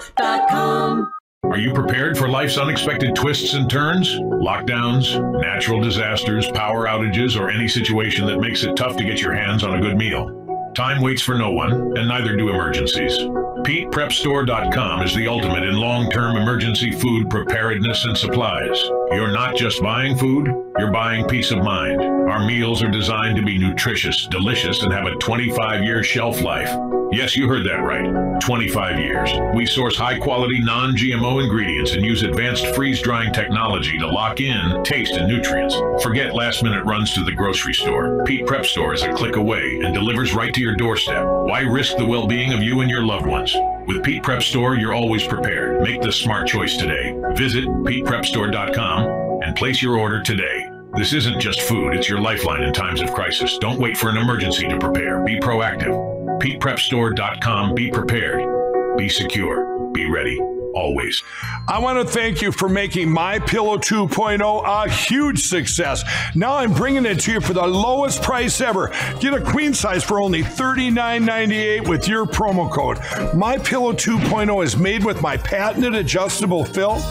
[1.45, 4.11] Are you prepared for life's unexpected twists and turns?
[4.17, 9.35] Lockdowns, natural disasters, power outages, or any situation that makes it tough to get your
[9.35, 10.38] hands on a good meal?
[10.75, 13.17] Time waits for no one, and neither do emergencies.
[13.19, 18.81] PetePrepStore.com is the ultimate in long term emergency food preparedness and supplies.
[19.11, 20.47] You're not just buying food,
[20.79, 22.18] you're buying peace of mind.
[22.39, 26.69] Our meals are designed to be nutritious, delicious, and have a 25 year shelf life.
[27.11, 28.41] Yes, you heard that right.
[28.41, 29.33] 25 years.
[29.57, 34.41] We source high quality, non GMO ingredients and use advanced freeze drying technology to lock
[34.41, 35.75] in taste and nutrients.
[36.01, 38.23] Forget last minute runs to the grocery store.
[38.25, 41.27] Pete Prep Store is a click away and delivers right to your doorstep.
[41.27, 43.53] Why risk the well being of you and your loved ones?
[43.89, 45.83] With Pete Prep Store, you're always prepared.
[45.83, 47.21] Make the smart choice today.
[47.33, 50.58] Visit PetePrepStore.com and place your order today.
[50.97, 53.59] This isn't just food, it's your lifeline in times of crisis.
[53.59, 55.23] Don't wait for an emergency to prepare.
[55.23, 55.95] Be proactive.
[56.41, 57.75] PetePrepStore.com.
[57.75, 58.97] Be prepared.
[58.97, 59.91] Be secure.
[59.93, 60.39] Be ready.
[60.75, 61.23] Always.
[61.67, 66.05] I want to thank you for making My Pillow 2.0 a huge success.
[66.35, 68.93] Now I'm bringing it to you for the lowest price ever.
[69.21, 72.99] Get a queen size for only $39.98 with your promo code.
[73.35, 77.03] My Pillow 2.0 is made with my patented adjustable fill.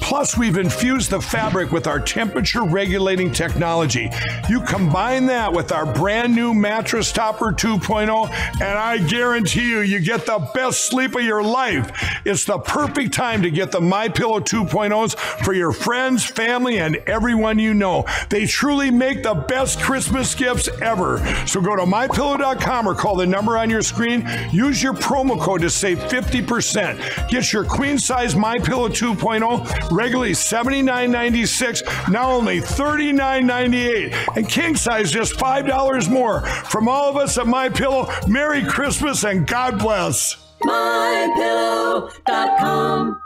[0.00, 4.10] Plus, we've infused the fabric with our temperature regulating technology.
[4.48, 9.98] You combine that with our brand new mattress topper 2.0, and I guarantee you, you
[10.00, 11.90] get the best sleep of your life.
[12.24, 16.96] It's the perfect time to get the My Pillow 2.0s for your friends, family, and
[17.06, 18.04] everyone you know.
[18.28, 21.18] They truly make the best Christmas gifts ever.
[21.46, 24.28] So go to mypillow.com or call the number on your screen.
[24.52, 27.28] Use your promo code to save 50%.
[27.28, 35.10] Get your queen size My Pillow 2.0 regularly $79.96, now only $39.98, and king size
[35.10, 36.40] just $5 more.
[36.40, 40.36] From all of us at My Pillow, Merry Christmas and God bless.
[40.62, 43.20] MyPillow.com.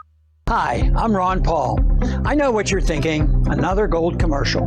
[0.48, 1.78] Hi, I'm Ron Paul.
[2.24, 4.66] I know what you're thinking another gold commercial.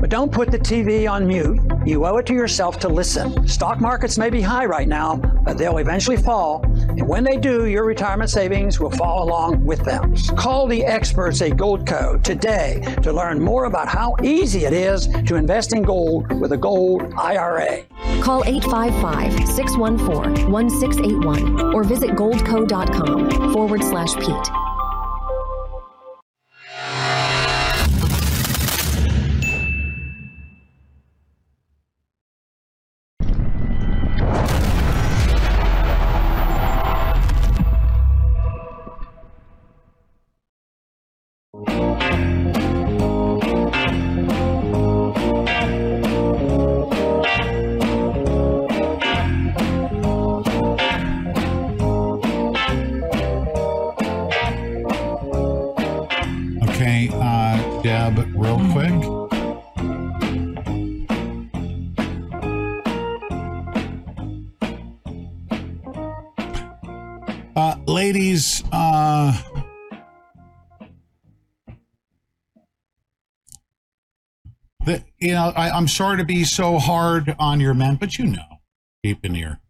[0.00, 1.60] But don't put the TV on mute.
[1.84, 3.46] You owe it to yourself to listen.
[3.46, 6.62] Stock markets may be high right now, but they'll eventually fall.
[6.64, 10.16] And when they do, your retirement savings will fall along with them.
[10.36, 15.36] Call the experts at Goldco today to learn more about how easy it is to
[15.36, 17.82] invest in gold with a gold IRA.
[18.22, 24.59] Call 855 614 1681 or visit goldco.com forward slash Pete.
[68.40, 69.36] Ladies, uh,
[74.84, 78.26] the, you know, I, I'm sorry to be so hard on your men, but you
[78.26, 78.60] know,
[79.02, 79.60] deep in your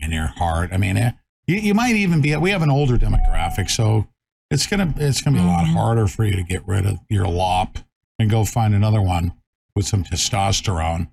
[0.00, 1.12] in your heart, I mean, eh,
[1.46, 2.34] you, you might even be.
[2.36, 4.08] We have an older demographic, so
[4.50, 7.26] it's gonna it's gonna be a lot harder for you to get rid of your
[7.26, 7.78] lop
[8.18, 9.32] and go find another one
[9.74, 11.08] with some testosterone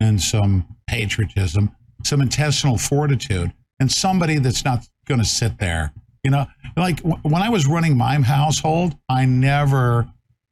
[0.00, 1.74] and some patriotism,
[2.04, 5.92] some intestinal fortitude, and somebody that's not going to sit there.
[6.28, 6.46] You know,
[6.76, 10.06] like w- when I was running my household, I never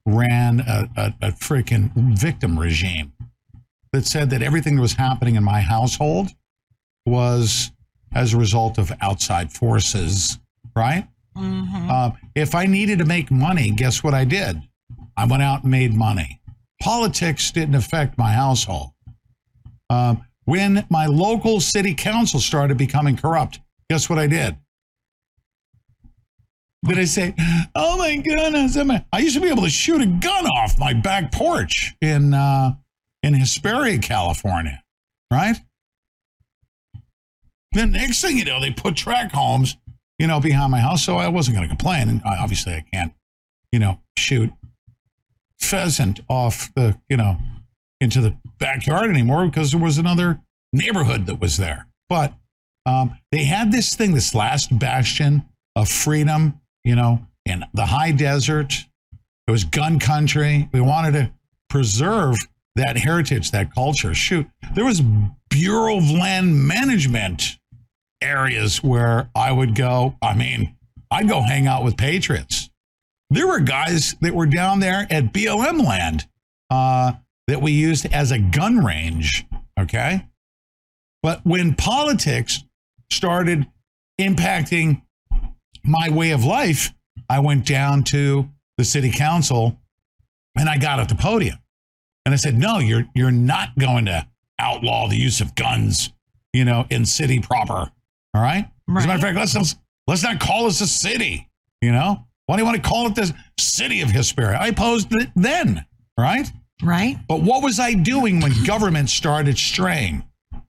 [0.07, 3.13] ran a, a, a freaking victim regime
[3.93, 6.31] that said that everything that was happening in my household
[7.05, 7.73] was
[8.15, 10.39] as a result of outside forces,
[10.75, 11.07] right?
[11.91, 14.63] Uh, if I needed to make money, guess what I did?
[15.15, 16.41] I went out and made money.
[16.81, 18.93] Politics didn't affect my household.
[19.91, 24.57] Um, when my local city council started becoming corrupt, guess what I did?
[26.87, 27.35] Did I say,
[27.75, 28.77] "Oh my goodness"?
[28.77, 32.73] I-" used to be able to shoot a gun off my back porch in uh,
[33.23, 34.83] in Hesperia, California,
[35.33, 35.57] right?
[37.73, 39.77] The next thing you know, they put track homes,
[40.19, 41.05] you know, behind my house.
[41.05, 42.09] So I wasn't going to complain.
[42.09, 43.13] And I- obviously, I can't,
[43.73, 44.51] you know, shoot
[45.59, 47.37] pheasant off the, you know,
[48.01, 50.41] into the backyard anymore because there was another
[50.73, 51.87] neighborhood that was there.
[52.09, 52.35] But
[52.87, 55.45] um, they had this thing, this last bastion
[55.75, 58.87] of freedom, you know, in the high desert.
[59.49, 60.69] It was gun country.
[60.73, 61.33] We wanted to
[61.69, 62.37] preserve
[62.77, 64.15] that heritage, that culture.
[64.15, 65.03] Shoot, there was
[65.51, 67.59] Bureau of Land Management
[68.23, 70.17] areas where I would go.
[70.23, 70.77] I mean,
[71.11, 72.71] I'd go hang out with patriots.
[73.31, 76.27] There were guys that were down there at BLM land
[76.71, 77.13] uh,
[77.49, 79.45] that we used as a gun range.
[79.79, 80.25] Okay.
[81.23, 82.63] But when politics
[83.11, 83.67] started
[84.21, 85.03] impacting
[85.87, 86.93] my way of life,
[87.29, 89.79] I went down to the city council
[90.57, 91.59] and I got at the podium.
[92.25, 94.27] And I said, no, you're you're not going to
[94.59, 96.13] outlaw the use of guns,
[96.53, 97.91] you know, in city proper.
[98.35, 98.69] All right.
[98.97, 99.77] As a matter of fact, let's, let's
[100.07, 101.49] let's not call this a city.
[101.81, 104.59] You know, why do you want to call it the city of Hesperia?
[104.59, 105.85] I opposed it then,
[106.19, 106.51] right?
[106.83, 107.17] Right.
[107.29, 110.25] But what was I doing when government started straying?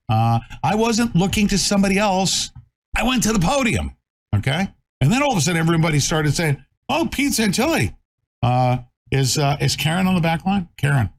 [0.09, 2.51] Uh, I wasn't looking to somebody else.
[2.95, 3.95] I went to the podium.
[4.35, 4.67] Okay.
[5.01, 7.95] And then all of a sudden, everybody started saying, "Oh, Pete Santilli,
[8.41, 8.79] uh,
[9.11, 10.67] Is uh, is Karen on the back line?
[10.77, 11.09] Karen.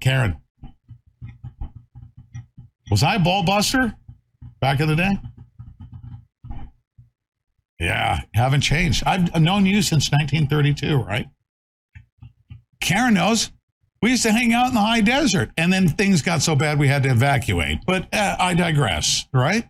[0.00, 0.36] Karen.
[2.90, 3.94] Was I a ball buster
[4.60, 5.18] back in the day?
[7.78, 9.04] Yeah, haven't changed.
[9.06, 11.26] I've known you since 1932, right?
[12.80, 13.52] Karen knows.
[14.00, 16.78] We used to hang out in the high desert, and then things got so bad
[16.78, 17.78] we had to evacuate.
[17.86, 19.68] But uh, I digress, right?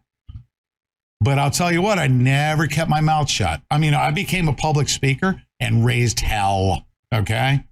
[1.20, 3.60] But I'll tell you what, I never kept my mouth shut.
[3.70, 6.86] I mean, I became a public speaker and raised hell.
[7.12, 7.64] Okay.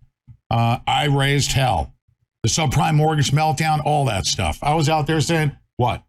[0.50, 1.94] Uh, I raised hell.
[2.42, 4.58] The subprime mortgage meltdown, all that stuff.
[4.62, 6.02] I was out there saying, what?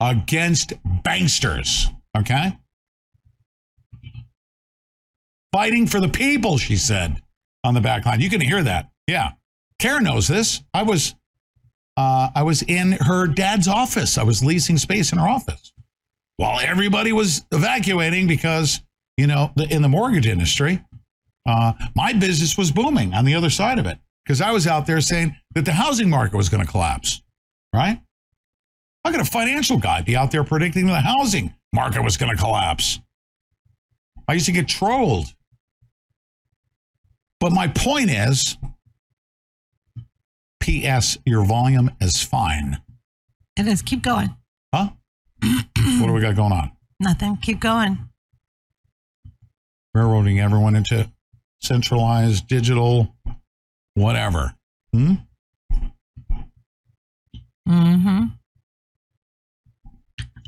[0.00, 0.72] Against
[1.04, 1.92] banksters.
[2.16, 2.58] Okay.
[5.52, 7.22] Fighting for the people, she said
[7.64, 8.20] on the back line.
[8.20, 8.90] You can hear that.
[9.06, 9.32] Yeah.
[9.78, 10.62] Karen knows this.
[10.72, 11.14] I was
[12.02, 14.18] uh, I was in her dad's office.
[14.18, 15.72] I was leasing space in her office
[16.36, 18.80] while everybody was evacuating because,
[19.16, 20.82] you know, the, in the mortgage industry,
[21.46, 24.86] uh, my business was booming on the other side of it because I was out
[24.86, 27.22] there saying that the housing market was going to collapse,
[27.74, 28.00] right?
[29.04, 32.42] How could a financial guy be out there predicting the housing market was going to
[32.42, 33.00] collapse?
[34.26, 35.26] I used to get trolled.
[37.38, 38.56] But my point is,
[40.62, 41.18] P.S.
[41.26, 42.80] Your volume is fine.
[43.56, 43.82] It is.
[43.82, 44.34] Keep going.
[44.72, 44.90] Huh?
[45.42, 46.70] what do we got going on?
[47.00, 47.36] Nothing.
[47.38, 47.98] Keep going.
[49.92, 51.10] Railroading everyone into
[51.60, 53.14] centralized digital
[53.94, 54.54] whatever.
[54.92, 55.14] Hmm?
[57.68, 58.24] Mm-hmm.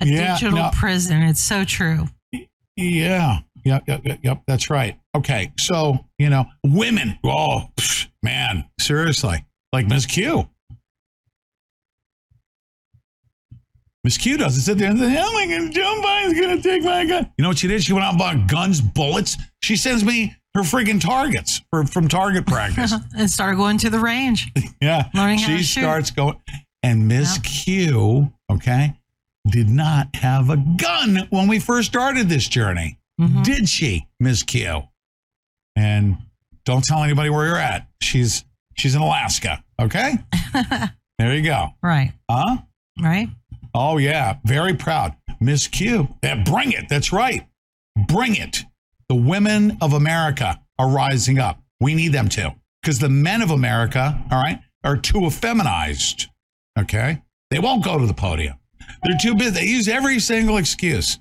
[0.01, 0.71] A Yeah, digital no.
[0.73, 1.23] prison.
[1.23, 2.07] It's so true.
[2.77, 3.41] Yeah.
[3.65, 4.43] Yep, yep, yep, yep.
[4.47, 4.97] That's right.
[5.17, 5.53] Okay.
[5.59, 7.19] So, you know, women.
[7.25, 7.71] Oh,
[8.23, 8.65] man.
[8.81, 9.45] Seriously.
[9.75, 10.49] Like Miss Q.
[14.05, 16.85] Miss Q doesn't sit there and say, oh my God, Joe Biden's going to take
[16.85, 17.29] my gun.
[17.37, 17.83] You know what she did?
[17.83, 19.37] She went out and bought guns, bullets.
[19.65, 22.95] She sends me her freaking targets for, from target practice.
[23.19, 24.53] and start going to the range.
[24.81, 25.09] Yeah.
[25.13, 25.81] Learning how she to shoot.
[25.81, 26.41] starts going.
[26.85, 28.95] And Miss Q, okay,
[29.49, 33.01] did not have a gun when we first started this journey.
[33.21, 33.43] Mm-hmm.
[33.43, 34.83] Did she, Miss Q?
[35.75, 36.19] And
[36.65, 37.89] don't tell anybody where you're at.
[38.01, 38.45] She's
[38.77, 39.64] she's in Alaska.
[39.81, 40.15] Okay.
[41.19, 41.69] there you go.
[41.83, 42.13] Right.
[42.31, 42.59] Huh?
[43.01, 43.29] Right.
[43.75, 44.39] Oh yeah.
[44.45, 45.15] Very proud.
[45.41, 46.09] Miss Q.
[46.23, 46.89] Yeah, bring it.
[46.89, 47.47] That's right.
[48.09, 48.63] Bring it.
[49.09, 51.61] The women of America are rising up.
[51.81, 52.55] We need them to.
[52.83, 56.29] Because the men of America, all right, are too effeminized.
[56.79, 57.23] Okay?
[57.51, 58.59] They won't go to the podium.
[59.03, 59.51] They're too busy.
[59.61, 61.19] They use every single excuse.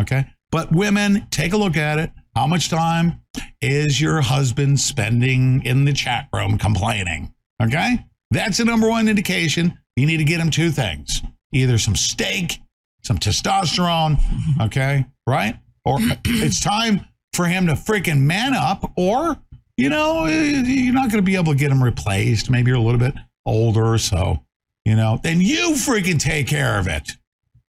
[0.00, 0.26] Okay?
[0.50, 2.10] But women, take a look at it.
[2.34, 3.20] How much time
[3.60, 7.32] is your husband spending in the chat room complaining?
[7.62, 8.04] Okay?
[8.30, 9.78] That's the number one indication.
[9.96, 11.22] You need to get him two things
[11.52, 12.58] either some steak,
[13.02, 14.18] some testosterone,
[14.60, 15.06] okay?
[15.26, 15.56] Right?
[15.84, 19.36] Or it's time for him to freaking man up, or,
[19.76, 22.50] you know, eh, you're not going to be able to get him replaced.
[22.50, 23.14] Maybe you're a little bit
[23.46, 24.42] older, so,
[24.84, 27.12] you know, then you freaking take care of it.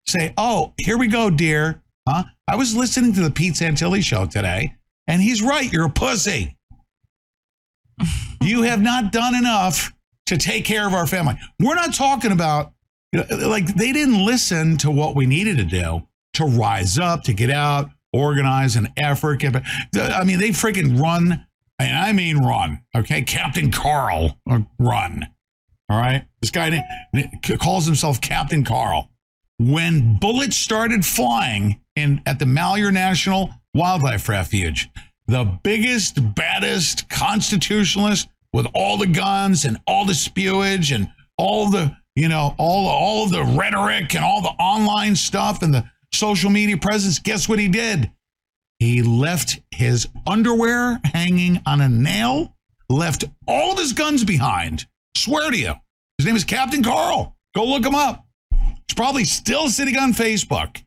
[0.06, 1.82] Say, oh, here we go, dear.
[2.08, 2.24] Huh?
[2.48, 4.74] I was listening to the Pete Santilli show today,
[5.06, 5.72] and he's right.
[5.72, 6.56] You're a pussy.
[8.44, 9.92] you have not done enough
[10.26, 11.38] to take care of our family.
[11.58, 12.72] We're not talking about,
[13.12, 17.50] like, they didn't listen to what we needed to do to rise up, to get
[17.50, 19.40] out, organize an effort.
[19.40, 19.56] Get.
[19.96, 21.46] I mean, they freaking run,
[21.78, 23.22] and I mean run, okay?
[23.22, 25.28] Captain Carl, uh, run.
[25.88, 26.24] All right?
[26.40, 26.82] This guy
[27.58, 29.10] calls himself Captain Carl.
[29.58, 34.88] When bullets started flying in at the Malheur National Wildlife Refuge,
[35.26, 41.96] the biggest, baddest constitutionalist with all the guns and all the spewage and all the,
[42.14, 46.76] you know, all all the rhetoric and all the online stuff and the social media
[46.76, 48.10] presence, guess what he did?
[48.78, 52.56] He left his underwear hanging on a nail,
[52.88, 54.86] left all of his guns behind.
[55.16, 55.74] Swear to you.
[56.18, 57.36] His name is Captain Carl.
[57.54, 58.26] Go look him up.
[58.50, 60.82] He's probably still sitting on Facebook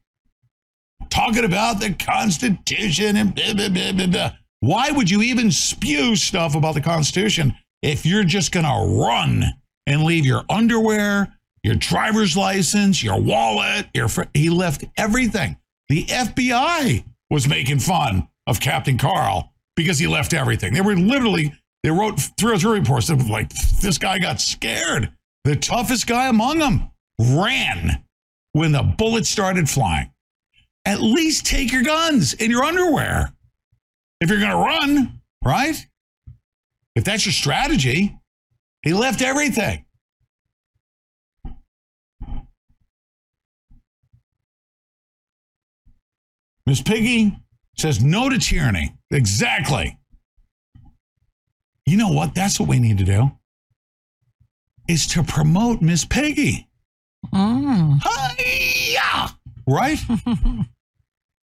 [1.16, 4.32] talking about the Constitution and blah, blah, blah, blah, blah.
[4.60, 9.46] Why would you even spew stuff about the Constitution if you're just going to run
[9.88, 11.34] and leave your underwear,
[11.64, 15.56] your driver's license, your wallet, your fr- he left everything.
[15.88, 20.74] The FBI was making fun of Captain Carl because he left everything.
[20.74, 25.14] They were literally they wrote three or three reports that like this guy got scared.
[25.46, 26.90] The toughest guy among them
[27.20, 28.04] ran
[28.54, 30.10] when the bullets started flying.
[30.86, 33.34] At least take your guns and your underwear
[34.22, 35.76] if you're going to run, right?
[36.96, 38.16] If that's your strategy,
[38.84, 39.86] he left everything.
[46.66, 47.38] Miss Piggy
[47.78, 48.96] says no to tyranny.
[49.12, 49.98] exactly.
[51.86, 52.34] You know what?
[52.34, 53.32] That's what we need to do.
[54.88, 56.68] Is to promote Miss Piggy.
[57.34, 58.00] Mm.
[58.04, 59.30] Hi-ya!
[59.68, 60.00] Right?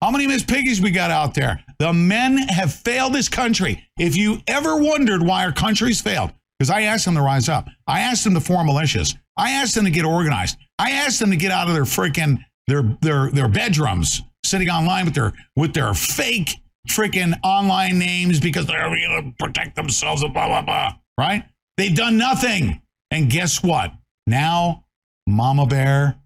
[0.02, 1.64] How many Miss Piggies we got out there?
[1.80, 3.84] The men have failed this country.
[3.98, 7.68] If you ever wondered why our country's failed, because I asked them to rise up.
[7.88, 9.16] I asked them to form militias.
[9.38, 10.58] I asked them to get organized.
[10.78, 15.06] I asked them to get out of their freaking their their their bedrooms, sitting online
[15.06, 16.58] with their with their fake
[16.88, 20.94] freaking online names because they're going to protect themselves and blah blah blah.
[21.18, 21.44] Right?
[21.78, 22.82] They've done nothing.
[23.10, 23.94] And guess what?
[24.28, 24.86] Now,
[25.26, 26.18] Mama Bear,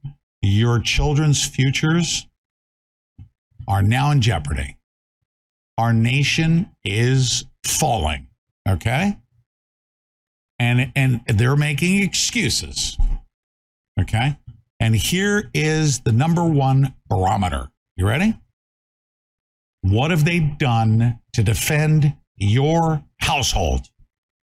[0.41, 2.27] your children's futures
[3.71, 4.75] are now in jeopardy.
[5.77, 8.27] Our nation is falling.
[8.67, 9.17] Okay?
[10.59, 12.97] And and they're making excuses.
[13.99, 14.37] Okay?
[14.81, 17.69] And here is the number one barometer.
[17.95, 18.37] You ready?
[19.83, 23.89] What have they done to defend your household?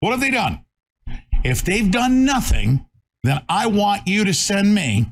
[0.00, 0.64] What have they done?
[1.44, 2.86] If they've done nothing,
[3.24, 5.06] then I want you to send me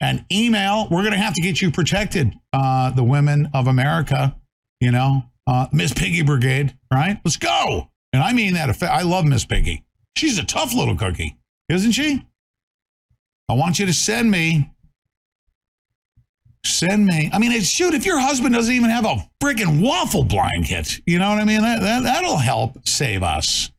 [0.00, 0.86] an email.
[0.90, 4.36] We're going to have to get you protected, uh, the women of America,
[4.80, 7.18] you know, uh, Miss Piggy Brigade, right?
[7.24, 7.90] Let's go.
[8.12, 8.82] And I mean that.
[8.82, 9.84] I love Miss Piggy.
[10.16, 11.36] She's a tough little cookie,
[11.68, 12.24] isn't she?
[13.48, 14.70] I want you to send me.
[16.64, 17.30] Send me.
[17.32, 21.30] I mean, shoot, if your husband doesn't even have a freaking waffle blanket, you know
[21.30, 21.62] what I mean?
[21.62, 23.70] That, that, that'll help save us.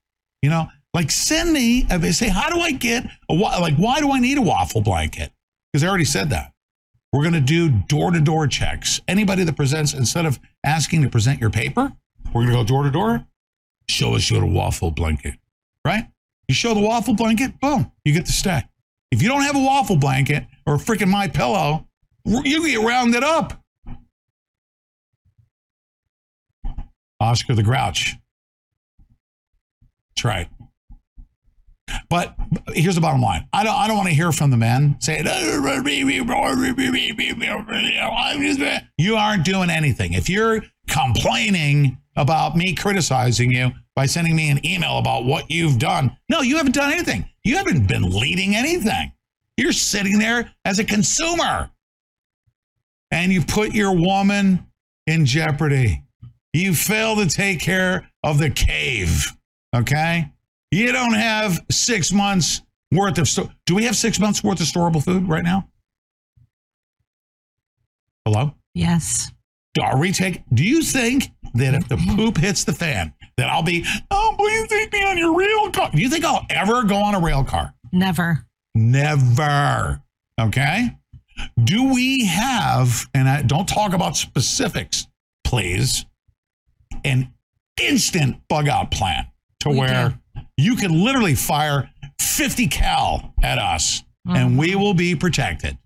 [0.42, 4.12] You know, like send me, uh, say, how do I get, a, like, why do
[4.12, 5.32] I need a waffle blanket?
[5.72, 6.51] Because I already said that.
[7.12, 9.02] We're going to do door to door checks.
[9.08, 11.92] Anybody that presents, instead of asking to present your paper,
[12.34, 13.26] we're going to go door to door.
[13.90, 15.36] Show us your waffle blanket,
[15.86, 16.08] right?
[16.48, 18.64] You show the waffle blanket, boom, you get to stay.
[19.12, 21.88] If you don't have a waffle blanket or a freaking my pillow,
[22.24, 23.62] you get rounded up.
[27.20, 28.16] Oscar the Grouch.
[30.16, 30.50] That's right.
[32.10, 32.36] But
[32.74, 33.48] here's the bottom line.
[33.54, 35.26] I don't I don't want to hear from the men saying
[38.98, 40.14] you aren't doing anything.
[40.14, 45.80] If you're complaining about me criticizing you by sending me an email about what you've
[45.80, 47.26] done, no, you haven't done anything.
[47.44, 49.12] You haven't been leading anything.
[49.58, 51.70] You're sitting there as a consumer.
[53.12, 54.68] And you put your woman
[55.06, 56.04] in jeopardy.
[56.54, 59.32] You fail to take care of the cave.
[59.76, 60.32] Okay?
[60.72, 62.62] You don't have six months
[62.92, 63.28] worth of.
[63.28, 65.68] Sto- Do we have six months worth of storable food right now?
[68.26, 68.56] Hello?
[68.74, 69.32] Yes.
[69.82, 70.44] Are we take?
[70.54, 72.16] Do you think that if the mm-hmm.
[72.16, 75.90] poop hits the fan, that I'll be, oh, please take me on your rail car?
[75.94, 77.74] Do you think I'll ever go on a rail car?
[77.92, 78.46] Never.
[78.76, 80.02] Never.
[80.40, 80.98] Okay.
[81.64, 85.08] Do we have, and I don't talk about specifics,
[85.44, 86.06] please,
[87.04, 87.34] an
[87.82, 89.28] instant bug out plan
[89.62, 90.21] to We where
[90.62, 91.90] you can literally fire
[92.20, 94.82] 50 cal at us and we mm-hmm.
[94.82, 95.78] will be protected.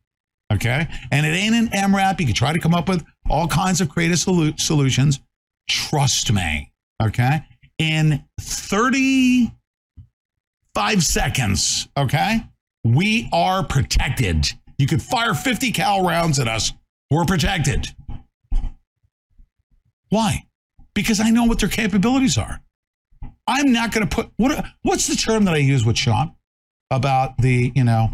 [0.54, 0.88] Okay.
[1.12, 2.20] And it ain't an MRAP.
[2.20, 5.20] You can try to come up with all kinds of creative solu- solutions.
[5.68, 6.72] Trust me.
[7.02, 7.42] Okay.
[7.78, 12.46] In 35 seconds, okay,
[12.86, 14.48] we are protected.
[14.78, 16.72] You could fire 50 cal rounds at us.
[17.12, 17.94] We're protected.
[20.10, 20.46] Why?
[20.94, 22.62] Because I know what their capabilities are.
[23.48, 26.34] I'm not going to put what what's the term that I use with Sean
[26.92, 28.10] about the, you know,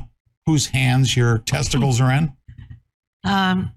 [0.45, 2.33] whose hands your testicles are in?
[3.23, 3.71] Um,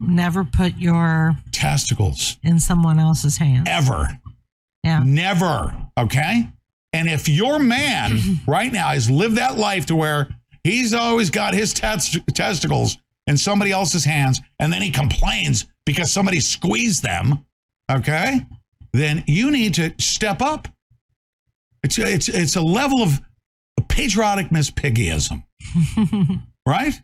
[0.00, 3.68] never put your testicles in someone else's hands.
[3.68, 4.08] Ever.
[4.82, 5.02] Yeah.
[5.04, 5.74] Never.
[5.98, 6.48] Okay.
[6.92, 10.28] And if your man right now has lived that life to where
[10.62, 16.12] he's always got his test- testicles in somebody else's hands and then he complains because
[16.12, 17.44] somebody squeezed them,
[17.90, 18.46] okay,
[18.94, 20.68] then you need to step up.
[21.82, 23.20] It's, it's, it's a level of
[23.88, 25.42] patriotic Miss Piggyism,
[26.66, 26.94] right?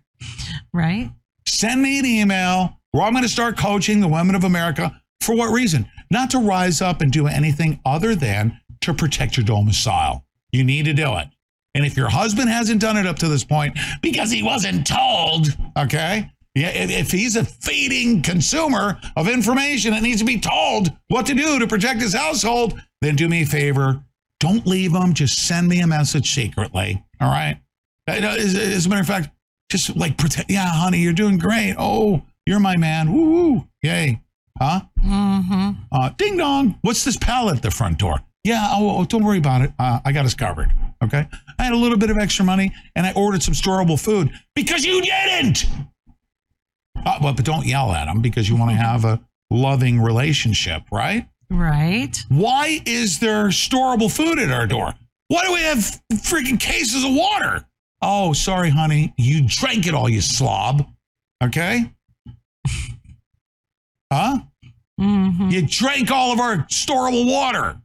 [0.72, 1.10] Right.
[1.46, 5.00] Send me an email where I'm going to start coaching the women of America.
[5.20, 5.86] For what reason?
[6.10, 10.24] Not to rise up and do anything other than to protect your domicile.
[10.52, 11.28] You need to do it.
[11.74, 15.56] And if your husband hasn't done it up to this point because he wasn't told,
[15.78, 16.30] okay?
[16.54, 21.34] Yeah, if, he's a feeding consumer of information that needs to be told what to
[21.34, 24.02] do to protect his household, then do me a favor.
[24.40, 25.14] Don't leave him.
[25.14, 27.04] Just send me a message secretly.
[27.20, 27.60] All right.
[28.08, 29.30] Uh, As, as a matter of fact,
[29.70, 31.76] just like pretend, yeah, honey, you're doing great.
[31.78, 33.12] Oh, you're my man.
[33.12, 33.68] Woo, woo.
[33.82, 34.20] Yay.
[34.58, 34.80] Huh?
[35.04, 35.70] Mm-hmm.
[35.92, 36.78] Uh, ding dong.
[36.82, 38.18] What's this pallet at the front door?
[38.42, 39.72] Yeah, oh, oh, don't worry about it.
[39.78, 40.72] Uh, I got us covered.
[41.04, 41.28] Okay.
[41.58, 44.84] I had a little bit of extra money and I ordered some storable food because
[44.84, 45.66] you didn't.
[46.96, 50.82] Uh, but, but don't yell at them because you want to have a loving relationship,
[50.92, 51.28] right?
[51.50, 52.16] Right.
[52.28, 54.94] Why is there storable food at our door?
[55.28, 57.64] Why do we have freaking cases of water?
[58.02, 59.12] Oh, sorry, honey.
[59.16, 60.86] You drank it all, you slob.
[61.42, 61.90] Okay?
[64.12, 64.38] Huh?
[65.00, 65.50] Mm-hmm.
[65.50, 67.80] You drank all of our storable water.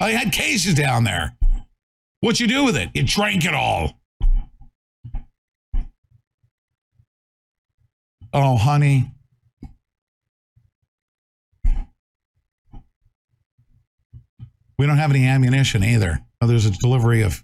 [0.00, 1.36] I had cases down there.
[2.20, 2.90] What'd you do with it?
[2.94, 3.98] You drank it all.
[8.38, 9.10] Oh, honey.
[14.78, 16.18] We don't have any ammunition either.
[16.42, 17.42] Oh, there's a delivery of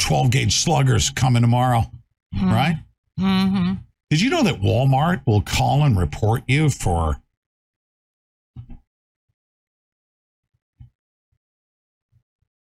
[0.00, 1.84] 12 gauge sluggers coming tomorrow,
[2.42, 2.74] right?
[3.20, 3.74] Mm-hmm.
[4.10, 7.22] Did you know that Walmart will call and report you for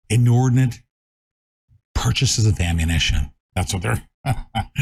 [0.09, 0.83] inordinate
[1.97, 3.33] purchases of ammunition?
[3.57, 4.09] That's what they're.
[4.27, 4.33] Do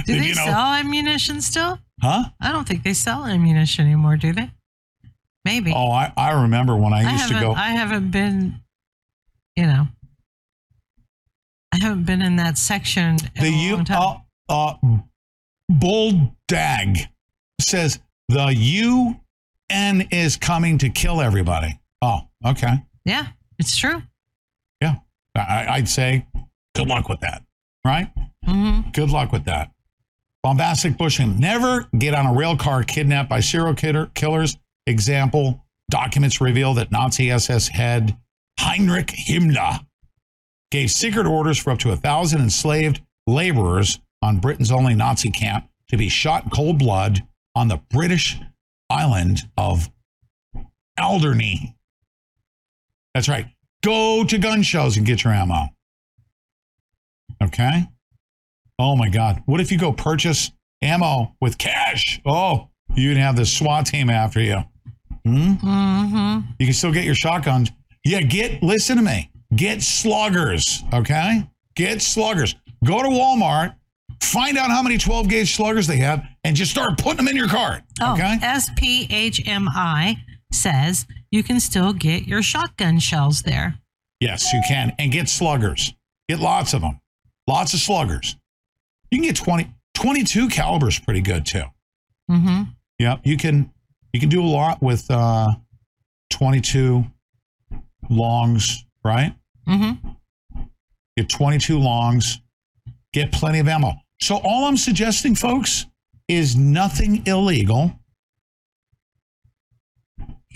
[0.07, 0.45] they you know?
[0.45, 1.79] sell ammunition still?
[2.01, 2.25] Huh?
[2.41, 4.51] I don't think they sell ammunition anymore, do they?
[5.45, 5.73] Maybe.
[5.75, 7.53] Oh, I, I remember when I I used to go.
[7.53, 8.61] I haven't been.
[9.57, 9.87] You know.
[11.73, 14.17] I haven't been in that section in the U uh,
[14.49, 14.75] uh,
[15.69, 16.99] Bull Dag
[17.61, 21.79] says the UN is coming to kill everybody.
[22.03, 22.75] Oh, okay.
[23.05, 24.03] yeah, it's true.
[24.81, 24.97] Yeah.
[25.37, 26.27] I, I'd say
[26.75, 27.43] good luck with that.
[27.85, 28.11] Right?
[28.47, 28.91] Mm-hmm.
[28.91, 29.71] Good luck with that.
[30.43, 31.39] Bombastic bushing.
[31.39, 34.57] Never get on a rail car kidnapped by serial killer, killers.
[34.87, 38.17] Example documents reveal that Nazi SS head
[38.59, 39.81] Heinrich Himmler
[40.71, 45.69] gave secret orders for up to a thousand enslaved laborers on Britain's only Nazi camp
[45.89, 48.39] to be shot cold blood on the British
[48.89, 49.91] island of
[50.99, 51.75] Alderney.
[53.15, 53.47] That's right.
[53.83, 55.69] Go to gun shows and get your ammo.
[57.43, 57.89] Okay.
[58.81, 59.43] Oh my God.
[59.45, 60.51] What if you go purchase
[60.81, 62.19] ammo with cash?
[62.25, 64.57] Oh, you'd have the SWAT team after you.
[65.27, 65.53] Hmm?
[65.53, 66.51] Mm-hmm.
[66.59, 67.71] You can still get your shotguns.
[68.07, 69.31] Yeah, get, listen to me.
[69.55, 70.83] Get sluggers.
[70.95, 71.47] Okay.
[71.77, 72.55] Get sluggers.
[72.83, 73.75] Go to Walmart,
[74.23, 77.37] find out how many 12 gauge sluggers they have, and just start putting them in
[77.37, 77.83] your cart.
[78.01, 78.39] Oh, Okay.
[78.43, 80.17] SPHMI
[80.53, 83.75] says you can still get your shotgun shells there.
[84.21, 84.95] Yes, you can.
[84.99, 85.93] And get sluggers.
[86.31, 86.99] Get lots of them.
[87.47, 88.37] Lots of sluggers.
[89.11, 91.65] You can get 20, 22 calibers pretty good too.
[92.31, 92.63] Mm-hmm.
[92.99, 93.73] Yeah, you can
[94.13, 95.49] you can do a lot with uh
[96.31, 97.05] 22
[98.09, 99.35] longs, right?
[99.69, 100.09] Mm-hmm.
[101.17, 102.41] Get 22 longs,
[103.13, 103.95] get plenty of ammo.
[104.21, 105.87] So all I'm suggesting, folks,
[106.29, 107.93] is nothing illegal.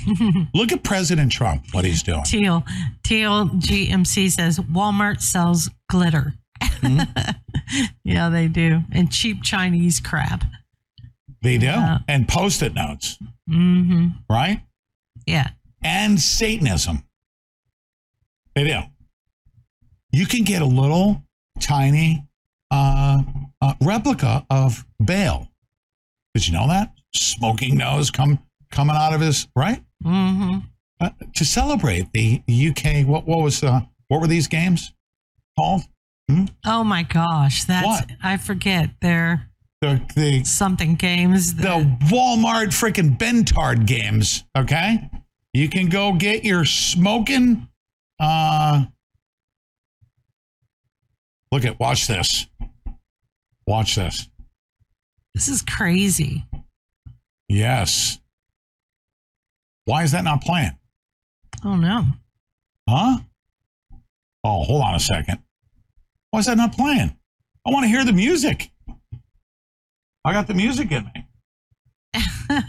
[0.55, 2.23] Look at President Trump, what he's doing.
[2.25, 2.65] Teal
[3.03, 6.35] Teal GMC says Walmart sells glitter.
[6.63, 7.01] Hmm?
[8.05, 10.45] yeah, they do, and cheap Chinese crap.
[11.43, 11.73] They do.
[12.09, 13.19] And post-it notes,
[13.51, 14.09] Mm-hmm.
[14.31, 14.63] right?
[15.27, 15.51] Yeah.
[15.83, 17.05] And Satanism.
[18.55, 18.81] They do.
[20.13, 21.23] You can get a little
[21.61, 22.25] tiny
[22.71, 23.23] uh,
[23.61, 25.49] uh, replica of Baal.
[26.35, 26.93] Did you know that?
[27.15, 28.39] Smoking nose come
[28.71, 30.59] coming out of his right Mm-hmm.
[31.01, 33.07] uh, to celebrate the UK.
[33.07, 34.93] What what was uh, what were these games
[35.59, 35.83] called?
[36.31, 36.45] Hmm?
[36.65, 38.11] Oh my gosh, that's What?
[38.23, 38.91] I forget.
[39.01, 39.51] They're
[39.83, 41.55] The the something games.
[41.55, 44.45] the Walmart freaking Bentard games.
[44.57, 45.11] Okay,
[45.53, 47.69] you can go get your smoking.
[48.19, 48.85] Uh,
[51.53, 52.47] look at watch this.
[53.67, 54.29] Watch this.
[55.35, 56.47] This is crazy.
[57.49, 58.19] Yes.
[59.85, 60.79] Why is that not playing?
[61.65, 62.05] Oh no.
[62.89, 63.19] Huh?
[64.43, 65.41] Oh, hold on a second.
[66.35, 67.17] Why is that not playing?
[67.65, 68.73] I want to hear the music.
[70.25, 71.29] I got the music in me.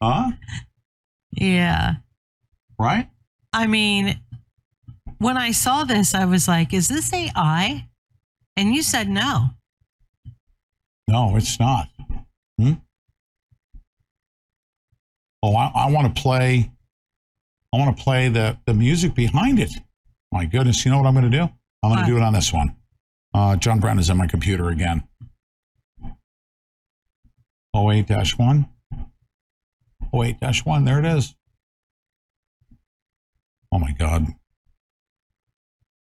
[0.00, 0.30] Huh?
[1.32, 1.94] Yeah.
[2.78, 3.08] Right?
[3.52, 4.20] I mean,
[5.18, 7.88] when I saw this, I was like, is this AI?
[8.56, 9.48] And you said no.
[11.08, 11.88] No, it's not.
[12.60, 12.74] Hmm?
[15.42, 16.70] Oh, I, I want to play.
[17.72, 19.72] I want to play the, the music behind it.
[20.30, 21.48] My goodness, you know what I'm going to do?
[21.84, 22.76] I'm going to do it on this one.
[23.34, 25.04] Uh, John Brown is on my computer again.
[27.76, 28.68] 08 1.
[30.14, 30.84] 08 1.
[30.84, 31.34] There it is.
[33.70, 34.28] Oh my God.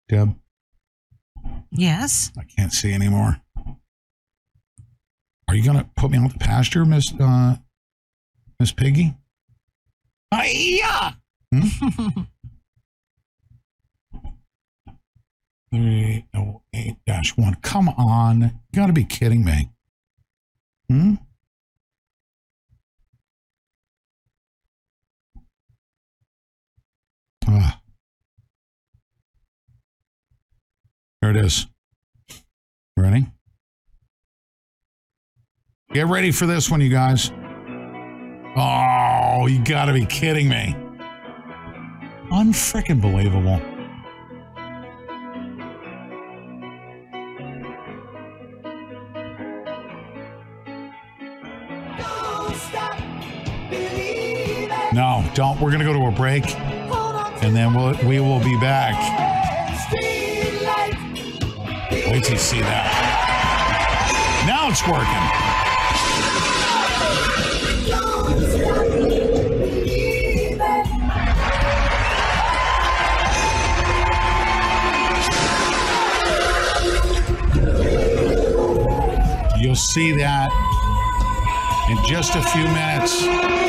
[0.09, 0.35] Deb,
[1.71, 2.33] Yes.
[2.37, 3.41] I can't see anymore.
[5.47, 7.57] Are you going to put me out the pasture, Miss uh,
[8.59, 9.15] Miss Piggy?
[10.35, 11.19] Hiya!
[11.55, 12.23] Hmm?
[15.73, 17.63] 38-1.
[17.63, 18.41] Come on.
[18.41, 19.71] You gotta be kidding me.
[20.89, 21.15] Hmm?
[27.47, 27.81] Ah.
[31.21, 31.67] There it is.
[32.97, 33.27] Ready?
[35.93, 37.31] Get ready for this one, you guys.
[38.57, 40.75] Oh, you gotta be kidding me.
[42.31, 43.61] Unfreaking believable.
[55.39, 55.61] Don't.
[55.61, 58.97] We're gonna go to a break, and then we'll we will be back.
[61.93, 62.91] Wait till you see that.
[64.49, 65.07] Now it's working.
[79.63, 80.51] You'll see that
[81.91, 83.68] in just a few minutes.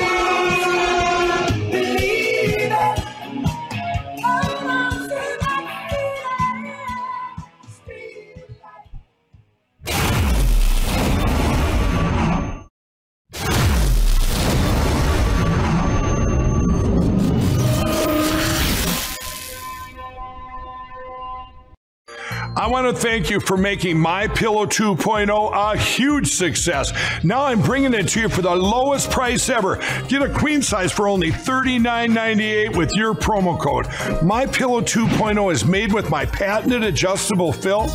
[22.69, 26.93] Want to thank you for making My Pillow 2.0 a huge success.
[27.23, 29.77] Now I'm bringing it to you for the lowest price ever.
[30.07, 33.87] Get a queen size for only $39.98 with your promo code.
[34.23, 37.89] My Pillow 2.0 is made with my patented adjustable fill.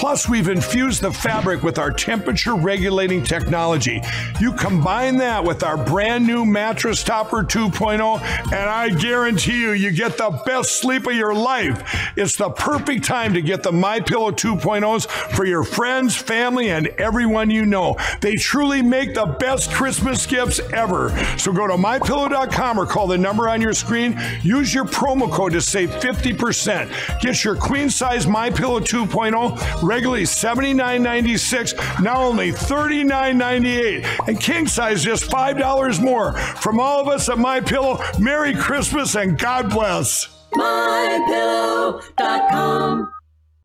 [0.00, 4.00] Plus, we've infused the fabric with our temperature regulating technology.
[4.40, 9.90] You combine that with our brand new mattress topper 2.0, and I guarantee you, you
[9.90, 12.12] get the best sleep of your life.
[12.16, 15.06] It's the perfect time to get the My Pillow 2.0s
[15.36, 17.98] for your friends, family, and everyone you know.
[18.22, 21.10] They truly make the best Christmas gifts ever.
[21.36, 24.18] So go to mypillow.com or call the number on your screen.
[24.42, 27.20] Use your promo code to save 50%.
[27.20, 34.28] Get your queen size My Pillow 2.0 regularly $79.96, now only $39.98.
[34.28, 36.32] And king size just $5 more.
[36.32, 40.28] From all of us at My Pillow, Merry Christmas and God bless.
[40.54, 42.00] MyPillow.com.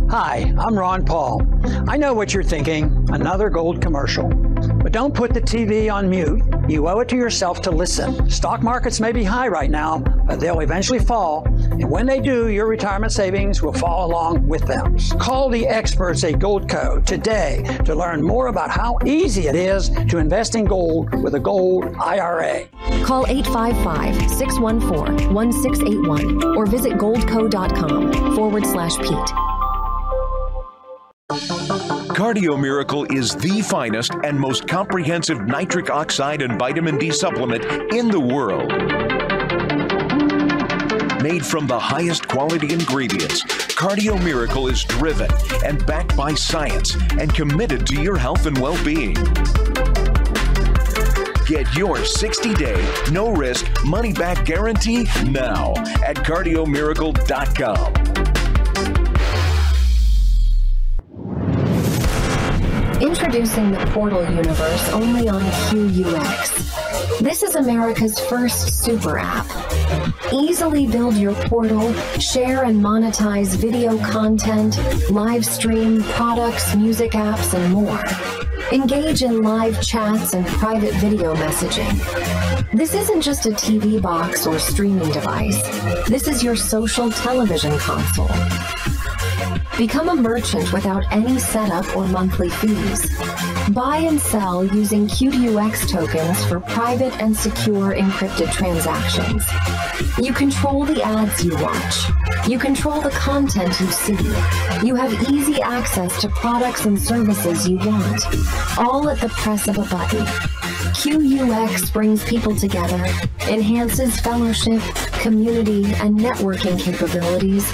[0.09, 1.43] Hi, I'm Ron Paul.
[1.87, 4.27] I know what you're thinking another gold commercial.
[4.29, 6.41] But don't put the TV on mute.
[6.67, 8.29] You owe it to yourself to listen.
[8.29, 11.45] Stock markets may be high right now, but they'll eventually fall.
[11.45, 14.97] And when they do, your retirement savings will fall along with them.
[15.19, 20.17] Call the experts at Goldco today to learn more about how easy it is to
[20.17, 22.65] invest in gold with a gold IRA.
[23.03, 29.31] Call 855 614 1681 or visit goldco.com forward slash Pete.
[32.15, 38.07] Cardio Miracle is the finest and most comprehensive nitric oxide and vitamin D supplement in
[38.07, 38.69] the world.
[41.21, 43.43] Made from the highest quality ingredients,
[43.75, 45.29] Cardio Miracle is driven
[45.65, 49.15] and backed by science and committed to your health and well being.
[51.45, 58.34] Get your 60 day, no risk, money back guarantee now at cardiomiracle.com.
[63.01, 67.19] Introducing the Portal universe only on QUX.
[67.19, 69.45] This is America's first super app.
[70.31, 74.77] Easily build your portal, share and monetize video content,
[75.11, 78.01] live stream products, music apps, and more.
[78.71, 82.71] Engage in live chats and private video messaging.
[82.71, 85.61] This isn't just a TV box or streaming device.
[86.07, 88.29] This is your social television console.
[89.77, 93.11] Become a merchant without any setup or monthly fees.
[93.71, 99.43] Buy and sell using QDUX tokens for private and secure encrypted transactions.
[100.17, 102.47] You control the ads you watch.
[102.47, 104.85] You control the content you see.
[104.85, 108.25] You have easy access to products and services you want,
[108.77, 110.25] all at the press of a button.
[110.95, 113.03] QUX brings people together,
[113.49, 114.81] enhances fellowship,
[115.19, 117.69] community, and networking capabilities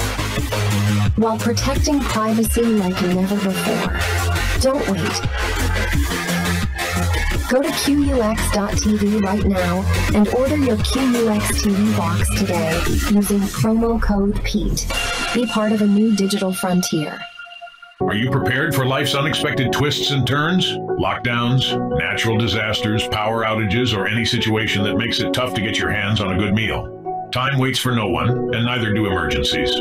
[1.16, 4.00] while protecting privacy like never before.
[4.60, 5.22] Don't wait.
[7.50, 9.84] Go to QUX.tv right now
[10.16, 12.72] and order your QUX TV box today
[13.14, 14.88] using promo code PETE.
[15.34, 17.20] Be part of a new digital frontier.
[18.02, 20.66] Are you prepared for life's unexpected twists and turns?
[21.00, 25.92] Lockdowns, natural disasters, power outages, or any situation that makes it tough to get your
[25.92, 27.30] hands on a good meal?
[27.32, 29.72] Time waits for no one, and neither do emergencies.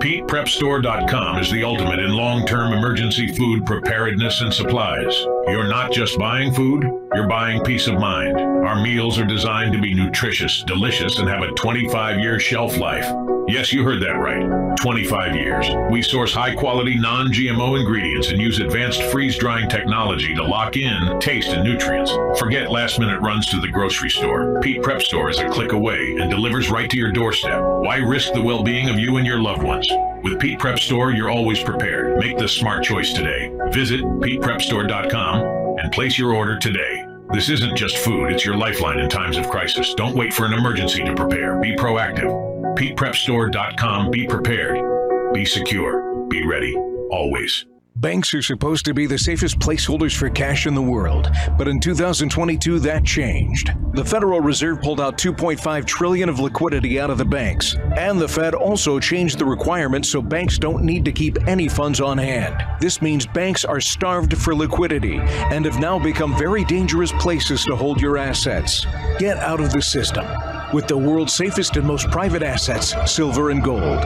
[0.00, 5.14] PetePrepStore.com is the ultimate in long term emergency food preparedness and supplies.
[5.46, 8.40] You're not just buying food, you're buying peace of mind.
[8.40, 13.04] Our meals are designed to be nutritious, delicious, and have a 25 year shelf life.
[13.46, 14.76] Yes, you heard that right.
[14.78, 15.66] 25 years.
[15.90, 20.78] We source high quality non GMO ingredients and use advanced freeze drying technology to lock
[20.78, 22.12] in taste and nutrients.
[22.38, 24.60] Forget last minute runs to the grocery store.
[24.60, 27.60] Pete Prep Store is a click away and delivers right to your doorstep.
[27.80, 29.88] Why risk the well being of you and your loved ones?
[30.22, 32.18] With Pete Prep Store, you're always prepared.
[32.18, 33.50] Make the smart choice today.
[33.70, 37.06] Visit PetePrepStore.com and place your order today.
[37.32, 39.94] This isn't just food, it's your lifeline in times of crisis.
[39.94, 41.58] Don't wait for an emergency to prepare.
[41.58, 42.30] Be proactive.
[42.76, 44.10] PetePrepStore.com.
[44.10, 45.32] Be prepared.
[45.32, 46.26] Be secure.
[46.28, 46.76] Be ready.
[47.10, 47.64] Always.
[47.96, 51.80] Banks are supposed to be the safest placeholders for cash in the world, but in
[51.80, 53.72] 2022 that changed.
[53.92, 58.28] The Federal Reserve pulled out 2.5 trillion of liquidity out of the banks, and the
[58.28, 62.64] Fed also changed the requirements so banks don't need to keep any funds on hand.
[62.80, 67.76] This means banks are starved for liquidity and have now become very dangerous places to
[67.76, 68.86] hold your assets.
[69.18, 70.26] Get out of the system
[70.72, 74.00] with the world's safest and most private assets, silver and gold.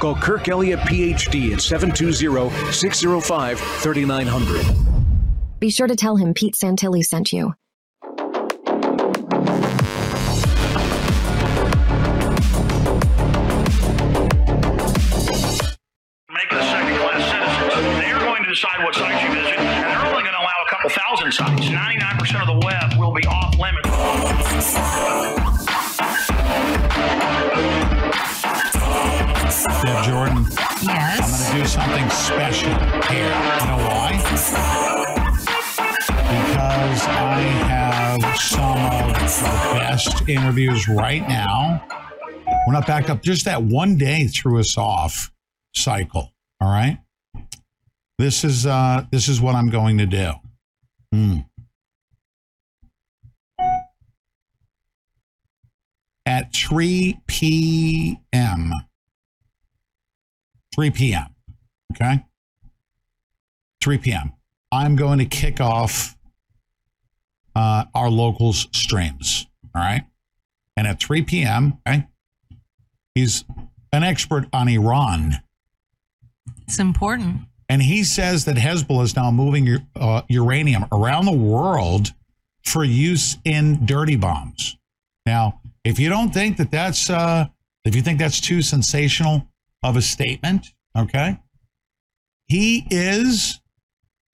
[0.00, 4.66] Call Kirk Elliott PhD at 720 605 3900.
[5.58, 7.54] Be sure to tell him Pete Santilli sent you.
[16.28, 17.98] Make it a second class citizens.
[17.98, 20.60] They are going to decide what sites you visit, and they're only going to allow
[20.66, 21.66] a couple thousand sites.
[21.68, 22.95] 99% of the web
[31.86, 32.74] something special
[33.08, 33.26] here.
[33.26, 34.10] You know why?
[36.16, 41.86] Because I have some of the best interviews right now.
[42.66, 43.22] We're not backed up.
[43.22, 45.30] Just that one day threw us off
[45.74, 46.32] cycle.
[46.60, 46.98] All right.
[48.18, 50.32] This is uh this is what I'm going to do.
[51.12, 51.36] Hmm.
[56.24, 58.72] At 3 p.m.
[60.74, 61.35] 3 p.m.
[61.92, 62.24] Okay.
[63.82, 64.32] 3 p.m.
[64.72, 66.16] I'm going to kick off
[67.54, 69.46] uh, our locals streams.
[69.74, 70.02] All right.
[70.76, 72.06] And at 3 p.m., okay,
[73.14, 73.44] he's
[73.92, 75.36] an expert on Iran.
[76.66, 77.42] It's important.
[77.68, 82.12] And he says that Hezbollah is now moving uh, uranium around the world
[82.62, 84.76] for use in dirty bombs.
[85.24, 87.46] Now, if you don't think that that's, uh,
[87.84, 89.48] if you think that's too sensational
[89.82, 91.38] of a statement, okay,
[92.48, 93.60] he is,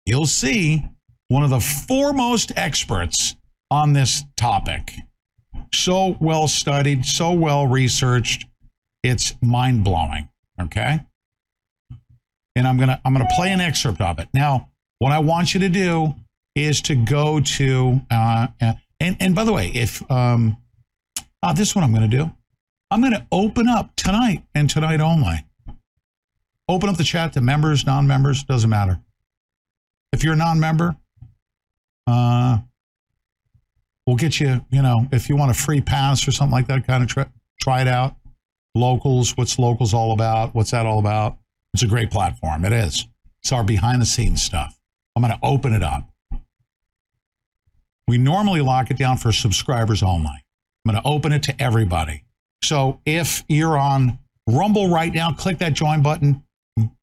[0.07, 0.85] you'll see,
[1.29, 3.37] one of the foremost experts
[3.71, 4.95] on this topic.
[5.73, 8.47] So well studied, so well researched,
[9.03, 10.29] it's mind blowing.
[10.61, 11.01] Okay
[12.57, 14.29] and I'm gonna I'm gonna play an excerpt of it.
[14.35, 16.15] Now, what I want you to do
[16.55, 20.57] is to go to uh, uh, and and by the way, if um,
[21.43, 22.31] uh, this is what I'm gonna do.
[22.91, 25.47] I'm gonna open up tonight and tonight only.
[26.73, 28.99] Open up the chat to members, non-members, doesn't matter.
[30.11, 30.97] If you're a non-member,
[32.07, 32.61] uh,
[34.07, 34.65] we'll get you.
[34.71, 37.27] You know, if you want a free pass or something like that, kind of try,
[37.61, 38.17] try it out.
[38.75, 40.55] Locals, what's locals all about?
[40.55, 41.37] What's that all about?
[41.75, 42.65] It's a great platform.
[42.65, 43.07] It is.
[43.43, 44.81] It's our behind the scenes stuff.
[45.15, 46.09] I'm going to open it up.
[48.09, 50.43] We normally lock it down for subscribers only.
[50.87, 52.25] I'm going to open it to everybody.
[52.63, 54.19] So if you're on
[54.49, 56.43] Rumble right now, click that join button.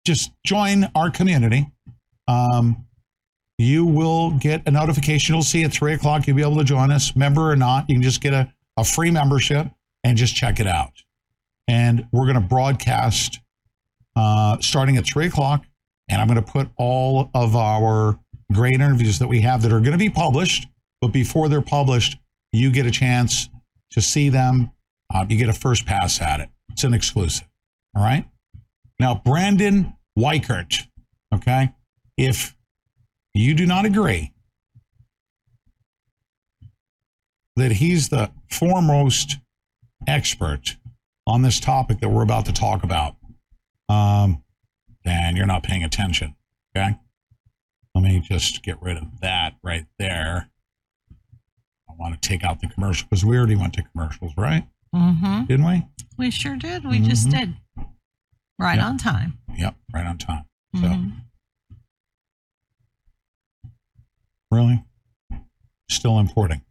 [0.05, 1.67] Just join our community.
[2.27, 2.85] Um,
[3.57, 5.35] you will get a notification.
[5.35, 6.25] You'll see at three o'clock.
[6.27, 7.89] You'll be able to join us, member or not.
[7.89, 9.67] You can just get a, a free membership
[10.03, 10.93] and just check it out.
[11.67, 13.41] And we're going to broadcast
[14.15, 15.65] uh, starting at three o'clock.
[16.07, 18.19] And I'm going to put all of our
[18.51, 20.67] great interviews that we have that are going to be published.
[21.01, 22.17] But before they're published,
[22.51, 23.49] you get a chance
[23.91, 24.71] to see them.
[25.13, 26.49] Uh, you get a first pass at it.
[26.71, 27.47] It's an exclusive.
[27.95, 28.25] All right.
[28.99, 30.87] Now, Brandon Weichert,
[31.33, 31.73] okay,
[32.17, 32.55] if
[33.33, 34.33] you do not agree
[37.55, 39.37] that he's the foremost
[40.07, 40.77] expert
[41.27, 43.15] on this topic that we're about to talk about,
[43.87, 44.43] um,
[45.03, 46.35] then you're not paying attention.
[46.75, 46.95] Okay.
[47.95, 50.49] Let me just get rid of that right there.
[51.89, 54.67] I want to take out the commercial because we already went to commercials, right?
[54.93, 55.45] Mm-hmm.
[55.45, 55.85] Didn't we?
[56.17, 56.85] We sure did.
[56.85, 57.31] We just Mhm.
[57.31, 57.55] did.
[58.59, 58.87] Right Yeah.
[58.87, 59.37] on time.
[59.57, 60.45] Yep, right on time.
[60.75, 61.21] So, Mhm.
[64.51, 64.83] really?
[65.89, 66.61] Still importing.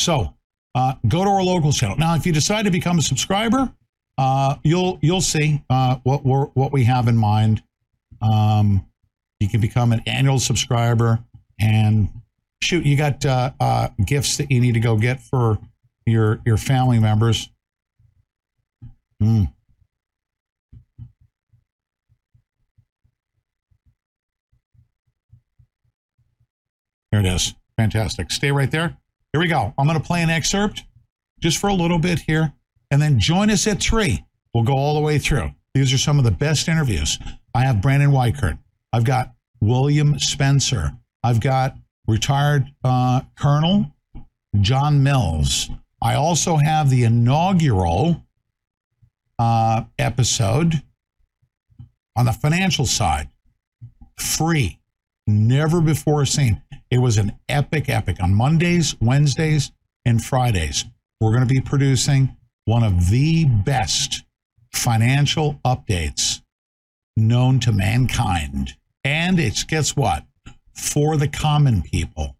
[0.00, 0.34] So,
[0.74, 1.96] uh, go to our local channel.
[1.96, 3.72] Now, if you decide to become a subscriber,
[4.18, 7.62] uh, you'll you'll see uh, what we're, what we have in mind.
[8.20, 8.86] Um,
[9.40, 11.24] you can become an annual subscriber,
[11.58, 12.08] and
[12.62, 15.58] shoot, you got uh, uh, gifts that you need to go get for
[16.06, 17.50] your your family members.
[19.20, 19.44] Hmm.
[27.12, 27.54] There it is.
[27.76, 28.32] Fantastic.
[28.32, 28.96] Stay right there.
[29.32, 29.72] Here we go.
[29.78, 30.82] I'm going to play an excerpt
[31.40, 32.52] just for a little bit here,
[32.90, 34.24] and then join us at three.
[34.54, 35.50] We'll go all the way through.
[35.74, 37.18] These are some of the best interviews.
[37.54, 38.58] I have Brandon Weichert.
[38.92, 40.92] I've got William Spencer.
[41.22, 41.76] I've got
[42.06, 43.92] retired uh, Colonel
[44.60, 45.70] John Mills.
[46.02, 48.24] I also have the inaugural
[49.38, 50.82] uh, episode
[52.16, 53.28] on the financial side,
[54.18, 54.78] free,
[55.26, 56.60] never before seen.
[56.92, 58.22] It was an epic, epic.
[58.22, 59.72] On Mondays, Wednesdays,
[60.04, 60.84] and Fridays,
[61.22, 62.36] we're going to be producing
[62.66, 64.24] one of the best
[64.74, 66.42] financial updates
[67.16, 68.76] known to mankind.
[69.04, 70.26] And it's, guess what?
[70.74, 72.36] For the common people.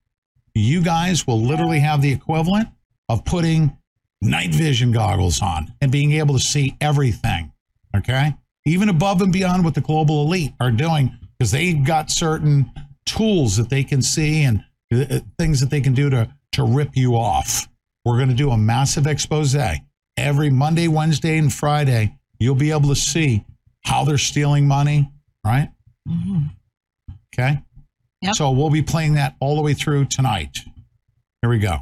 [0.55, 2.69] You guys will literally have the equivalent
[3.09, 3.75] of putting
[4.21, 7.51] night vision goggles on and being able to see everything.
[7.97, 8.35] Okay.
[8.67, 12.71] Even above and beyond what the global elite are doing, because they've got certain
[13.05, 16.97] tools that they can see and uh, things that they can do to, to rip
[16.97, 17.69] you off.
[18.05, 19.57] We're going to do a massive expose
[20.17, 22.17] every Monday, Wednesday, and Friday.
[22.39, 23.45] You'll be able to see
[23.85, 25.11] how they're stealing money,
[25.45, 25.71] right?
[26.09, 26.47] Mm-hmm.
[27.35, 27.63] Okay.
[28.23, 28.35] Yep.
[28.35, 30.59] So we'll be playing that all the way through tonight.
[31.41, 31.79] Here we go.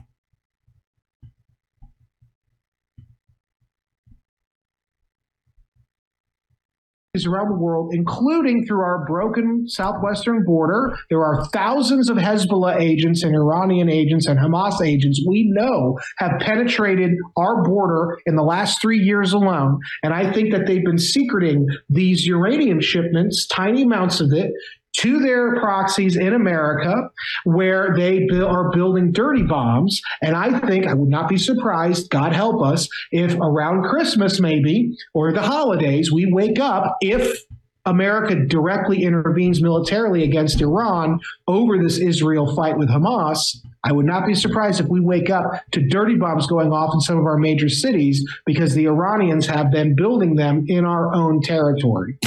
[7.26, 10.96] Around the world, including through our broken southwestern border.
[11.08, 16.38] There are thousands of Hezbollah agents and Iranian agents and Hamas agents we know have
[16.38, 19.80] penetrated our border in the last three years alone.
[20.04, 24.52] And I think that they've been secreting these uranium shipments, tiny amounts of it,
[24.98, 27.10] to their proxies in America
[27.44, 30.00] where they are building dirty bombs.
[30.22, 34.96] And I think I would not be surprised, God help us, if around Christmas maybe
[35.14, 37.38] or the holidays we wake up if
[37.86, 41.18] America directly intervenes militarily against Iran
[41.48, 43.56] over this Israel fight with Hamas.
[43.84, 47.00] I would not be surprised if we wake up to dirty bombs going off in
[47.00, 51.40] some of our major cities because the Iranians have been building them in our own
[51.40, 52.18] territory.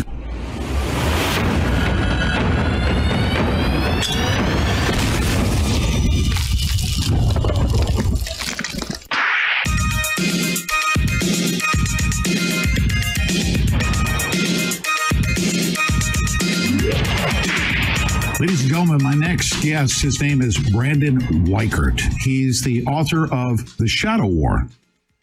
[18.91, 22.01] And my next guest, his name is Brandon Weichert.
[22.21, 24.67] He's the author of The Shadow War,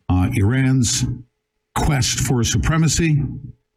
[0.09, 1.05] uh, Iran's
[1.77, 3.23] quest for supremacy.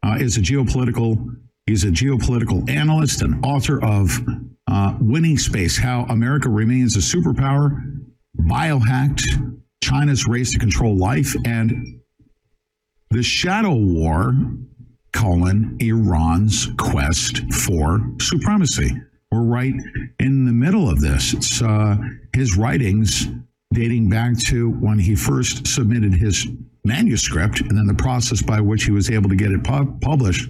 [0.02, 1.36] Uh, is a geopolitical,
[1.66, 4.18] he's a geopolitical analyst and author of
[4.68, 8.00] uh, Winning Space, How America Remains a Superpower,
[8.38, 12.00] Biohacked, China's Race to Control Life, and
[13.10, 14.34] The Shadow War,
[15.12, 18.90] colon, Iran's quest for supremacy.
[19.34, 19.74] We're right
[20.20, 21.34] in the middle of this.
[21.34, 21.96] It's uh,
[22.36, 23.26] his writings
[23.72, 26.46] dating back to when he first submitted his
[26.84, 30.48] manuscript and then the process by which he was able to get it pub- published.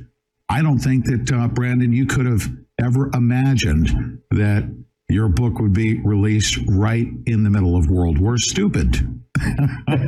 [0.50, 2.46] I don't think that, uh, Brandon, you could have
[2.78, 4.70] ever imagined that
[5.08, 9.23] your book would be released right in the middle of World War Stupid.
[9.88, 9.98] well,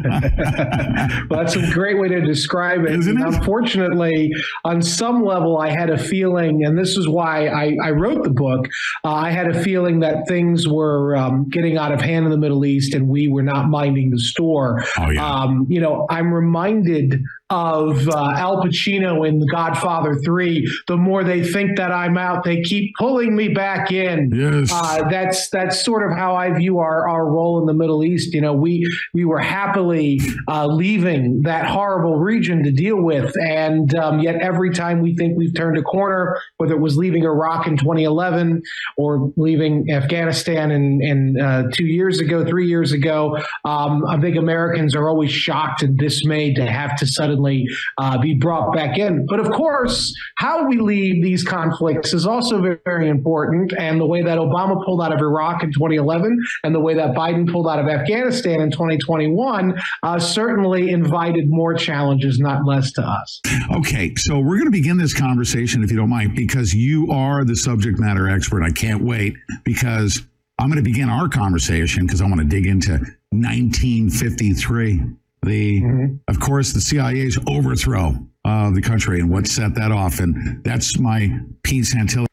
[1.30, 2.92] that's a great way to describe it.
[2.92, 4.30] Unfortunately,
[4.64, 8.30] on some level, I had a feeling, and this is why I, I wrote the
[8.30, 8.68] book.
[9.04, 12.38] Uh, I had a feeling that things were um, getting out of hand in the
[12.38, 14.84] Middle East, and we were not minding the store.
[15.18, 17.20] um, you know, I'm reminded
[17.50, 20.68] of uh, Al Pacino in The Godfather Three.
[20.88, 24.30] The more they think that I'm out, they keep pulling me back in.
[24.34, 24.70] Yes.
[24.72, 28.34] Uh, that's that's sort of how I view our our role in the Middle East.
[28.34, 28.86] You know, we
[29.16, 34.70] we were happily uh, leaving that horrible region to deal with, and um, yet every
[34.70, 38.60] time we think we've turned a corner, whether it was leaving Iraq in 2011
[38.98, 44.36] or leaving Afghanistan in, in uh, two years ago, three years ago, um, I think
[44.36, 47.66] Americans are always shocked and dismayed to have to suddenly
[47.96, 49.24] uh, be brought back in.
[49.24, 54.06] But of course, how we leave these conflicts is also very, very important, and the
[54.06, 57.66] way that Obama pulled out of Iraq in 2011 and the way that Biden pulled
[57.66, 58.70] out of Afghanistan in
[59.06, 63.40] 2021 uh, certainly invited more challenges, not less, to us.
[63.72, 67.44] Okay, so we're going to begin this conversation, if you don't mind, because you are
[67.44, 68.62] the subject matter expert.
[68.62, 69.34] I can't wait
[69.64, 70.22] because
[70.58, 72.92] I'm going to begin our conversation because I want to dig into
[73.30, 75.02] 1953,
[75.42, 80.62] the of course the CIA's overthrow of the country and what set that off, and
[80.64, 82.26] that's my Pete Santilli.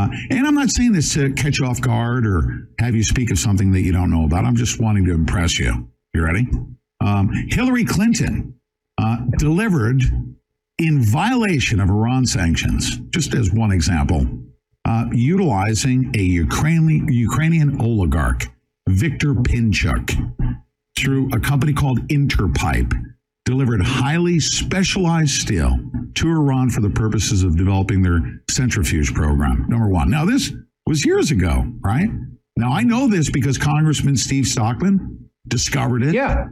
[0.00, 3.30] Uh, and I'm not saying this to catch you off guard or have you speak
[3.30, 4.46] of something that you don't know about.
[4.46, 5.90] I'm just wanting to impress you.
[6.14, 6.48] You ready?
[7.02, 8.54] Um, Hillary Clinton
[8.96, 10.00] uh, delivered
[10.78, 14.26] in violation of Iran sanctions, just as one example,
[14.86, 18.46] uh, utilizing a Ukrainian, Ukrainian oligarch,
[18.88, 20.16] Viktor Pinchuk,
[20.96, 22.94] through a company called Interpipe,
[23.50, 25.78] delivered highly specialized steel
[26.14, 29.66] to Iran for the purposes of developing their centrifuge program.
[29.68, 30.10] Number one.
[30.10, 30.52] Now, this
[30.86, 32.08] was years ago, right?
[32.56, 36.14] Now, I know this because Congressman Steve Stockman discovered it.
[36.14, 36.48] Yeah.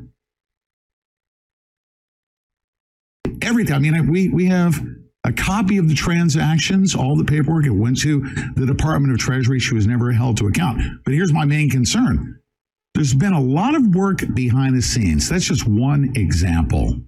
[3.43, 3.75] everything.
[3.75, 4.79] I mean, we we have
[5.25, 7.67] a copy of the transactions, all the paperwork.
[7.67, 8.21] It went to
[8.57, 9.59] the Department of Treasury.
[9.59, 10.81] She was never held to account.
[11.05, 12.38] But here's my main concern:
[12.99, 15.29] there's been a lot of work behind the scenes.
[15.29, 17.01] That's just one example.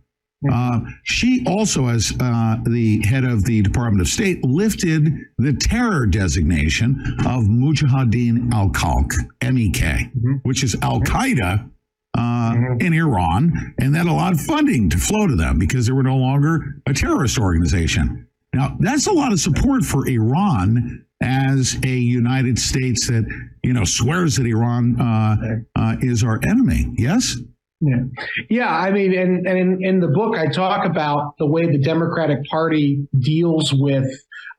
[0.48, 6.06] Uh, she also, as uh, the head of the Department of State, lifted the terror
[6.06, 6.94] designation
[7.26, 9.10] of Mujahideen al Khalq,
[9.42, 10.12] MEK,
[10.44, 11.68] which is Al Qaeda
[12.16, 16.16] uh, in Iran, and that allowed funding to flow to them because they were no
[16.16, 18.28] longer a terrorist organization.
[18.54, 23.24] Now, that's a lot of support for Iran as a United States that
[23.62, 25.36] you know swears that Iran uh,
[25.76, 26.92] uh, is our enemy.
[26.97, 27.36] Yes.
[27.82, 28.02] Yeah,
[28.51, 28.76] yeah.
[28.76, 32.44] I mean, and, and in, in the book, I talk about the way the Democratic
[32.44, 34.06] Party deals with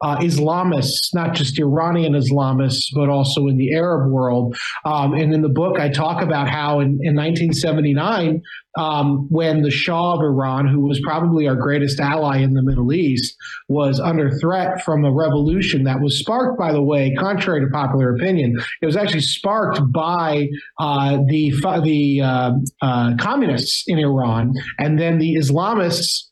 [0.01, 4.57] uh, Islamists, not just Iranian Islamists, but also in the Arab world.
[4.85, 8.41] Um, and in the book, I talk about how in, in 1979,
[8.77, 12.93] um, when the Shah of Iran, who was probably our greatest ally in the Middle
[12.93, 13.35] East,
[13.67, 18.15] was under threat from a revolution that was sparked, by the way, contrary to popular
[18.15, 20.47] opinion, it was actually sparked by
[20.79, 21.51] uh, the
[21.83, 22.51] the uh,
[22.81, 26.30] uh, communists in Iran, and then the Islamists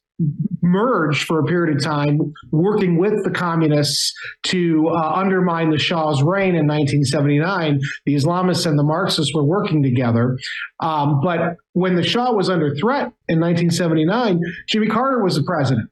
[0.61, 2.19] merged for a period of time,
[2.51, 4.13] working with the communists
[4.43, 7.79] to uh, undermine the Shah's reign in 1979.
[8.05, 10.37] The Islamists and the Marxists were working together.
[10.81, 15.89] Um, but when the Shah was under threat in 1979, Jimmy Carter was the president.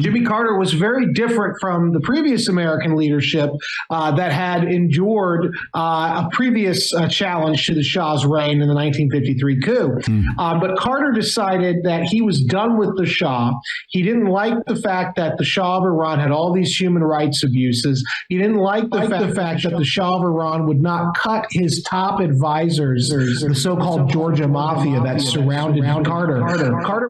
[0.00, 3.50] Jimmy Carter was very different from the previous American leadership
[3.90, 8.74] uh, that had endured uh, a previous uh, challenge to the Shah's reign in the
[8.74, 9.98] 1953 coup.
[10.38, 13.52] Uh, but Carter decided that he was done with the Shah.
[13.88, 17.42] He didn't like the fact that the Shah of Iran had all these human rights
[17.42, 18.04] abuses.
[18.28, 21.46] He didn't like the, fa- the fact that the Shah of Iran would not cut
[21.50, 26.40] his top advisors, the so-called Georgia Mafia that surrounded Carter.
[26.84, 27.08] Carter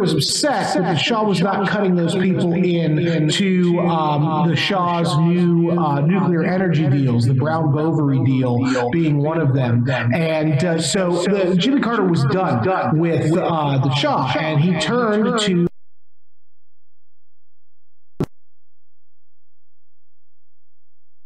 [0.00, 5.14] was upset that the Shah was not cutting those people in to um, the Shah's
[5.18, 9.86] new uh, nuclear energy deals, the Brown Boveri deal being one of them.
[9.90, 15.38] And uh, so the, Jimmy Carter was done with uh, the Shah, and he turned
[15.40, 15.66] to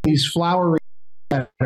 [0.02, 0.80] these flowery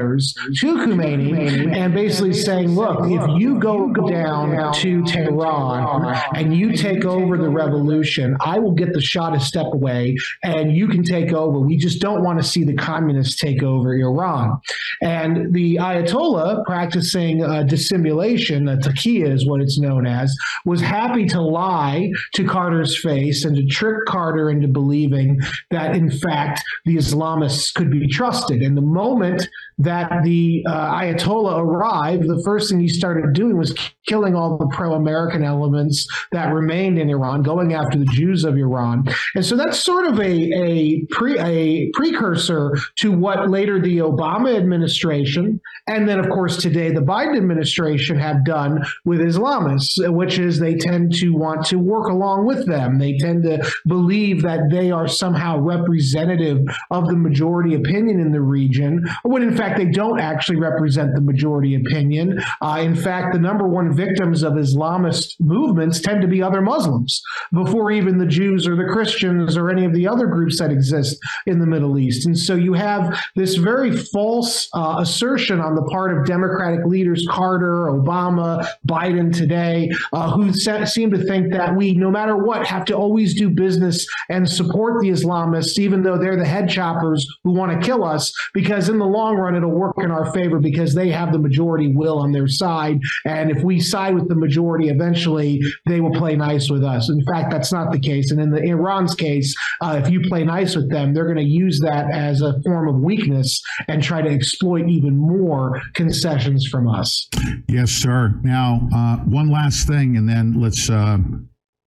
[0.08, 6.72] letters to Khomeini and basically saying, look, if you go down to Tehran and you
[6.72, 11.02] take over the revolution, I will get the shot a step away and you can
[11.02, 11.58] take over.
[11.60, 14.60] We just don't want to see the communists take over Iran.
[15.02, 21.26] And the Ayatollah, practicing uh, dissimulation, uh, taqiyya is what it's known as, was happy
[21.26, 25.40] to lie to Carter's face and to trick Carter into believing
[25.70, 28.62] that, in fact, the Islamists could be trusted.
[28.62, 29.48] And the moment
[29.78, 33.74] that the uh, Ayatollah arrived, the first thing he started doing was
[34.06, 38.56] killing all the pro American elements that remained in Iran, going after the Jews of
[38.56, 39.04] Iran.
[39.34, 44.56] And so that's sort of a, a, pre, a precursor to what later the Obama
[44.56, 50.58] administration, and then, of course, today the Biden administration have done with Islamists, which is
[50.58, 52.98] they tend to want to work along with them.
[52.98, 56.58] They tend to believe that they are somehow representative
[56.90, 61.20] of the majority opinion in the region, when in fact they don't actually represent the
[61.20, 62.40] majority opinion.
[62.60, 67.22] Uh, in fact, the number one victims of Islamist movements tend to be other Muslims
[67.52, 71.18] before even the Jews or the Christians or any of the other groups that exist
[71.46, 72.26] in the Middle East.
[72.26, 77.26] And so you have this very false uh, assertion on the part of Democratic leaders,
[77.30, 82.66] Carter, Obama, Biden today, uh, who se- seem to think that we, no matter what,
[82.66, 87.26] have to always do business and support the Islamists, even though they're the head choppers
[87.44, 90.58] who want to kill us, because in the long run, it'll work in our favor
[90.58, 92.98] because they have the majority will on their side.
[93.24, 97.08] And if we side with the majority, eventually they will play nice with us.
[97.08, 98.30] In fact, that's not the case.
[98.30, 101.42] And in the Iran's case, uh, if you play nice with them, they're going to
[101.64, 106.88] use that as a form of weakness and try to exploit even more concessions from
[106.88, 107.28] us.
[107.68, 108.34] Yes, sir.
[108.42, 110.90] Now, uh, one last thing, and then let's.
[110.90, 111.18] Uh,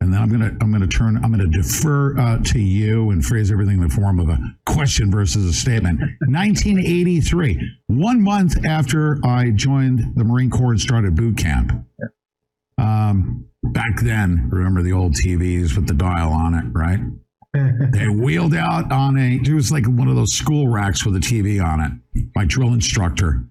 [0.01, 3.51] and then I'm gonna I'm gonna turn I'm gonna defer uh, to you and phrase
[3.51, 5.99] everything in the form of a question versus a statement.
[6.27, 11.71] 1983, one month after I joined the Marine Corps and started boot camp.
[12.79, 16.99] Um, back then, remember the old TVs with the dial on it, right?
[17.93, 21.19] they wheeled out on a it was like one of those school racks with a
[21.19, 22.25] TV on it.
[22.35, 23.43] My drill instructor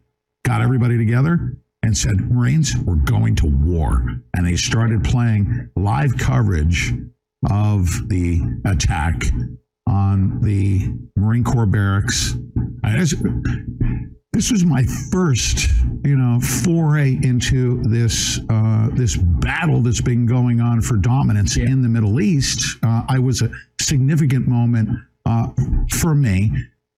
[0.42, 1.56] got everybody together
[1.90, 4.06] and said, Marines, we're going to war.
[4.36, 6.94] And they started playing live coverage
[7.50, 9.24] of the attack
[9.88, 12.34] on the Marine Corps barracks.
[12.84, 13.00] And
[14.32, 15.68] this, was my first,
[16.04, 21.82] you know, foray into this uh, this battle that's been going on for dominance in
[21.82, 22.78] the Middle East.
[22.84, 23.50] Uh, I was a
[23.80, 24.90] significant moment
[25.26, 25.48] uh,
[25.90, 26.52] for me.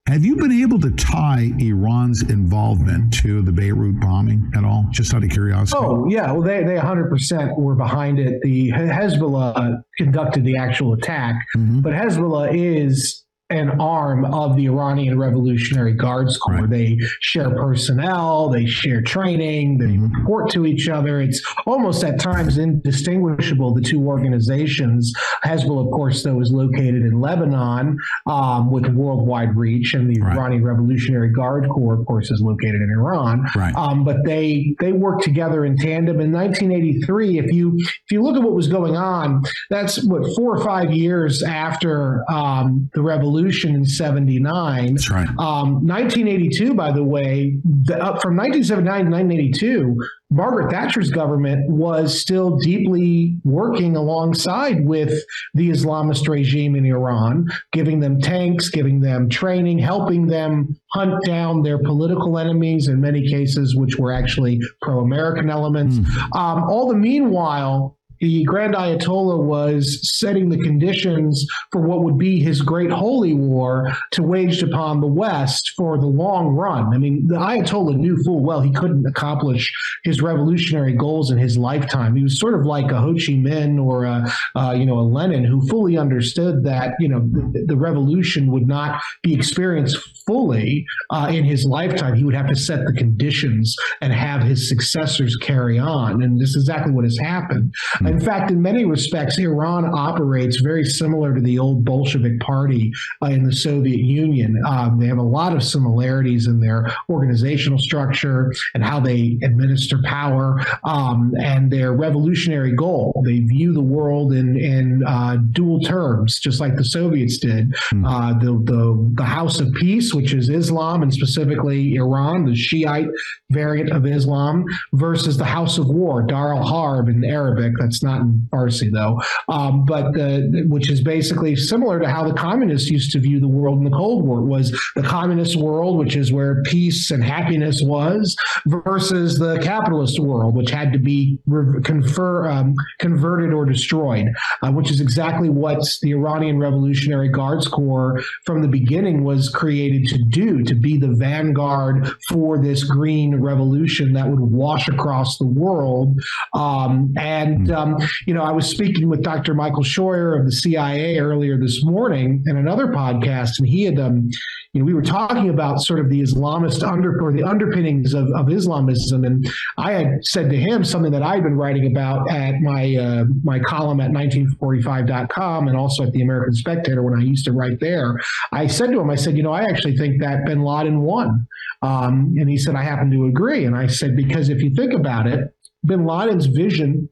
[0.08, 4.86] Have you been able to tie Iran's involvement to the Beirut bombing at all?
[4.90, 5.78] Just out of curiosity.
[5.80, 8.42] Oh yeah, well they they 100% were behind it.
[8.42, 11.80] The Hezbollah conducted the actual attack, mm-hmm.
[11.80, 16.66] but Hezbollah is an arm of the Iranian Revolutionary Guards Corps.
[16.66, 21.20] They share personnel, they share training, they report to each other.
[21.20, 25.12] It's almost at times indistinguishable, the two organizations.
[25.44, 30.64] Hezbollah, of course, though, is located in Lebanon um, with worldwide reach, and the Iranian
[30.64, 33.44] Revolutionary Guard Corps, of course, is located in Iran.
[33.54, 33.74] Right.
[33.76, 36.20] Um, but they they work together in tandem.
[36.20, 40.56] In 1983, if you if you look at what was going on, that's what four
[40.56, 44.94] or five years after um, the revolution in 79.
[44.94, 45.28] That's right.
[45.38, 49.96] Um, 1982, by the way, the, from 1979 to 1982,
[50.32, 55.12] Margaret Thatcher's government was still deeply working alongside with
[55.52, 61.62] the Islamist regime in Iran, giving them tanks, giving them training, helping them hunt down
[61.62, 65.98] their political enemies in many cases, which were actually pro American elements.
[66.34, 72.40] Um, all the meanwhile, the Grand Ayatollah was setting the conditions for what would be
[72.40, 76.94] his great holy war to waged upon the West for the long run.
[76.94, 79.72] I mean, the Ayatollah knew full well he couldn't accomplish
[80.04, 82.14] his revolutionary goals in his lifetime.
[82.14, 85.02] He was sort of like a Ho Chi Minh or a, uh, you know, a
[85.02, 90.86] Lenin who fully understood that, you know, the, the revolution would not be experienced fully
[91.10, 92.14] uh, in his lifetime.
[92.14, 96.22] He would have to set the conditions and have his successors carry on.
[96.22, 97.74] And this is exactly what has happened.
[98.12, 103.28] In fact, in many respects, Iran operates very similar to the old Bolshevik Party uh,
[103.28, 104.62] in the Soviet Union.
[104.66, 109.98] Um, they have a lot of similarities in their organizational structure and how they administer
[110.04, 113.22] power um, and their revolutionary goal.
[113.24, 117.74] They view the world in, in uh, dual terms, just like the Soviets did.
[118.06, 123.08] Uh, the, the, the House of Peace, which is Islam and specifically Iran, the Shiite
[123.50, 127.72] variant of Islam, versus the House of War, Dar al Harb in Arabic.
[127.78, 132.34] That's not in Farsi though, um, but the, which is basically similar to how the
[132.34, 134.42] communists used to view the world in the Cold War.
[134.42, 140.54] Was the communist world, which is where peace and happiness was, versus the capitalist world,
[140.56, 144.28] which had to be re- confer, um, converted or destroyed,
[144.62, 150.06] uh, which is exactly what the Iranian Revolutionary Guards Corps from the beginning was created
[150.08, 155.46] to do, to be the vanguard for this green revolution that would wash across the
[155.46, 156.20] world.
[156.54, 159.54] Um, and, um, you know, I was speaking with Dr.
[159.54, 164.28] Michael Scheuer of the CIA earlier this morning in another podcast, and he had, um,
[164.72, 168.28] you know, we were talking about sort of the Islamist under or the underpinnings of,
[168.34, 169.46] of Islamism, and
[169.76, 173.58] I had said to him something that I'd been writing about at my uh, my
[173.60, 178.18] column at 1945.com and also at the American Spectator when I used to write there.
[178.52, 181.46] I said to him, I said, you know, I actually think that Bin Laden won,
[181.82, 184.94] um, and he said, I happen to agree, and I said because if you think
[184.94, 185.54] about it,
[185.84, 187.08] Bin Laden's vision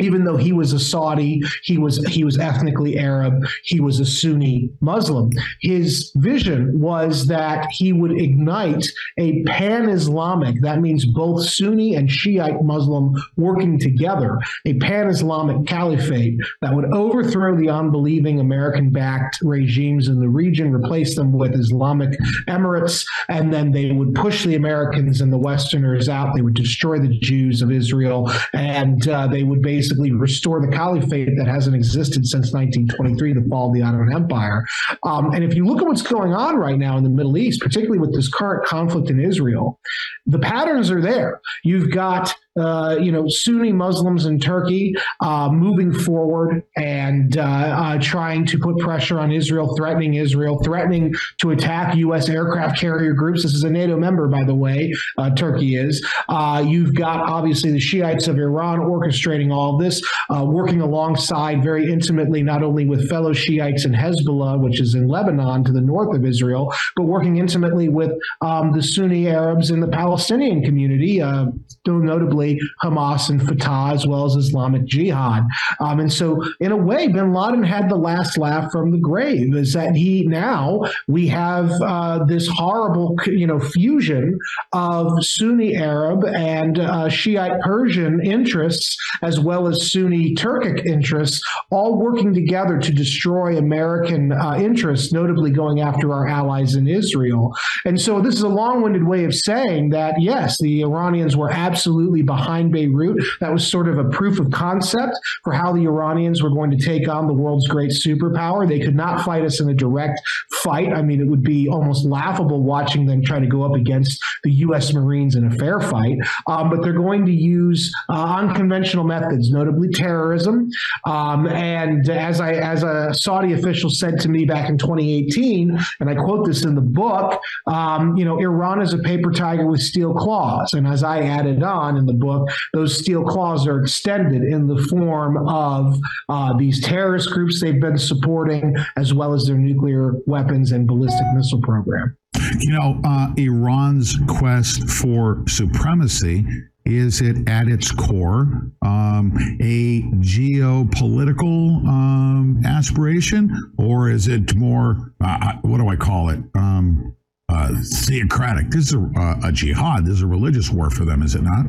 [0.00, 4.06] even though he was a Saudi, he was he was ethnically Arab, he was a
[4.06, 5.30] Sunni Muslim.
[5.60, 8.86] His vision was that he would ignite
[9.18, 16.74] a pan-Islamic, that means both Sunni and Shiite Muslim working together, a pan-Islamic caliphate that
[16.74, 23.52] would overthrow the unbelieving American-backed regimes in the region, replace them with Islamic emirates, and
[23.52, 26.34] then they would push the Americans and the Westerners out.
[26.34, 30.68] They would destroy the Jews of Israel, and uh, they would basically basically restore the
[30.68, 34.64] caliphate that hasn't existed since 1923, the fall of the Ottoman Empire.
[35.02, 37.60] Um, and if you look at what's going on right now in the Middle East,
[37.60, 39.80] particularly with this current conflict in Israel,
[40.24, 41.40] the patterns are there.
[41.64, 47.98] You've got uh, you know, Sunni Muslims in Turkey uh, moving forward and uh, uh,
[47.98, 52.28] trying to put pressure on Israel, threatening Israel, threatening to attack U.S.
[52.28, 53.42] aircraft carrier groups.
[53.42, 56.06] This is a NATO member, by the way, uh, Turkey is.
[56.28, 62.42] Uh, you've got obviously the Shiites of Iran orchestrating all this, working alongside very intimately
[62.42, 66.24] not only with fellow Shiites in Hezbollah, which is in Lebanon to the north of
[66.24, 71.22] Israel, but working intimately with um, the Sunni Arabs in the Palestinian community,
[71.68, 72.41] still notably
[72.82, 75.44] Hamas and Fatah, as well as Islamic Jihad.
[75.80, 79.54] Um, and so, in a way, bin Laden had the last laugh from the grave,
[79.54, 84.38] is that he now we have uh, this horrible, you know, fusion
[84.72, 91.98] of Sunni Arab and uh, Shiite Persian interests, as well as Sunni Turkic interests, all
[91.98, 97.54] working together to destroy American uh, interests, notably going after our allies in Israel.
[97.84, 101.50] And so, this is a long winded way of saying that, yes, the Iranians were
[101.50, 103.22] absolutely behind Beirut.
[103.40, 106.76] That was sort of a proof of concept for how the Iranians were going to
[106.76, 108.66] take on the world's great superpower.
[108.68, 110.20] They could not fight us in a direct
[110.62, 110.92] fight.
[110.92, 114.52] I mean, it would be almost laughable watching them try to go up against the
[114.66, 114.92] U.S.
[114.92, 116.18] Marines in a fair fight.
[116.46, 120.70] Um, but they're going to use uh, unconventional methods, notably terrorism.
[121.04, 126.10] Um, and as I, as a Saudi official said to me back in 2018, and
[126.10, 129.82] I quote this in the book, um, you know, Iran is a paper tiger with
[129.82, 130.72] steel claws.
[130.72, 134.80] And as I added on in the book, those steel claws are extended in the
[134.90, 140.72] form of uh, these terrorist groups they've been supporting, as well as their nuclear weapons
[140.72, 142.16] and ballistic missile program.
[142.60, 146.46] You know, uh, Iran's quest for supremacy
[146.84, 155.52] is it at its core um, a geopolitical um, aspiration, or is it more, uh,
[155.62, 156.40] what do I call it?
[156.54, 157.14] Um,
[157.48, 157.68] uh,
[158.06, 158.70] theocratic.
[158.70, 160.06] This is a, a jihad.
[160.06, 161.66] This is a religious war for them, is it not?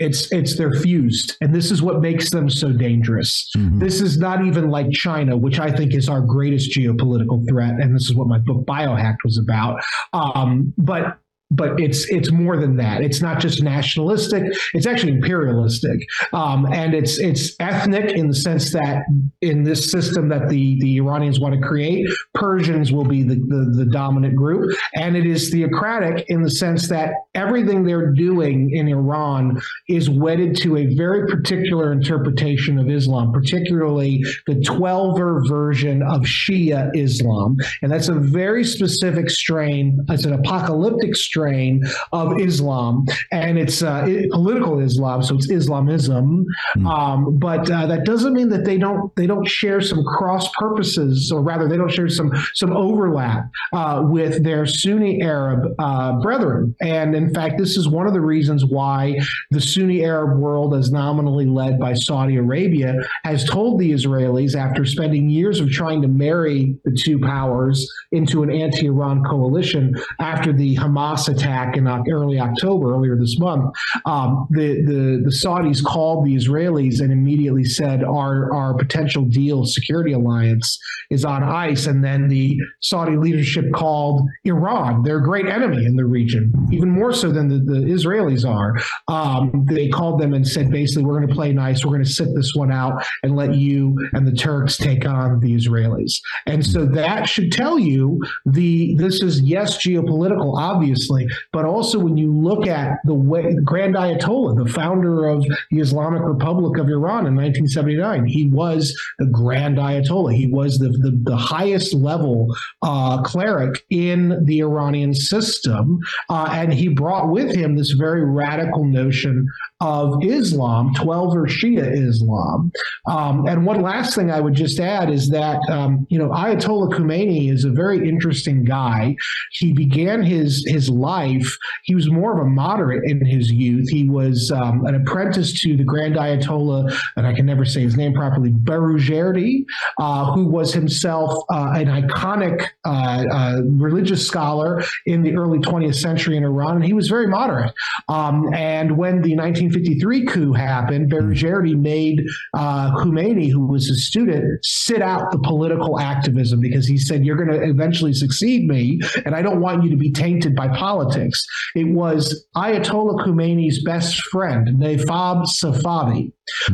[0.00, 3.50] It's it's they're fused, and this is what makes them so dangerous.
[3.56, 3.78] Mm-hmm.
[3.78, 7.94] This is not even like China, which I think is our greatest geopolitical threat, and
[7.94, 9.80] this is what my book Biohacked was about.
[10.14, 11.18] Um, but
[11.50, 13.02] but it's it's more than that.
[13.02, 16.00] It's not just nationalistic; it's actually imperialistic,
[16.32, 19.02] um, and it's it's ethnic in the sense that
[19.40, 23.84] in this system that the the Iranians want to create, Persians will be the, the,
[23.84, 28.86] the dominant group, and it is theocratic in the sense that everything they're doing in
[28.86, 36.22] Iran is wedded to a very particular interpretation of Islam, particularly the Twelver version of
[36.22, 39.98] Shia Islam, and that's a very specific strain.
[40.08, 46.44] It's an apocalyptic strain strain of Islam, and it's uh, political Islam, so it's Islamism.
[46.76, 46.86] Mm.
[46.86, 51.32] Um, but uh, that doesn't mean that they don't they don't share some cross purposes,
[51.32, 56.74] or rather, they don't share some some overlap uh, with their Sunni Arab uh, brethren.
[56.80, 59.18] And in fact, this is one of the reasons why
[59.50, 64.84] the Sunni Arab world, as nominally led by Saudi Arabia, has told the Israelis after
[64.84, 70.76] spending years of trying to marry the two powers into an anti-Iran coalition after the
[70.76, 73.74] Hamas attack in early October, earlier this month,
[74.06, 79.64] um, the, the, the Saudis called the Israelis and immediately said our our potential deal
[79.64, 80.78] security alliance
[81.10, 81.86] is on ice.
[81.86, 87.12] And then the Saudi leadership called Iran their great enemy in the region, even more
[87.12, 88.74] so than the, the Israelis are.
[89.08, 92.10] Um, they called them and said basically we're going to play nice, we're going to
[92.10, 96.20] sit this one out and let you and the Turks take on the Israelis.
[96.46, 101.19] And so that should tell you the this is yes geopolitical, obviously
[101.52, 106.22] but also when you look at the way Grand Ayatollah, the founder of the Islamic
[106.22, 110.34] Republic of Iran in 1979, he was the Grand Ayatollah.
[110.34, 116.00] He was the, the, the highest level uh, cleric in the Iranian system.
[116.28, 119.46] Uh, and he brought with him this very radical notion
[119.80, 122.70] of Islam, Twelver Shia Islam.
[123.06, 126.90] Um, and one last thing I would just add is that, um, you know, Ayatollah
[126.92, 129.16] Khomeini is a very interesting guy.
[129.52, 133.88] He began his, his life, he was more of a moderate in his youth.
[133.88, 137.96] He was um, an apprentice to the Grand Ayatollah, and I can never say his
[137.96, 139.64] name properly, Borujerdi,
[139.98, 145.94] uh, who was himself uh, an iconic uh, uh religious scholar in the early 20th
[145.94, 146.76] century in Iran.
[146.76, 147.72] And he was very moderate.
[148.08, 149.34] Um, and when the
[149.70, 155.98] 1953 coup happened, Borujerdi made uh, Khomeini, who was a student, sit out the political
[155.98, 159.90] activism because he said, You're going to eventually succeed me, and I don't want you
[159.90, 161.44] to be tainted by politics politics.
[161.74, 166.32] It was Ayatollah Khomeini's best friend, Navab Safavi,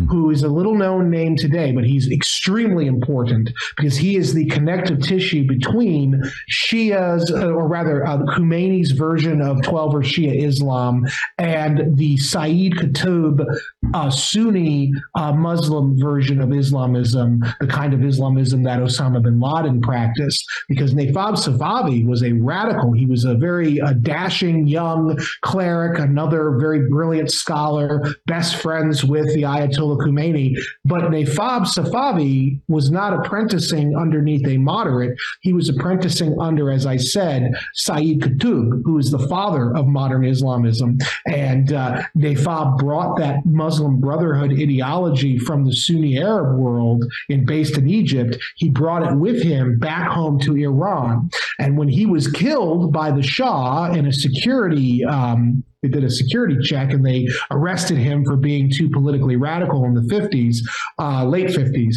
[0.09, 4.47] who is a little known name today, but he's extremely important because he is the
[4.47, 11.07] connective tissue between Shia's, uh, or rather, uh, Khomeini's version of Twelver Shia Islam
[11.39, 13.45] and the Saeed Qutb
[13.94, 19.81] uh, Sunni uh, Muslim version of Islamism, the kind of Islamism that Osama bin Laden
[19.81, 20.44] practiced.
[20.68, 22.92] Because Navab Safavi was a radical.
[22.92, 29.26] He was a very uh, dashing young cleric, another very brilliant scholar, best friends with
[29.34, 30.56] the Ayatollah Khomeini.
[30.84, 35.16] But Navab Safavi was not apprenticing underneath a moderate.
[35.42, 40.24] He was apprenticing under, as I said, Saeed Qutb, who is the father of modern
[40.24, 40.98] Islamism.
[41.26, 47.79] And uh, Navab brought that Muslim Brotherhood ideology from the Sunni Arab world and based
[47.79, 48.37] in Egypt.
[48.57, 51.31] He brought it with him back home to Iran.
[51.59, 56.11] And when he was killed by the Shah in a security um, they did a
[56.11, 60.59] security check and they arrested him for being too politically radical in the 50s,
[60.99, 61.95] uh, late 50s.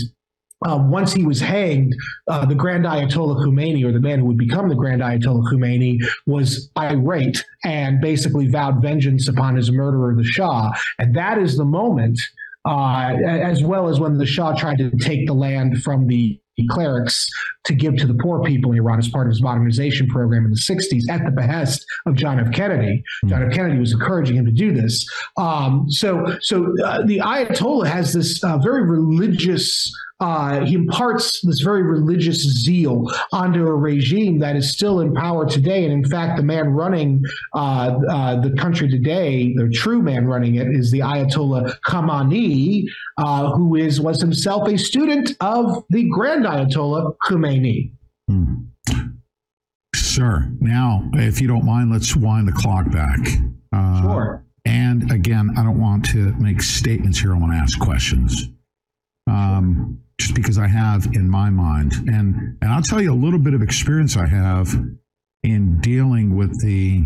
[0.66, 1.96] Um, once he was hanged,
[2.28, 6.00] uh, the Grand Ayatollah Khomeini, or the man who would become the Grand Ayatollah Khomeini,
[6.26, 10.72] was irate and basically vowed vengeance upon his murderer, the Shah.
[10.98, 12.20] And that is the moment,
[12.66, 17.30] uh, as well as when the Shah tried to take the land from the clerics
[17.66, 20.52] to give to the poor people in Iran as part of his modernization program in
[20.52, 22.52] the 60s at the behest of John F.
[22.52, 23.04] Kennedy.
[23.28, 23.54] John F.
[23.54, 25.08] Kennedy was encouraging him to do this.
[25.38, 29.92] Um, so, so uh, the Ayatollah has this uh, very religious.
[30.20, 35.48] Uh, he imparts this very religious zeal onto a regime that is still in power
[35.48, 35.86] today.
[35.86, 37.24] And in fact, the man running
[37.56, 42.84] uh, uh, the country today, the true man running it, is the Ayatollah Khamenei,
[43.18, 47.92] uh, who is was himself a student of the Grand Ayatollah Khomeini.
[49.96, 50.52] Sure.
[50.60, 53.20] Now, if you don't mind, let's wind the clock back.
[53.74, 54.46] Uh, Sure.
[54.66, 57.34] And again, I don't want to make statements here.
[57.34, 58.50] I want to ask questions.
[59.28, 63.40] Um, just because I have in my mind, and and I'll tell you a little
[63.40, 64.74] bit of experience I have
[65.44, 67.06] in dealing with the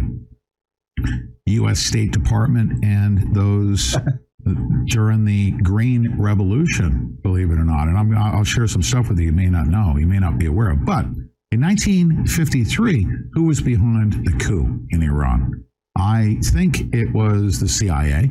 [1.45, 1.79] U.S.
[1.79, 3.95] State Department and those
[4.85, 7.87] during the Green Revolution, believe it or not.
[7.87, 10.37] And I'm, I'll share some stuff with you you may not know, you may not
[10.37, 10.85] be aware of.
[10.85, 11.05] But
[11.51, 15.63] in 1953, who was behind the coup in Iran?
[15.97, 18.29] I think it was the CIA.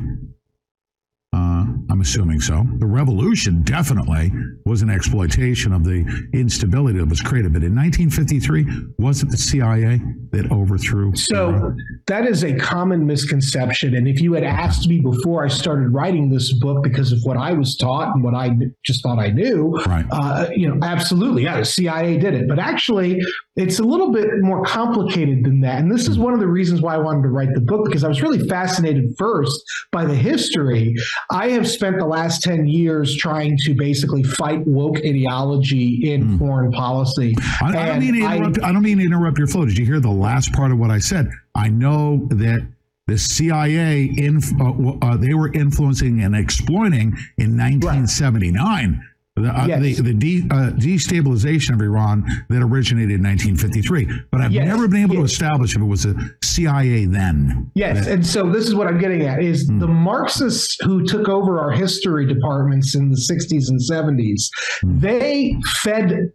[2.03, 2.67] Assuming so.
[2.79, 4.29] The revolution definitely
[4.65, 7.53] was an exploitation of the instability that was created.
[7.53, 8.65] But in 1953,
[8.99, 10.01] was it the CIA
[10.31, 11.15] that overthrew?
[11.15, 11.73] So
[12.07, 13.95] that is a common misconception.
[13.95, 17.37] And if you had asked me before I started writing this book because of what
[17.37, 18.51] I was taught and what I
[18.85, 20.05] just thought I knew, right.
[20.11, 22.49] uh, you know, absolutely, yeah, the CIA did it.
[22.49, 23.21] But actually,
[23.55, 25.79] it's a little bit more complicated than that.
[25.79, 28.03] And this is one of the reasons why I wanted to write the book because
[28.03, 30.95] I was really fascinated first by the history.
[31.31, 36.71] I have spent the last 10 years trying to basically fight woke ideology in foreign
[36.71, 37.35] policy.
[37.61, 38.63] I, I don't mean to interrupt.
[38.63, 39.65] I, don't mean to interrupt your flow.
[39.65, 41.29] Did you hear the last part of what I said?
[41.55, 42.67] I know that
[43.07, 49.01] the CIA, inf- uh, uh, they were influencing and exploiting in 1979.
[49.35, 54.51] The, uh, the, the de- uh, destabilization of Iran that originated in 1953, but I've
[54.51, 57.71] Yes, never been able to establish if it was the CIA then.
[57.73, 61.59] Yes, and so this is what I'm getting at is the Marxists who took over
[61.59, 64.49] our history departments in the 60s and 70s,
[64.83, 66.31] they fed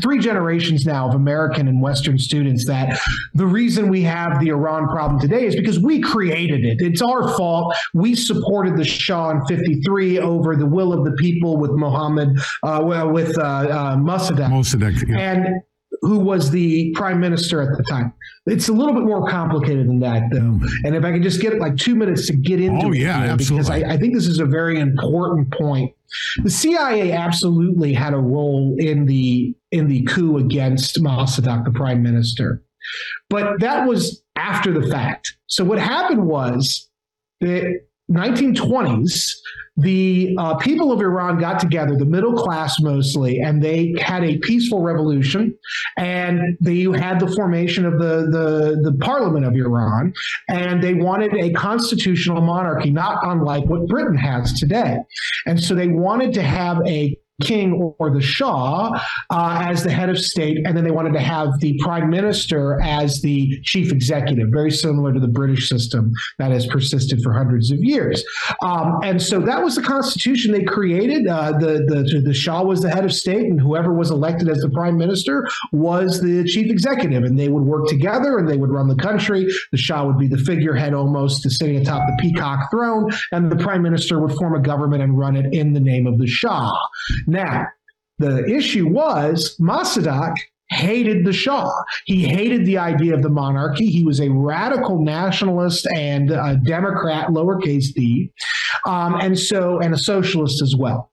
[0.00, 3.00] three generations now of American and Western students that
[3.34, 6.76] the reason we have the Iran problem today is because we created it.
[6.80, 7.74] It's our fault.
[7.94, 12.80] We supported the Shah in 53 over the will of the people with Mohammed, uh,
[12.82, 14.50] well, with uh, uh, Mossadegh.
[14.50, 15.18] Mossadegh, yeah.
[15.18, 15.62] And
[16.02, 18.12] who was the prime minister at the time.
[18.46, 20.58] It's a little bit more complicated than that, though.
[20.84, 23.26] And if I could just get like two minutes to get into Oh, it, yeah,
[23.26, 23.76] here, because I.
[23.76, 25.94] I think this is a very important point.
[26.42, 32.02] The CIA absolutely had a role in the in the coup against Mossadegh, the prime
[32.02, 32.62] minister,
[33.30, 35.36] but that was after the fact.
[35.46, 36.90] So what happened was
[37.40, 37.80] the
[38.12, 39.32] 1920s,
[39.76, 44.38] the uh, people of Iran got together, the middle class mostly, and they had a
[44.38, 45.56] peaceful revolution.
[45.96, 50.12] And they had the formation of the, the, the parliament of Iran.
[50.48, 54.98] And they wanted a constitutional monarchy, not unlike what Britain has today.
[55.46, 58.98] And so they wanted to have a king or the Shah
[59.30, 62.80] uh, as the head of state, and then they wanted to have the prime minister
[62.82, 67.70] as the chief executive, very similar to the British system that has persisted for hundreds
[67.70, 68.24] of years.
[68.62, 71.26] Um, and so that was the constitution they created.
[71.26, 74.58] Uh, the, the the Shah was the head of state, and whoever was elected as
[74.58, 78.70] the prime minister was the chief executive, and they would work together and they would
[78.70, 79.46] run the country.
[79.70, 83.82] The Shah would be the figurehead almost sitting atop the peacock throne, and the prime
[83.82, 86.72] minister would form a government and run it in the name of the Shah.
[87.32, 87.66] Now,
[88.18, 90.36] the issue was Mossadegh
[90.68, 91.70] hated the Shah.
[92.06, 93.86] He hated the idea of the monarchy.
[93.86, 98.30] He was a radical nationalist and a Democrat, lowercase d,
[98.86, 101.10] um, and so and a socialist as well.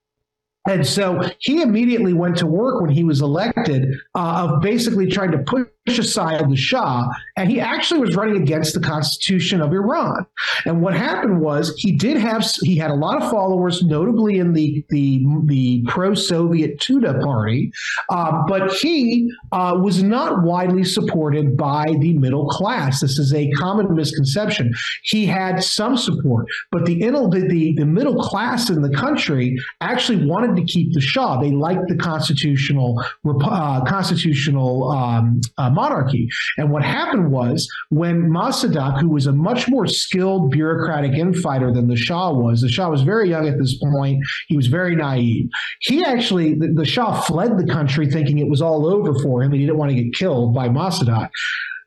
[0.67, 5.31] And so he immediately went to work when he was elected uh, of basically trying
[5.31, 5.65] to push
[5.97, 7.07] aside the Shah.
[7.37, 10.25] And he actually was running against the constitution of Iran.
[10.65, 14.53] And what happened was he did have, he had a lot of followers, notably in
[14.53, 17.71] the, the, the pro Soviet Tudeh party,
[18.09, 22.99] uh, but he uh, was not widely supported by the middle class.
[22.99, 24.71] This is a common misconception.
[25.03, 30.55] He had some support, but the, the, the middle class in the country actually wanted
[30.57, 31.39] to keep the Shah.
[31.39, 36.27] They liked the constitutional uh, constitutional um, uh, monarchy.
[36.57, 41.87] And what happened was when Mossadegh, who was a much more skilled bureaucratic infighter than
[41.87, 44.23] the Shah was, the Shah was very young at this point.
[44.47, 45.49] He was very naive.
[45.81, 49.51] He actually, the, the Shah fled the country thinking it was all over for him
[49.51, 51.29] and he didn't want to get killed by Mossadegh.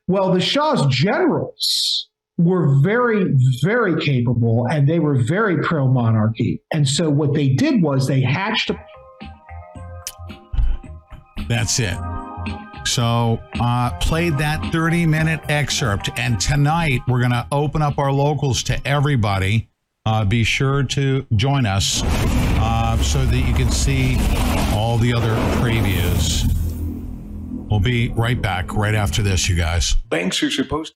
[0.07, 6.61] Well, the Shah's generals were very, very capable and they were very pro monarchy.
[6.73, 8.75] And so what they did was they hatched a.
[11.47, 11.97] That's it.
[12.85, 16.09] So, uh, played that 30 minute excerpt.
[16.17, 19.69] And tonight, we're going to open up our locals to everybody.
[20.05, 24.17] Uh, be sure to join us uh, so that you can see
[24.73, 26.49] all the other previews.
[27.69, 29.95] We'll be right back right after this, you guys.
[30.09, 30.93] Banks are supposed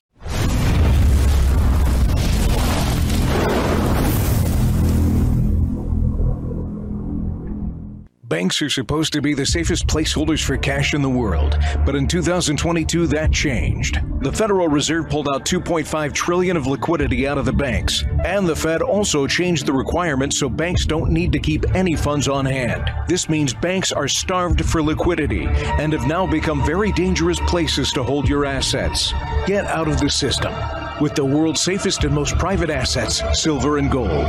[8.28, 12.06] Banks are supposed to be the safest placeholders for cash in the world, but in
[12.06, 14.02] 2022 that changed.
[14.20, 18.54] The Federal Reserve pulled out 2.5 trillion of liquidity out of the banks, and the
[18.54, 22.90] Fed also changed the requirements so banks don't need to keep any funds on hand.
[23.08, 28.02] This means banks are starved for liquidity and have now become very dangerous places to
[28.02, 29.14] hold your assets.
[29.46, 30.52] Get out of the system
[31.00, 34.28] with the world's safest and most private assets, silver and gold.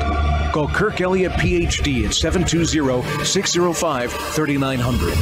[0.53, 5.18] Call Kirk Elliott PhD at 720 605 3900.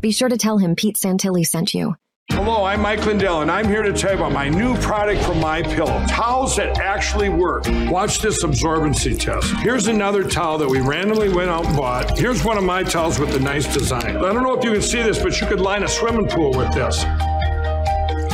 [0.00, 1.94] Be sure to tell him Pete Santilli sent you.
[2.30, 5.40] Hello, I'm Mike Lindell, and I'm here to tell you about my new product from
[5.40, 6.04] My Pillow.
[6.08, 7.64] Towels that actually work.
[7.88, 9.54] Watch this absorbency test.
[9.56, 12.18] Here's another towel that we randomly went out and bought.
[12.18, 14.16] Here's one of my towels with the nice design.
[14.16, 16.52] I don't know if you can see this, but you could line a swimming pool
[16.52, 17.02] with this.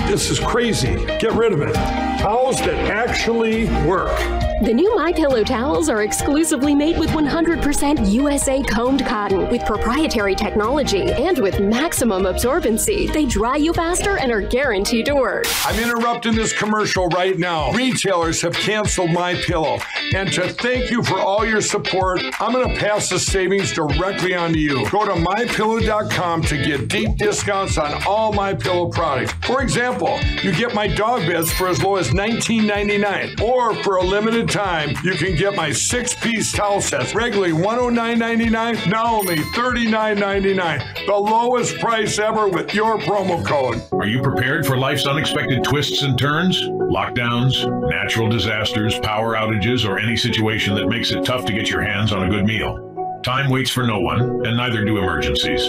[0.08, 0.96] This is crazy.
[1.18, 1.74] Get rid of it.
[1.74, 4.18] Towels that actually work.
[4.62, 10.36] The new My Pillow towels are exclusively made with 100% USA combed cotton with proprietary
[10.36, 13.12] technology and with maximum absorbency.
[13.12, 15.46] They dry you faster and are guaranteed to work.
[15.66, 17.72] I'm interrupting this commercial right now.
[17.72, 19.80] Retailers have canceled my pillow.
[20.14, 24.34] And to thank you for all your support, I'm going to pass the savings directly
[24.36, 24.88] on to you.
[24.88, 29.32] Go to mypillow.com to get deep discounts on all my pillow products.
[29.44, 34.02] For example, you get my dog beds for as low as $19.99 or for a
[34.02, 41.06] limited time, you can get my six-piece towel sets, regularly $109.99, now only $39.99.
[41.06, 43.82] The lowest price ever with your promo code.
[43.92, 46.62] Are you prepared for life's unexpected twists and turns?
[46.62, 51.82] Lockdowns, natural disasters, power outages, or any situation that makes it tough to get your
[51.82, 52.83] hands on a good meal?
[53.24, 55.62] Time waits for no one, and neither do emergencies.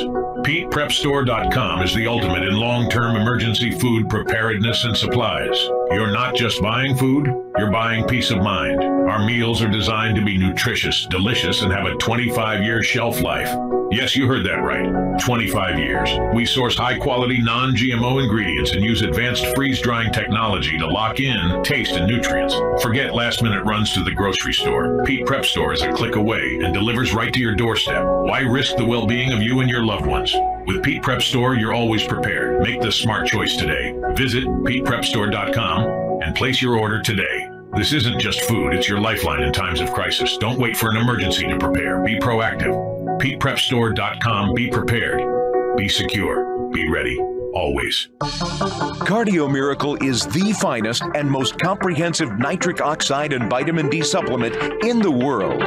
[0.43, 5.58] PetePrepStore.com is the ultimate in long term emergency food preparedness and supplies.
[5.90, 7.27] You're not just buying food,
[7.58, 8.84] you're buying peace of mind.
[8.84, 13.48] Our meals are designed to be nutritious, delicious, and have a 25 year shelf life.
[13.96, 15.18] Yes, you heard that right.
[15.22, 16.10] 25 years.
[16.34, 21.22] We source high quality, non GMO ingredients and use advanced freeze drying technology to lock
[21.22, 22.56] in taste and nutrients.
[22.84, 25.02] Forget last minute runs to the grocery store.
[25.06, 28.04] Pete Prep Store is a click away and delivers right to your doorstep.
[28.04, 30.36] Why risk the well being of you and your loved ones?
[30.68, 32.64] With Pete Prep Store, you're always prepared.
[32.64, 33.96] Make the smart choice today.
[34.16, 37.50] Visit PetePrepStore.com and place your order today.
[37.78, 40.36] This isn't just food, it's your lifeline in times of crisis.
[40.38, 42.04] Don't wait for an emergency to prepare.
[42.04, 42.95] Be proactive.
[43.19, 44.53] PetePrepStore.com.
[44.53, 45.77] Be prepared.
[45.77, 46.69] Be secure.
[46.72, 47.18] Be ready.
[47.53, 48.10] Always.
[48.22, 55.00] Cardio Miracle is the finest and most comprehensive nitric oxide and vitamin D supplement in
[55.00, 55.61] the world.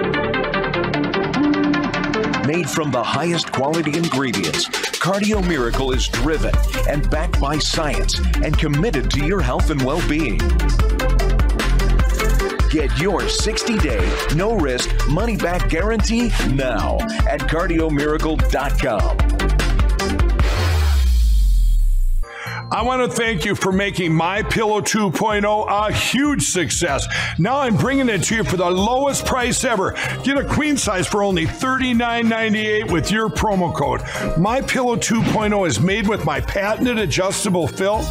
[2.47, 6.55] Made from the highest quality ingredients, Cardio Miracle is driven
[6.89, 10.41] and backed by science and committed to your health and well being.
[12.71, 19.39] Get your 60 day, no risk, money back guarantee now at cardiomiracle.com.
[22.71, 27.09] I want to thank you for making My Pillow 2.0 a huge success.
[27.39, 29.93] Now I'm bringing it to you for the lowest price ever.
[30.23, 34.03] Get a queen size for only $39.98 with your promo code.
[34.39, 38.05] My Pillow 2.0 is made with my patented adjustable fill.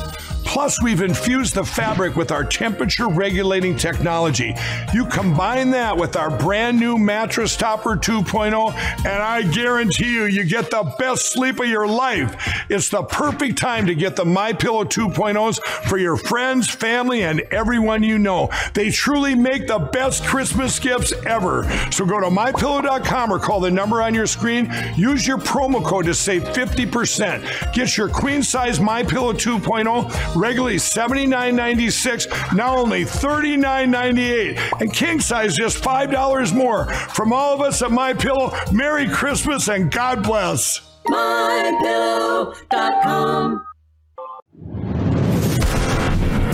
[0.57, 4.55] Plus, we've infused the fabric with our temperature regulating technology.
[4.91, 8.73] You combine that with our brand new mattress topper 2.0,
[9.05, 12.65] and I guarantee you, you get the best sleep of your life.
[12.69, 17.41] It's the perfect time to get the My Pillow 2.0s for your friends, family, and
[17.51, 18.49] everyone you know.
[18.73, 21.69] They truly make the best Christmas gifts ever.
[21.91, 24.73] So go to mypillow.com or call the number on your screen.
[24.95, 27.73] Use your promo code to save 50%.
[27.73, 34.79] Get your queen size My Pillow 2.0 regularly $79.96, now only $39.98.
[34.79, 36.85] And king size just $5 more.
[36.85, 40.79] From all of us at My Pillow, Merry Christmas and God bless.
[41.07, 42.57] MyPillow.com.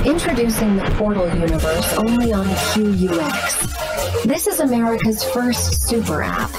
[0.05, 4.23] Introducing the Portal universe only on QUX.
[4.23, 6.51] This is America's first super app.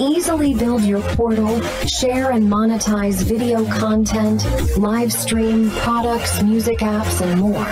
[0.00, 4.44] Easily build your portal, share and monetize video content,
[4.76, 7.68] live stream products, music apps, and more.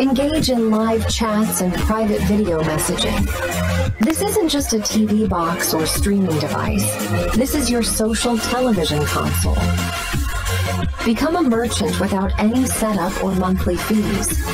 [0.00, 3.24] Engage in live chats and private video messaging.
[4.00, 6.84] This isn't just a TV box or streaming device.
[7.36, 9.56] This is your social television console.
[11.04, 14.44] Become a merchant without any setup or monthly fees.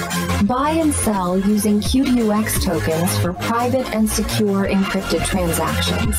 [0.42, 6.16] Buy and sell using QDUX tokens for private and secure encrypted transactions.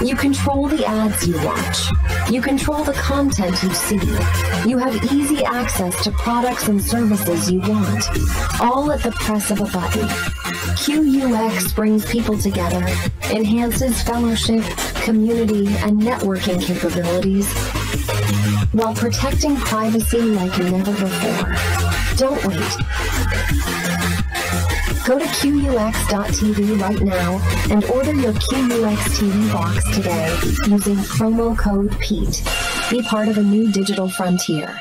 [0.00, 2.30] You control the ads you watch.
[2.30, 4.00] You control the content you see.
[4.68, 8.04] You have easy access to products and services you want,
[8.60, 10.08] all at the press of a button.
[10.74, 12.84] QUX brings people together,
[13.30, 14.64] enhances fellowship,
[15.04, 17.48] community, and networking capabilities
[18.72, 21.54] while protecting privacy like never before.
[22.16, 22.76] Don't wait.
[25.04, 30.28] Go to QUX.tv right now and order your QUX TV box today
[30.68, 32.42] using promo code PETE.
[32.90, 34.78] Be part of a new digital frontier.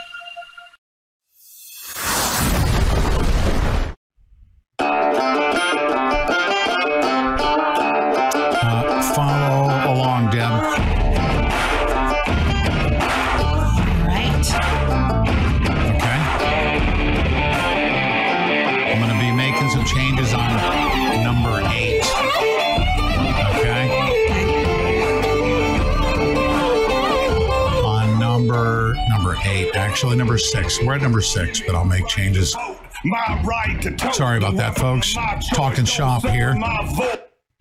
[30.11, 30.81] Eight, number six.
[30.81, 32.55] We're at number six, but I'll make changes.
[33.03, 35.15] My right to tote Sorry about that, folks.
[35.53, 36.55] Talking shop here.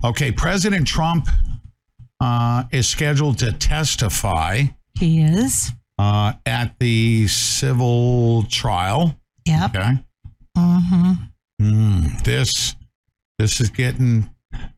[0.05, 1.29] Okay, President Trump
[2.21, 4.65] uh, is scheduled to testify.
[4.99, 5.73] He is.
[5.99, 9.19] Uh, at the civil trial.
[9.47, 9.71] Yep.
[9.77, 9.99] Okay.
[10.57, 11.13] Mm-hmm.
[11.63, 12.75] Mm, this
[13.39, 14.31] this is getting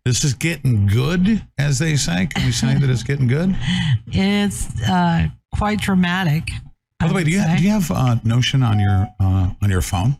[0.04, 2.26] this is getting good, as they say.
[2.26, 3.56] Can we say that it's getting good?
[4.14, 6.50] It's uh, quite dramatic.
[7.02, 9.82] By the way, do you do you have uh, Notion on your uh, on your
[9.82, 10.16] phone?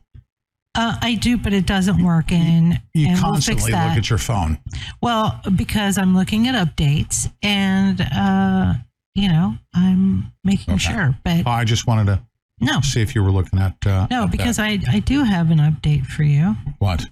[0.75, 3.89] Uh, I do, but it doesn't work, and You and we'll constantly that.
[3.91, 4.59] look at your phone.
[5.03, 8.75] Well, because I'm looking at updates, and uh,
[9.15, 11.15] you know, I'm making sure.
[11.25, 12.23] But Oh, I just wanted to
[12.61, 12.81] No.
[12.81, 14.65] see if you were looking at uh, no, at because that.
[14.67, 17.05] I I do have an update for you, what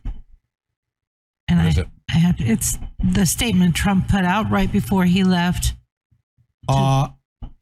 [1.49, 1.89] and What I is it?
[2.11, 2.79] I have it's
[3.13, 5.75] the statement Trump put out right before he left.
[6.69, 7.09] Uh,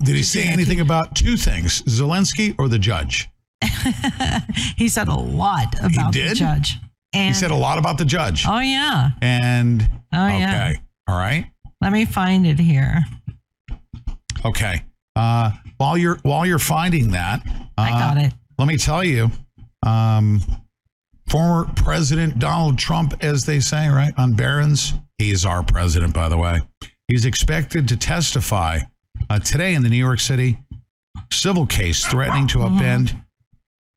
[0.03, 3.29] did he say anything about two things, Zelensky or the judge?
[4.77, 6.77] he said a lot about the judge.
[7.13, 8.45] And he said a lot about the judge.
[8.47, 9.11] Oh yeah.
[9.21, 10.75] And Oh yeah.
[11.09, 11.47] all right,
[11.81, 13.05] Let me find it here.
[14.45, 14.85] okay.
[15.17, 18.33] Uh, while you're while you're finding that, uh, I got it.
[18.59, 19.31] Let me tell you,
[19.85, 20.41] um,
[21.29, 26.37] former President Donald Trump, as they say, right on Barron's, he's our president, by the
[26.37, 26.61] way.
[27.09, 28.81] He's expected to testify
[29.31, 30.59] uh, today in the New York City
[31.31, 33.15] civil case threatening to upend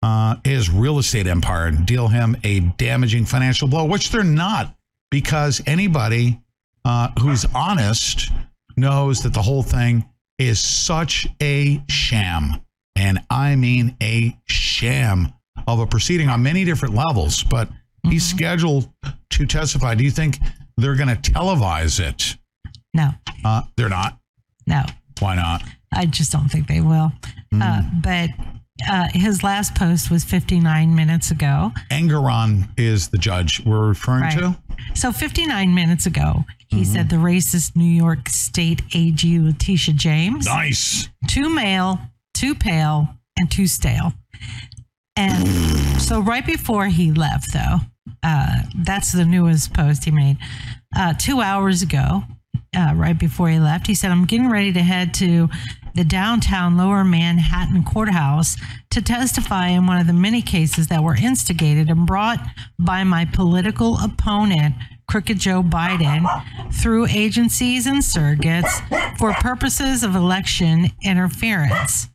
[0.03, 4.76] uh, his real estate empire and deal him a damaging financial blow, which they're not,
[5.11, 6.40] because anybody
[6.85, 8.32] uh, who's honest
[8.76, 10.03] knows that the whole thing
[10.40, 12.61] is such a sham.
[12.95, 15.34] And I mean a sham
[15.68, 17.43] of a proceeding on many different levels.
[17.43, 17.69] But
[18.03, 18.90] he's scheduled
[19.32, 19.95] to testify.
[19.95, 20.40] Do you think
[20.77, 22.38] they're going to televise it?
[22.93, 23.11] No.
[23.45, 24.18] Uh, they're not.
[24.68, 24.84] No,
[25.22, 25.64] Why not?
[25.93, 27.11] I just don't think they will.
[27.53, 28.30] Uh, but
[28.90, 31.72] uh, his last post was 59 minutes ago.
[31.91, 34.38] Engoron is the judge we're referring Right.
[34.40, 34.58] to.
[34.95, 40.45] So 59 minutes ago, he said the racist New York State AG Letitia James.
[40.45, 41.09] Nice.
[41.27, 42.00] Too male,
[42.33, 44.14] too pale, and too stale.
[45.17, 45.48] And
[46.01, 47.77] so right before he left, though,
[48.24, 50.38] uh, that's the newest post he made.
[50.95, 52.24] Uh, two hours ago,
[52.75, 55.50] uh, right before he left, he said, I'm getting ready to head to
[55.93, 58.56] the downtown Lower Manhattan courthouse
[58.91, 62.40] to testify in one of the many cases that were instigated and brought
[62.80, 64.75] by my political opponent,
[65.09, 66.25] Crooked Joe Biden,
[66.74, 72.08] through agencies and surrogates for purposes of election interference.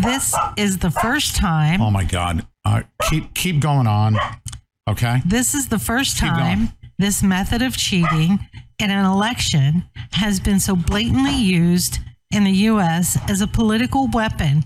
[0.00, 1.82] This is the first time.
[1.82, 2.46] Oh my God.
[2.64, 4.16] Uh, keep keep going on.
[4.88, 5.22] Okay.
[5.24, 8.40] This is the first Keep time this method of cheating
[8.78, 11.98] in an election has been so blatantly used
[12.30, 13.18] in the U.S.
[13.28, 14.64] as a political weapon,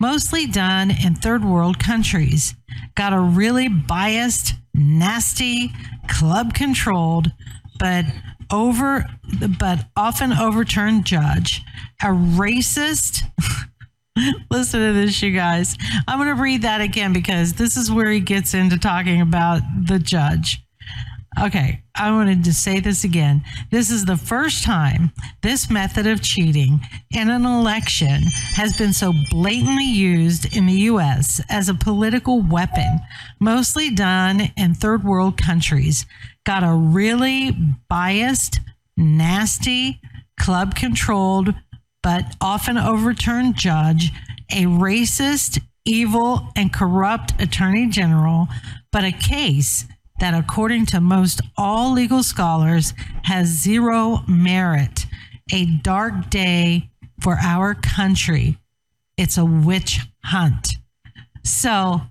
[0.00, 2.54] mostly done in third world countries.
[2.94, 5.72] Got a really biased, nasty,
[6.08, 7.30] club controlled,
[7.78, 8.04] but
[8.50, 9.04] over,
[9.58, 11.62] but often overturned judge,
[12.02, 13.22] a racist.
[14.50, 15.76] Listen to this, you guys.
[16.06, 19.62] I'm going to read that again because this is where he gets into talking about
[19.86, 20.62] the judge.
[21.40, 23.42] Okay, I wanted to say this again.
[23.70, 25.12] This is the first time
[25.42, 26.80] this method of cheating
[27.10, 28.22] in an election
[28.54, 31.40] has been so blatantly used in the U.S.
[31.48, 33.00] as a political weapon,
[33.40, 36.04] mostly done in third world countries.
[36.44, 37.56] Got a really
[37.88, 38.60] biased,
[38.96, 40.00] nasty,
[40.38, 41.54] club controlled,
[42.02, 44.12] but often overturned judge,
[44.50, 48.48] a racist, evil, and corrupt attorney general,
[48.90, 49.86] but a case
[50.22, 52.94] that, according to most all legal scholars,
[53.24, 55.04] has zero merit.
[55.52, 58.56] A dark day for our country.
[59.16, 60.74] It's a witch hunt.
[61.42, 62.02] So,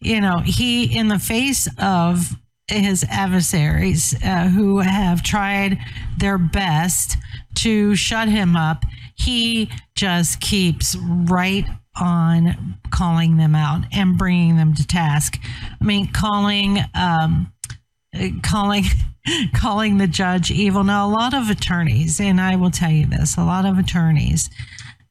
[0.00, 2.30] you know, he, in the face of
[2.68, 5.78] his adversaries uh, who have tried
[6.16, 7.18] their best
[7.56, 8.86] to shut him up,
[9.22, 11.64] he just keeps right
[12.00, 15.38] on calling them out and bringing them to task.
[15.80, 17.52] I mean, calling, um,
[18.42, 18.84] calling,
[19.54, 20.84] calling the judge evil.
[20.84, 24.50] Now, a lot of attorneys, and I will tell you this, a lot of attorneys,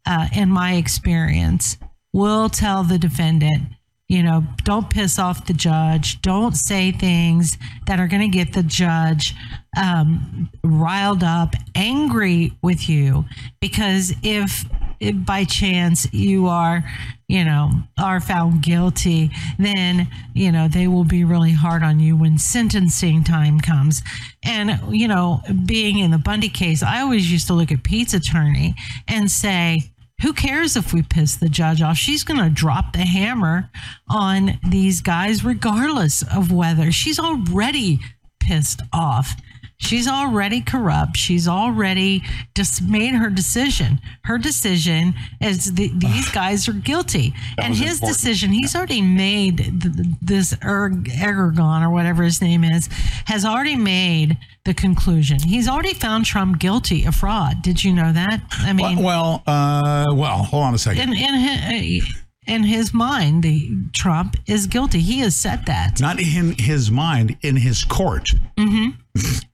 [0.06, 1.78] uh, in my experience,
[2.14, 3.64] will tell the defendant,
[4.12, 6.22] you know, don't piss off the judge.
[6.22, 7.58] Don't say things
[7.88, 9.34] that are going to get the judge
[9.82, 13.24] um, riled up, angry with you.
[13.62, 14.66] Because if,
[15.00, 16.84] if by chance you are,
[17.30, 22.18] you know, are found guilty, then, you know, they will be really hard on you
[22.18, 24.02] when sentencing time comes.
[24.44, 28.14] And, you know, being in the Bundy case, I always used to look at Pete's
[28.14, 28.76] attorney
[29.08, 29.91] and say,
[30.22, 31.98] who cares if we piss the judge off?
[31.98, 33.70] She's going to drop the hammer
[34.10, 38.00] on these guys, regardless of whether she's already
[38.40, 39.36] pissed off.
[39.82, 41.18] She's already corrupt.
[41.18, 42.22] She's already
[42.56, 44.00] just made her decision.
[44.24, 48.18] Her decision is the, these guys are guilty, That and his important.
[48.18, 48.52] decision.
[48.52, 52.88] He's already made th- th- this erg- Ergon or whatever his name is
[53.26, 55.40] has already made the conclusion.
[55.40, 57.62] He's already found Trump guilty of fraud.
[57.64, 58.42] Did you know that?
[58.52, 61.14] I mean, well, uh, well, hold on a second.
[61.14, 62.04] his,
[62.48, 65.00] in his mind, the Trump is guilty.
[65.00, 66.00] He has said that.
[66.02, 68.30] Not in his mind, in his court.
[68.58, 68.90] Mm-hmm.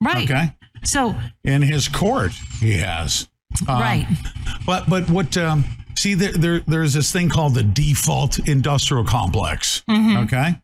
[0.00, 0.30] Right.
[0.30, 0.52] Okay.
[0.84, 3.28] So In his court, he has.
[3.68, 4.06] Um, Right.
[4.64, 5.36] But but what?
[5.36, 5.64] Um,
[5.96, 9.82] see, there, there there's this thing called the default industrial complex.
[9.90, 10.24] Mhm.
[10.24, 10.60] Okay.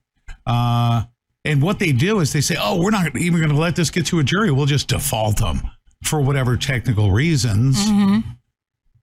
[0.47, 1.05] Uh,
[1.45, 3.91] and what they do is they say, "Oh, we're not even going to let this
[3.91, 4.51] get to a jury.
[4.53, 5.63] We'll just default them
[6.05, 8.31] for whatever technical reasons." Mm-hmm.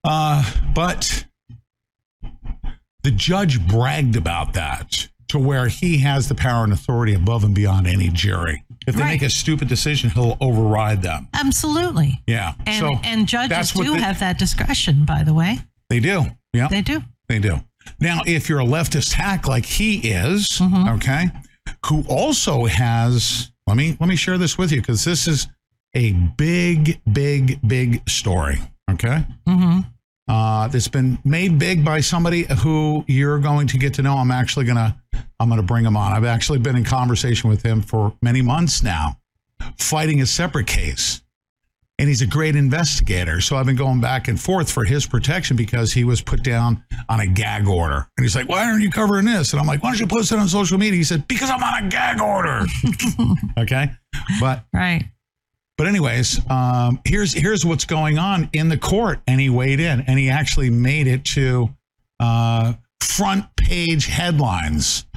[0.04, 1.26] Uh, but
[3.04, 7.56] the judge bragged about that to where he has the power and authority above and
[7.56, 8.64] beyond any jury.
[8.86, 11.28] If they make a stupid decision, he'll override them.
[11.34, 12.22] absolutely.
[12.28, 12.54] Yeah.
[12.66, 15.60] And so and judges do they- have that discretion, by the way.
[15.90, 16.26] They do.
[16.54, 16.68] Yeah.
[16.68, 17.02] They do.
[17.30, 17.62] They do.
[18.00, 20.90] Now, if you're a leftist hack like he is, Mm-hmm.
[20.96, 21.26] okay,
[21.86, 25.48] who also has let me let me share this with you because this is
[25.96, 28.60] a big, big, big story.
[28.90, 29.24] Okay.
[29.48, 29.80] Mm-hmm.
[30.32, 34.16] Uh, that's been made big by somebody who you're going to get to know.
[34.16, 34.98] I'm actually gonna
[35.42, 36.14] I'm gonna bring him on.
[36.14, 39.20] I've actually been in conversation with him for many months now,
[39.78, 41.22] fighting a separate case.
[42.00, 43.42] And he's a great investigator.
[43.42, 46.82] So I've been going back and forth for his protection because he was put down
[47.10, 48.08] on a gag order.
[48.18, 49.52] And he's like, Why aren't you covering this?
[49.52, 50.96] And I'm like, Why don't you post it on social media?
[50.96, 52.66] He said, Because I'm on a gag order.
[53.58, 53.92] okay.
[54.40, 55.11] But right.
[55.82, 60.02] But anyways, um, here's here's what's going on in the court, and he weighed in,
[60.02, 61.72] and he actually made it to
[62.20, 65.08] uh, front page headlines.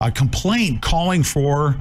[0.00, 1.76] A complaint calling for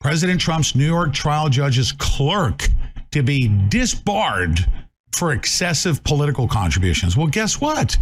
[0.00, 2.66] President Trump's New York trial judge's clerk
[3.12, 4.58] to be disbarred
[5.12, 7.16] for excessive political contributions.
[7.16, 7.96] Well, guess what?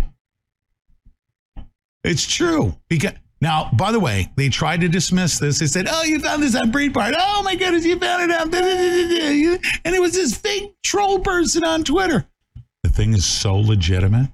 [2.04, 2.74] It's true.
[2.88, 5.58] Because now, by the way, they tried to dismiss this.
[5.58, 7.14] They said, "Oh, you found this on Breitbart.
[7.18, 8.46] Oh my goodness, you found it on."
[9.84, 12.26] And it was this fake troll person on Twitter.
[12.82, 14.30] The thing is so legitimate.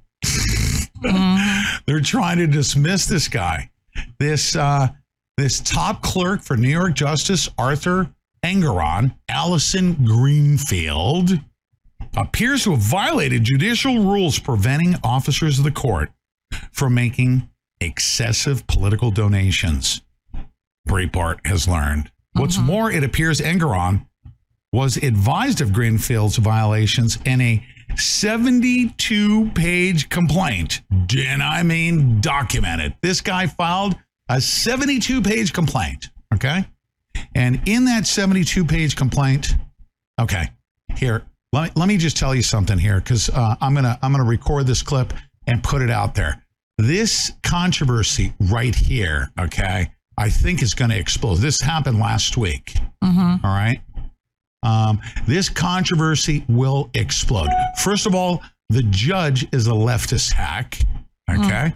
[1.87, 3.71] They're trying to dismiss this guy.
[4.19, 4.89] This uh,
[5.37, 8.09] this top clerk for New York Justice Arthur
[8.45, 11.39] Engoron, Allison Greenfield,
[12.17, 16.11] appears to have violated judicial rules preventing officers of the court
[16.71, 17.49] from making
[17.85, 20.03] excessive political donations.
[20.89, 22.11] Breitbart has learned.
[22.35, 24.07] What's more, it appears Engoron
[24.73, 27.65] was advised of Greenfield's violations in a
[27.97, 30.81] 72 page complaint.
[30.91, 32.97] And I mean documented.
[33.03, 33.97] This guy filed
[34.29, 36.09] a 72 page complaint.
[36.33, 36.65] Okay.
[37.35, 39.57] And in that 72 page complaint,
[40.19, 40.51] okay,
[40.97, 43.99] here, let me, let me just tell you something here because uh, I'm going to
[44.03, 45.13] I'm going to record this clip
[45.47, 46.42] and put it out there.
[46.79, 51.37] This controversy right here, okay, I think is going to explode.
[51.37, 52.75] This happened last week.
[53.45, 53.81] All right.
[54.65, 57.49] Um, this controversy will explode.
[57.79, 60.81] First of all, the judge is a leftist hack,
[61.29, 61.73] okay,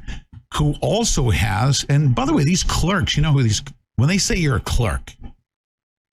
[0.55, 3.62] who also has, and by the way, these clerks, you know who these,
[3.97, 5.12] when they say you're a clerk,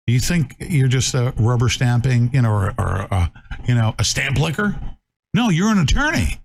[0.06, 3.26] you think you're just a rubber stamping, you know, or, or uh,
[3.66, 4.74] you know, a stamp licker?
[5.34, 6.40] No, you're an attorney.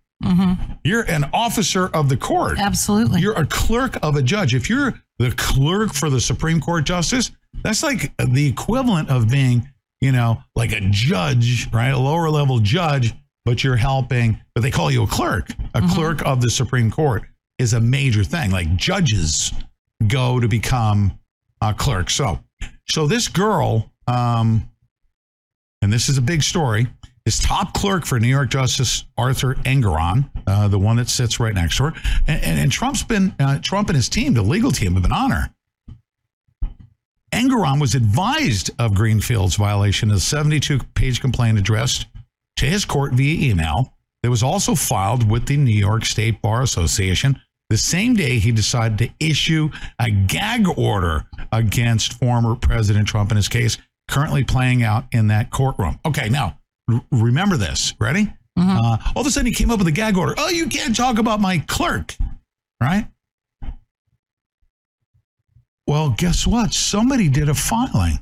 [0.83, 2.59] You're an officer of the court.
[2.59, 3.21] Absolutely.
[3.21, 4.55] You're a clerk of a judge.
[4.55, 7.31] If you're the clerk for the Supreme Court justice,
[7.63, 9.67] that's like the equivalent of being,
[10.01, 11.89] you know, like a judge, right?
[11.89, 13.13] A lower level judge,
[13.45, 15.49] but you're helping, but they call you a clerk.
[15.73, 17.23] A clerk of the Supreme Court
[17.59, 18.51] is a major thing.
[18.51, 19.53] Like judges
[20.07, 21.17] go to become
[21.61, 22.09] a clerk.
[22.09, 22.39] So,
[22.89, 24.69] so this girl, um,
[25.81, 26.87] and this is a big story,
[27.25, 31.53] is top clerk for New York Justice Arthur Engoron, uh, the one that sits right
[31.53, 31.93] next to her.
[32.27, 35.11] And, and, and Trump's been, uh, Trump and his team, the legal team, have been
[35.11, 35.49] on her.
[37.31, 42.05] Engoron was advised of Greenfield's violation of the 72 page complaint addressed
[42.57, 43.93] to his court via email.
[44.23, 47.39] that was also filed with the New York State Bar Association
[47.69, 53.37] the same day he decided to issue a gag order against former President Trump in
[53.37, 55.99] his case, currently playing out in that courtroom.
[56.05, 56.59] Okay, now
[57.11, 57.93] remember this.
[57.99, 58.31] Ready?
[58.57, 60.33] Uh, all of a sudden, he came up with a gag order.
[60.37, 62.15] Oh, you can't talk about my clerk,
[62.81, 63.07] right?
[65.87, 66.73] Well, guess what?
[66.73, 68.19] Somebody did a filing,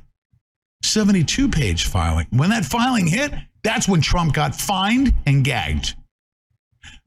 [0.82, 2.26] 72 page filing.
[2.30, 5.94] When that filing hit, that's when Trump got fined and gagged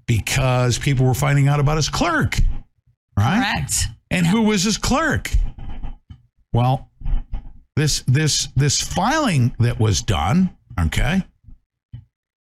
[0.07, 2.39] because people were finding out about his clerk,
[3.17, 3.55] right?
[3.55, 3.87] Correct.
[4.09, 5.29] And who was his clerk?
[6.53, 6.89] Well,
[7.75, 11.21] this this this filing that was done, okay,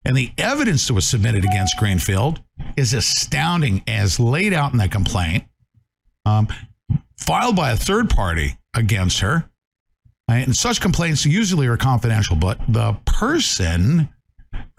[0.04, 2.40] and the evidence that was submitted against Greenfield
[2.76, 5.44] is astounding, as laid out in that complaint,
[6.26, 6.48] um,
[7.18, 9.48] filed by a third party against her.
[10.28, 14.08] And such complaints usually are confidential, but the person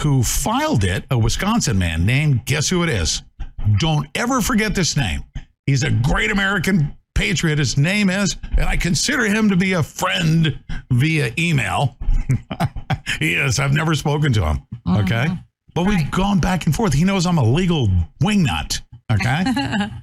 [0.02, 3.22] who filed it, a Wisconsin man named, guess who it is?
[3.80, 5.24] Don't ever forget this name.
[5.66, 7.58] He's a great American patriot.
[7.58, 10.60] His name is, and I consider him to be a friend
[10.92, 11.98] via email.
[13.20, 13.60] he is.
[13.60, 14.62] I've never spoken to him.
[14.88, 15.28] Okay.
[15.74, 16.94] But we've gone back and forth.
[16.94, 17.90] He knows I'm a legal
[18.22, 18.82] wingnut.
[19.12, 19.44] Okay.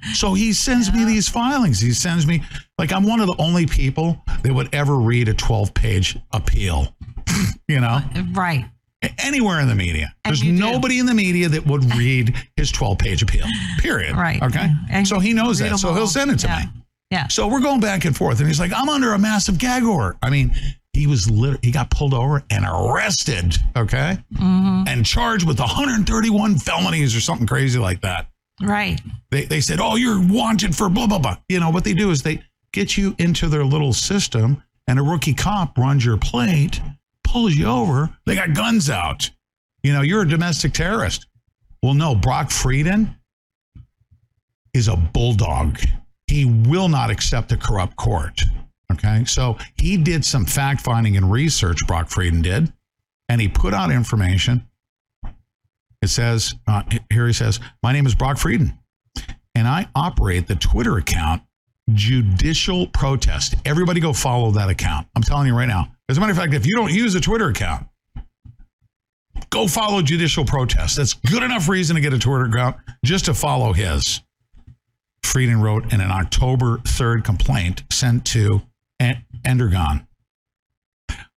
[0.13, 1.79] so he sends me these filings.
[1.79, 2.43] He sends me,
[2.77, 6.95] like, I'm one of the only people that would ever read a 12 page appeal,
[7.67, 7.99] you know?
[8.33, 8.65] Right.
[9.17, 10.13] Anywhere in the media.
[10.23, 13.45] There's nobody in the media that would read his 12 page appeal,
[13.79, 14.15] period.
[14.15, 14.41] Right.
[14.41, 14.69] Okay.
[14.89, 15.77] And so he knows that.
[15.79, 16.59] So he'll send it to Yeah.
[16.59, 16.82] me.
[17.13, 17.27] Yeah.
[17.27, 18.39] So we're going back and forth.
[18.39, 20.17] And he's like, I'm under a massive gag order.
[20.23, 20.51] I mean,
[20.93, 24.17] he was lit- he got pulled over and arrested, okay?
[24.33, 24.87] Mm-hmm.
[24.87, 28.29] And charged with 131 felonies or something crazy like that.
[28.59, 28.99] Right.
[29.29, 31.37] They, they said, oh, you're wanted for blah, blah, blah.
[31.49, 35.03] You know, what they do is they get you into their little system and a
[35.03, 36.81] rookie cop runs your plate,
[37.23, 38.09] pulls you over.
[38.25, 39.29] They got guns out.
[39.83, 41.27] You know, you're a domestic terrorist.
[41.83, 43.15] Well, no, Brock Fredin
[44.73, 45.79] is a bulldog.
[46.27, 48.41] He will not accept a corrupt court.
[48.91, 49.25] Okay.
[49.25, 52.71] So he did some fact finding and research, Brock Fredin did,
[53.29, 54.67] and he put out information.
[56.01, 58.77] It says, uh, here he says, My name is Brock Fredin,
[59.55, 61.43] and I operate the Twitter account
[61.93, 63.55] judicial protest.
[63.65, 65.07] Everybody go follow that account.
[65.15, 65.91] I'm telling you right now.
[66.09, 67.87] As a matter of fact, if you don't use a Twitter account,
[69.49, 70.97] go follow judicial protest.
[70.97, 74.21] That's good enough reason to get a Twitter account just to follow his.
[75.23, 78.61] Fredin wrote in an October 3rd complaint sent to
[79.01, 80.05] Engoron.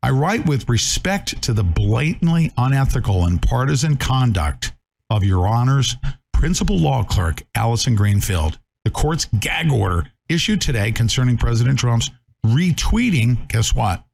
[0.03, 4.73] I write with respect to the blatantly unethical and partisan conduct
[5.11, 5.97] of Your Honor's
[6.33, 8.59] principal law clerk, Allison Greenfield.
[8.85, 12.11] The court's gag order issued today concerning President Trump's
[12.45, 14.05] retweeting, guess what?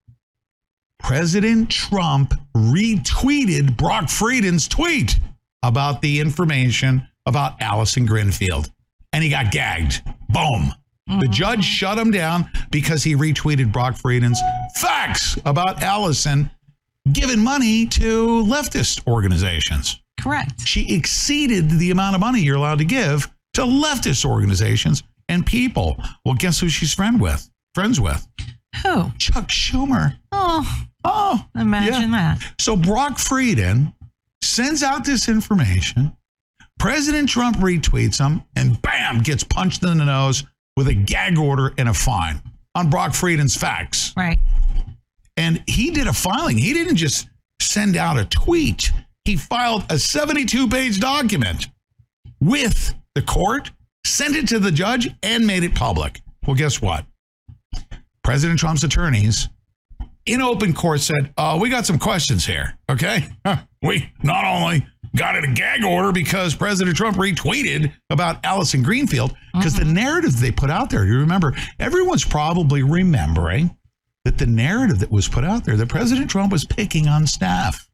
[0.99, 5.19] President Trump retweeted Brock Fredin's tweet
[5.63, 8.72] about the information about Allison Greenfield.
[9.13, 10.03] And he got gagged.
[10.29, 10.73] Boom.
[11.07, 11.33] The mm-hmm.
[11.33, 14.41] judge shut him down because he retweeted Brock Fredin's
[14.77, 16.51] facts about Allison
[17.13, 20.01] giving money to leftist organizations.
[20.21, 20.67] Correct.
[20.67, 25.97] She exceeded the amount of money you're allowed to give to leftist organizations and people.
[26.25, 27.51] Well, guess who she's friend with?
[27.75, 28.27] Friends with?
[28.83, 29.11] Who?
[29.19, 30.17] Chuck Schumer.
[30.31, 32.39] Oh, Oh, imagine that.
[32.61, 33.93] So Brock Fredin
[34.43, 36.17] sends out this information.
[36.79, 40.45] President Trump retweets him and bam, gets punched in the nose
[40.77, 42.43] with a gag order and a fine
[42.75, 44.13] on Brock Fredin's facts.
[44.17, 44.39] Right.
[45.37, 46.59] And he did a filing.
[46.59, 47.29] He didn't just
[47.61, 48.91] send out a tweet.
[49.25, 51.69] He filed a 72 page document
[52.41, 53.71] with the court,
[54.05, 56.21] sent it to the judge, and made it public.
[56.47, 57.07] Well, guess what?
[58.25, 59.49] President Trump's attorneys
[60.27, 62.79] in open court said, uh, We got some questions here.
[62.91, 63.29] Okay.
[63.85, 69.35] We not only got it a gag order because President Trump retweeted about Allison Greenfield,
[69.55, 69.95] because the mm-hmm.
[69.95, 73.77] narrative they put out there, you remember, everyone's probably remembering
[74.25, 77.89] that the narrative that was put out there that President Trump was picking on staff.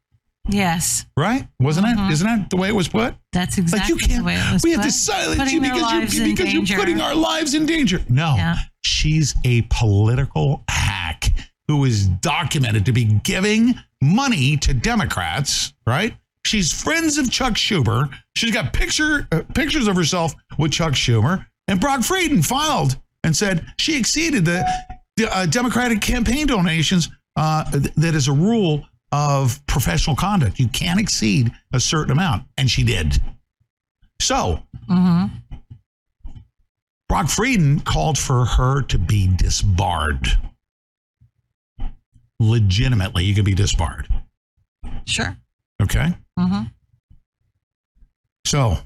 [0.47, 1.05] Yes.
[1.17, 1.47] Right?
[1.59, 1.97] Wasn't it?
[1.97, 2.11] Mm-hmm.
[2.11, 3.15] Isn't that the way it was put?
[3.31, 4.21] That's exactly Like you can't.
[4.21, 7.13] the way it was we have to silence you because you're because you're putting our
[7.13, 8.01] lives in danger.
[8.09, 8.57] No, Yeah.
[8.83, 11.31] she's a political hack
[11.67, 15.73] who is documented to be giving money to Democrats.
[15.85, 16.15] Right?
[16.45, 18.09] She's friends of Chuck Schumer.
[18.35, 23.35] She's got picture uh, pictures of herself with Chuck Schumer, and Brock Fredin filed and
[23.35, 24.65] said she exceeded the,
[25.17, 27.09] the uh, Democratic campaign donations.
[27.35, 30.59] Uh, th- that is a rule of professional conduct.
[30.59, 33.21] You can't exceed a certain amount, and she did.
[34.21, 35.35] So Mm-hmm.
[37.07, 40.27] Brock Fredin called for her to be disbarred.
[42.39, 44.07] Legitimately, you can be disbarred.
[45.05, 45.35] Sure.
[45.81, 46.13] Okay.
[46.39, 46.63] Mm-hmm.
[48.45, 48.77] So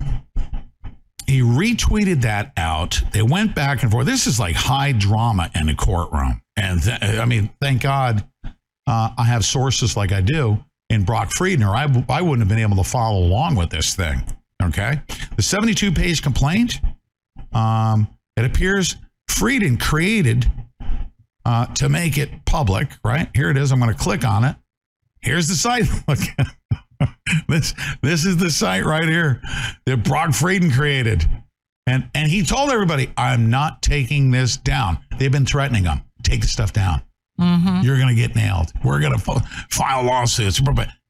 [1.28, 3.02] he retweeted that out.
[3.12, 4.06] They went back and forth.
[4.06, 6.42] This is like high drama in the courtroom.
[6.58, 8.28] And th- I mean, thank God
[8.88, 12.50] uh, I have sources like I do in Brock Fredin, or I, I wouldn't have
[12.50, 14.22] been able to follow along with this thing.
[14.62, 15.02] Okay.
[15.36, 16.80] The 72 page complaint,
[17.54, 20.52] um, it appears Fredin created
[21.46, 23.30] uh, to make it public, right?
[23.34, 23.72] Here it is.
[23.72, 24.56] I'm going to click on it.
[25.22, 25.86] Here's the site.
[26.08, 26.20] Look.
[27.48, 29.42] this this is the site right here
[29.86, 31.26] that Brock Fredin created.
[31.86, 35.00] And and he told everybody, I'm not taking this down.
[35.18, 36.02] They've been threatening him.
[36.24, 37.02] Take the stuff down.
[37.40, 37.82] Mm-hmm.
[37.84, 38.72] You're going to get nailed.
[38.84, 40.62] We're going to file lawsuits.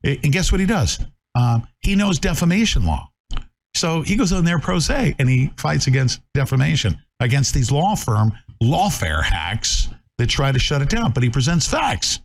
[0.04, 1.00] And guess what he does?
[1.36, 3.10] Um, he knows defamation law.
[3.76, 7.96] So he goes on there pro se and he fights against defamation against these law
[7.96, 8.32] firm
[8.62, 11.12] lawfare hacks that try to shut it down.
[11.12, 12.20] But he presents facts.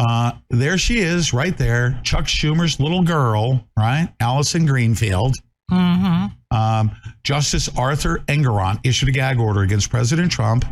[0.00, 2.00] Uh, there she is, right there.
[2.02, 4.08] Chuck Schumer's little girl, right?
[4.18, 5.36] Allison Greenfield.
[5.70, 6.56] Mm-hmm.
[6.56, 6.90] Um,
[7.22, 10.64] Justice Arthur Engoron issued a gag order against President Trump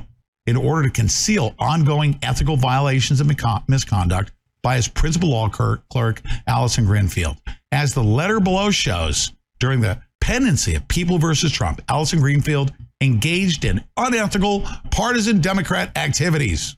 [0.46, 3.30] in order to conceal ongoing ethical violations and
[3.68, 4.32] misconduct
[4.62, 7.36] by his principal law clerk, clerk, Allison Greenfield.
[7.70, 13.66] As the letter below shows, during the pendency of People versus Trump, Allison Greenfield engaged
[13.66, 16.77] in unethical partisan Democrat activities.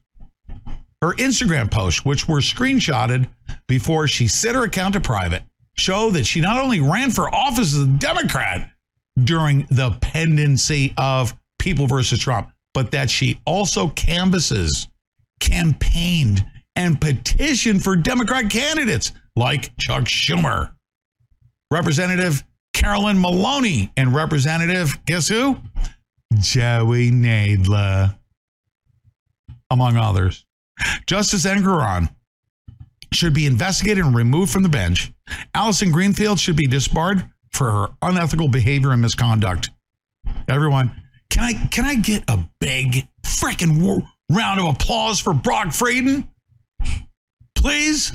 [1.03, 3.29] Her Instagram posts, which were screenshotted
[3.67, 5.43] before she set her account to private,
[5.77, 8.71] show that she not only ran for office as a Democrat
[9.25, 14.89] during the pendency of People versus Trump, but that she also canvasses,
[15.41, 16.45] campaigned,
[16.77, 20.73] and petitioned for Democrat candidates like Chuck Schumer,
[21.71, 25.59] Representative Carolyn Maloney, and Representative, guess who?
[26.39, 28.17] Joey Nadler,
[29.71, 30.47] among others.
[31.07, 32.09] Justice Engoron
[33.13, 35.13] should be investigated and removed from the bench.
[35.55, 39.71] Allison Greenfield should be disbarred for her unethical behavior and misconduct.
[40.49, 40.93] Everyone,
[41.29, 46.29] can I can I get a big freaking round of applause for Brock Fredin?
[47.55, 48.13] Please.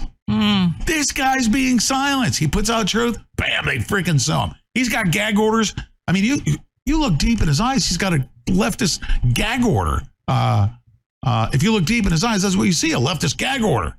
[0.86, 2.40] This guy's being silenced.
[2.40, 3.18] He puts out truth.
[3.36, 3.66] Bam!
[3.66, 4.56] They freaking sue him.
[4.74, 5.74] He's got gag orders.
[6.08, 9.02] I mean, you You look deep in his eyes, he's got a leftist
[9.34, 10.02] gag order.
[10.28, 10.70] Uh,
[11.26, 13.64] uh, if you look deep in his eyes, that's what you see a leftist gag
[13.64, 13.96] order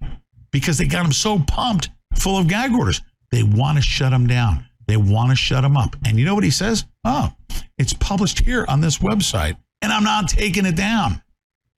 [0.53, 3.03] because they got him so pumped full of gag orders.
[3.31, 4.65] They want to shut him down.
[4.87, 5.97] They want to shut him up.
[6.07, 6.87] And you know what he says?
[7.05, 7.33] Oh,
[7.77, 11.21] it's published here on this website, and I'm not taking it down.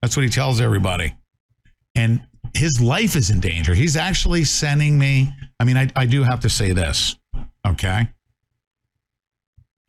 [0.03, 1.15] That's what he tells everybody.
[1.95, 2.21] And
[2.55, 3.75] his life is in danger.
[3.75, 5.33] He's actually sending me.
[5.59, 7.17] I mean, I, I do have to say this,
[7.67, 8.09] okay?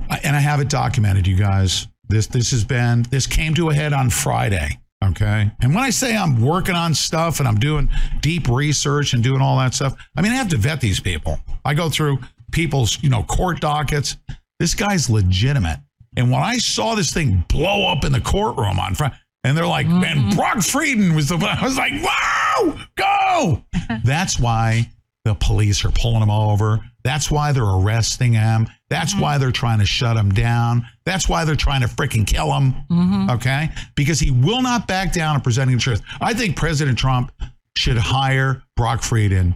[0.10, 1.88] I- and I have it documented, you guys.
[2.08, 4.80] This this has been this came to a head on Friday.
[5.04, 5.50] Okay.
[5.62, 9.42] And when I say I'm working on stuff and I'm doing deep research and doing
[9.42, 11.40] all that stuff, I mean I have to vet these people.
[11.64, 12.20] I go through
[12.52, 14.18] people's, you know, court dockets.
[14.60, 15.80] This guy's legitimate.
[16.18, 19.66] And when I saw this thing blow up in the courtroom on Friday, and they're
[19.66, 20.02] like, mm-hmm.
[20.02, 23.64] "Man, Brock Fredin was the I was like, wow, go.
[24.04, 24.90] That's why
[25.26, 26.80] the police are pulling him over.
[27.04, 28.68] That's why they're arresting him.
[28.90, 30.86] That's why they're trying to shut him down.
[31.06, 33.30] That's why they're trying to freaking kill him.
[33.30, 33.70] Okay?
[33.96, 36.02] Because he will not back down on presenting the truth.
[36.22, 37.32] I think President Trump
[37.78, 39.56] should hire Brock Fredin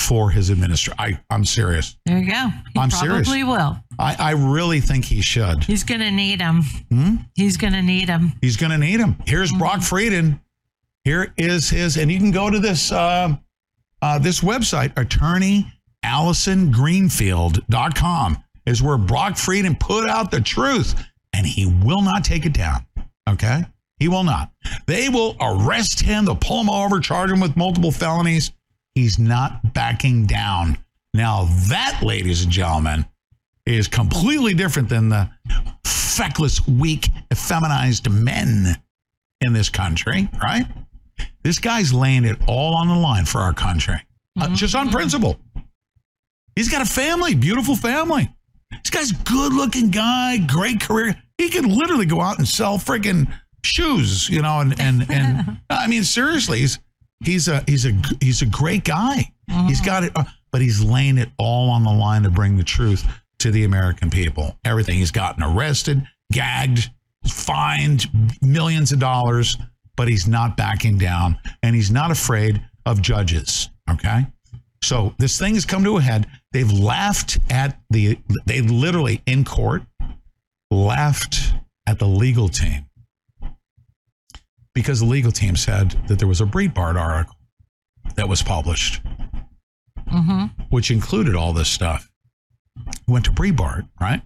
[0.00, 0.98] for his administration.
[0.98, 1.96] I I'm serious.
[2.06, 2.32] There you go.
[2.32, 3.28] He I'm probably serious.
[3.28, 3.78] Probably will.
[3.98, 5.62] I, I really think he should.
[5.64, 6.62] He's going to need him.
[6.90, 7.14] Hmm?
[7.34, 8.32] He's going to need him.
[8.40, 9.16] He's going to need him.
[9.26, 10.40] Here's Brock Fredin.
[11.04, 13.36] Here is his, and you can go to this uh,
[14.02, 14.92] uh, this website,
[16.04, 20.94] attorneyallisongreenfield.com, is where Brock Fredin put out the truth,
[21.32, 22.84] and he will not take it down.
[23.28, 23.64] Okay,
[23.98, 24.50] he will not.
[24.86, 26.24] They will arrest him.
[26.24, 28.52] They'll pull him over, charge him with multiple felonies.
[28.94, 30.78] He's not backing down.
[31.14, 33.06] Now that, ladies and gentlemen,
[33.64, 35.30] is completely different than the
[35.84, 38.76] feckless, weak, effeminized men
[39.40, 40.66] in this country, right?
[41.42, 43.96] This guy's laying it all on the line for our country,
[44.40, 45.38] uh, just on principle.
[46.54, 48.28] He's got a family, beautiful family.
[48.70, 51.16] This guy's a good looking guy, great career.
[51.38, 53.32] He could literally go out and sell freaking
[53.64, 56.78] shoes, you know, and and and I mean seriously, he's
[57.24, 59.32] he's a he's a he's a great guy.
[59.66, 62.64] He's got it, uh, but he's laying it all on the line to bring the
[62.64, 63.04] truth
[63.40, 64.56] to the American people.
[64.64, 66.90] Everything he's gotten arrested, gagged,
[67.26, 68.06] fined
[68.40, 69.58] millions of dollars,
[69.96, 73.68] but he's not backing down and he's not afraid of judges.
[73.90, 74.26] Okay.
[74.82, 76.26] So this thing has come to a head.
[76.52, 79.82] They've laughed at the, they literally in court
[80.70, 81.54] laughed
[81.86, 82.86] at the legal team
[84.74, 87.36] because the legal team said that there was a Breitbart article
[88.16, 89.00] that was published,
[90.10, 90.64] Mm-hmm.
[90.68, 92.10] which included all this stuff.
[93.08, 94.20] Went to Breitbart, right?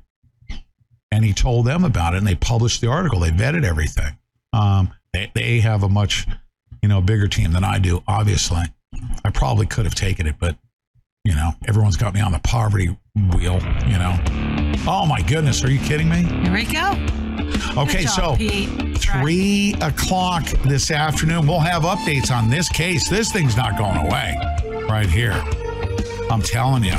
[1.12, 3.20] And he told them about it, and they published the article.
[3.20, 4.18] They vetted everything.
[4.56, 6.26] Um, they they have a much
[6.82, 8.02] you know bigger team than I do.
[8.06, 8.62] Obviously,
[9.24, 10.56] I probably could have taken it, but
[11.24, 12.96] you know everyone's got me on the poverty
[13.34, 13.60] wheel.
[13.86, 14.18] You know.
[14.88, 16.22] Oh my goodness, are you kidding me?
[16.22, 16.92] Here we go.
[17.76, 18.98] Okay, job, so Pete.
[18.98, 23.08] three o'clock this afternoon, we'll have updates on this case.
[23.10, 24.38] This thing's not going away
[24.88, 25.42] right here.
[26.30, 26.94] I'm telling you.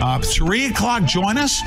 [0.00, 1.60] Uh, three o'clock, join us.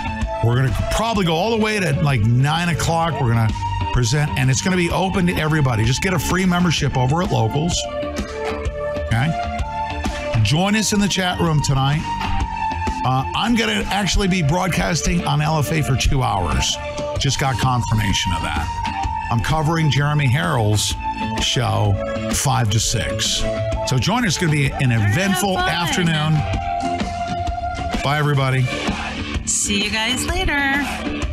[0.43, 3.13] We're going to probably go all the way to like nine o'clock.
[3.21, 3.53] We're going to
[3.97, 5.83] present, and it's going to be open to everybody.
[5.83, 7.75] Just get a free membership over at Locals.
[9.07, 10.39] Okay.
[10.43, 12.03] Join us in the chat room tonight.
[13.03, 16.77] Uh, I'm going to actually be broadcasting on LFA for two hours.
[17.17, 18.67] Just got confirmation of that.
[19.31, 20.93] I'm covering Jeremy Harrell's
[21.43, 21.95] show
[22.35, 23.43] five to six.
[23.87, 24.35] So join us.
[24.35, 26.33] It's going to be an eventful afternoon.
[28.03, 28.61] Bye, everybody.
[29.47, 31.26] See you guys later.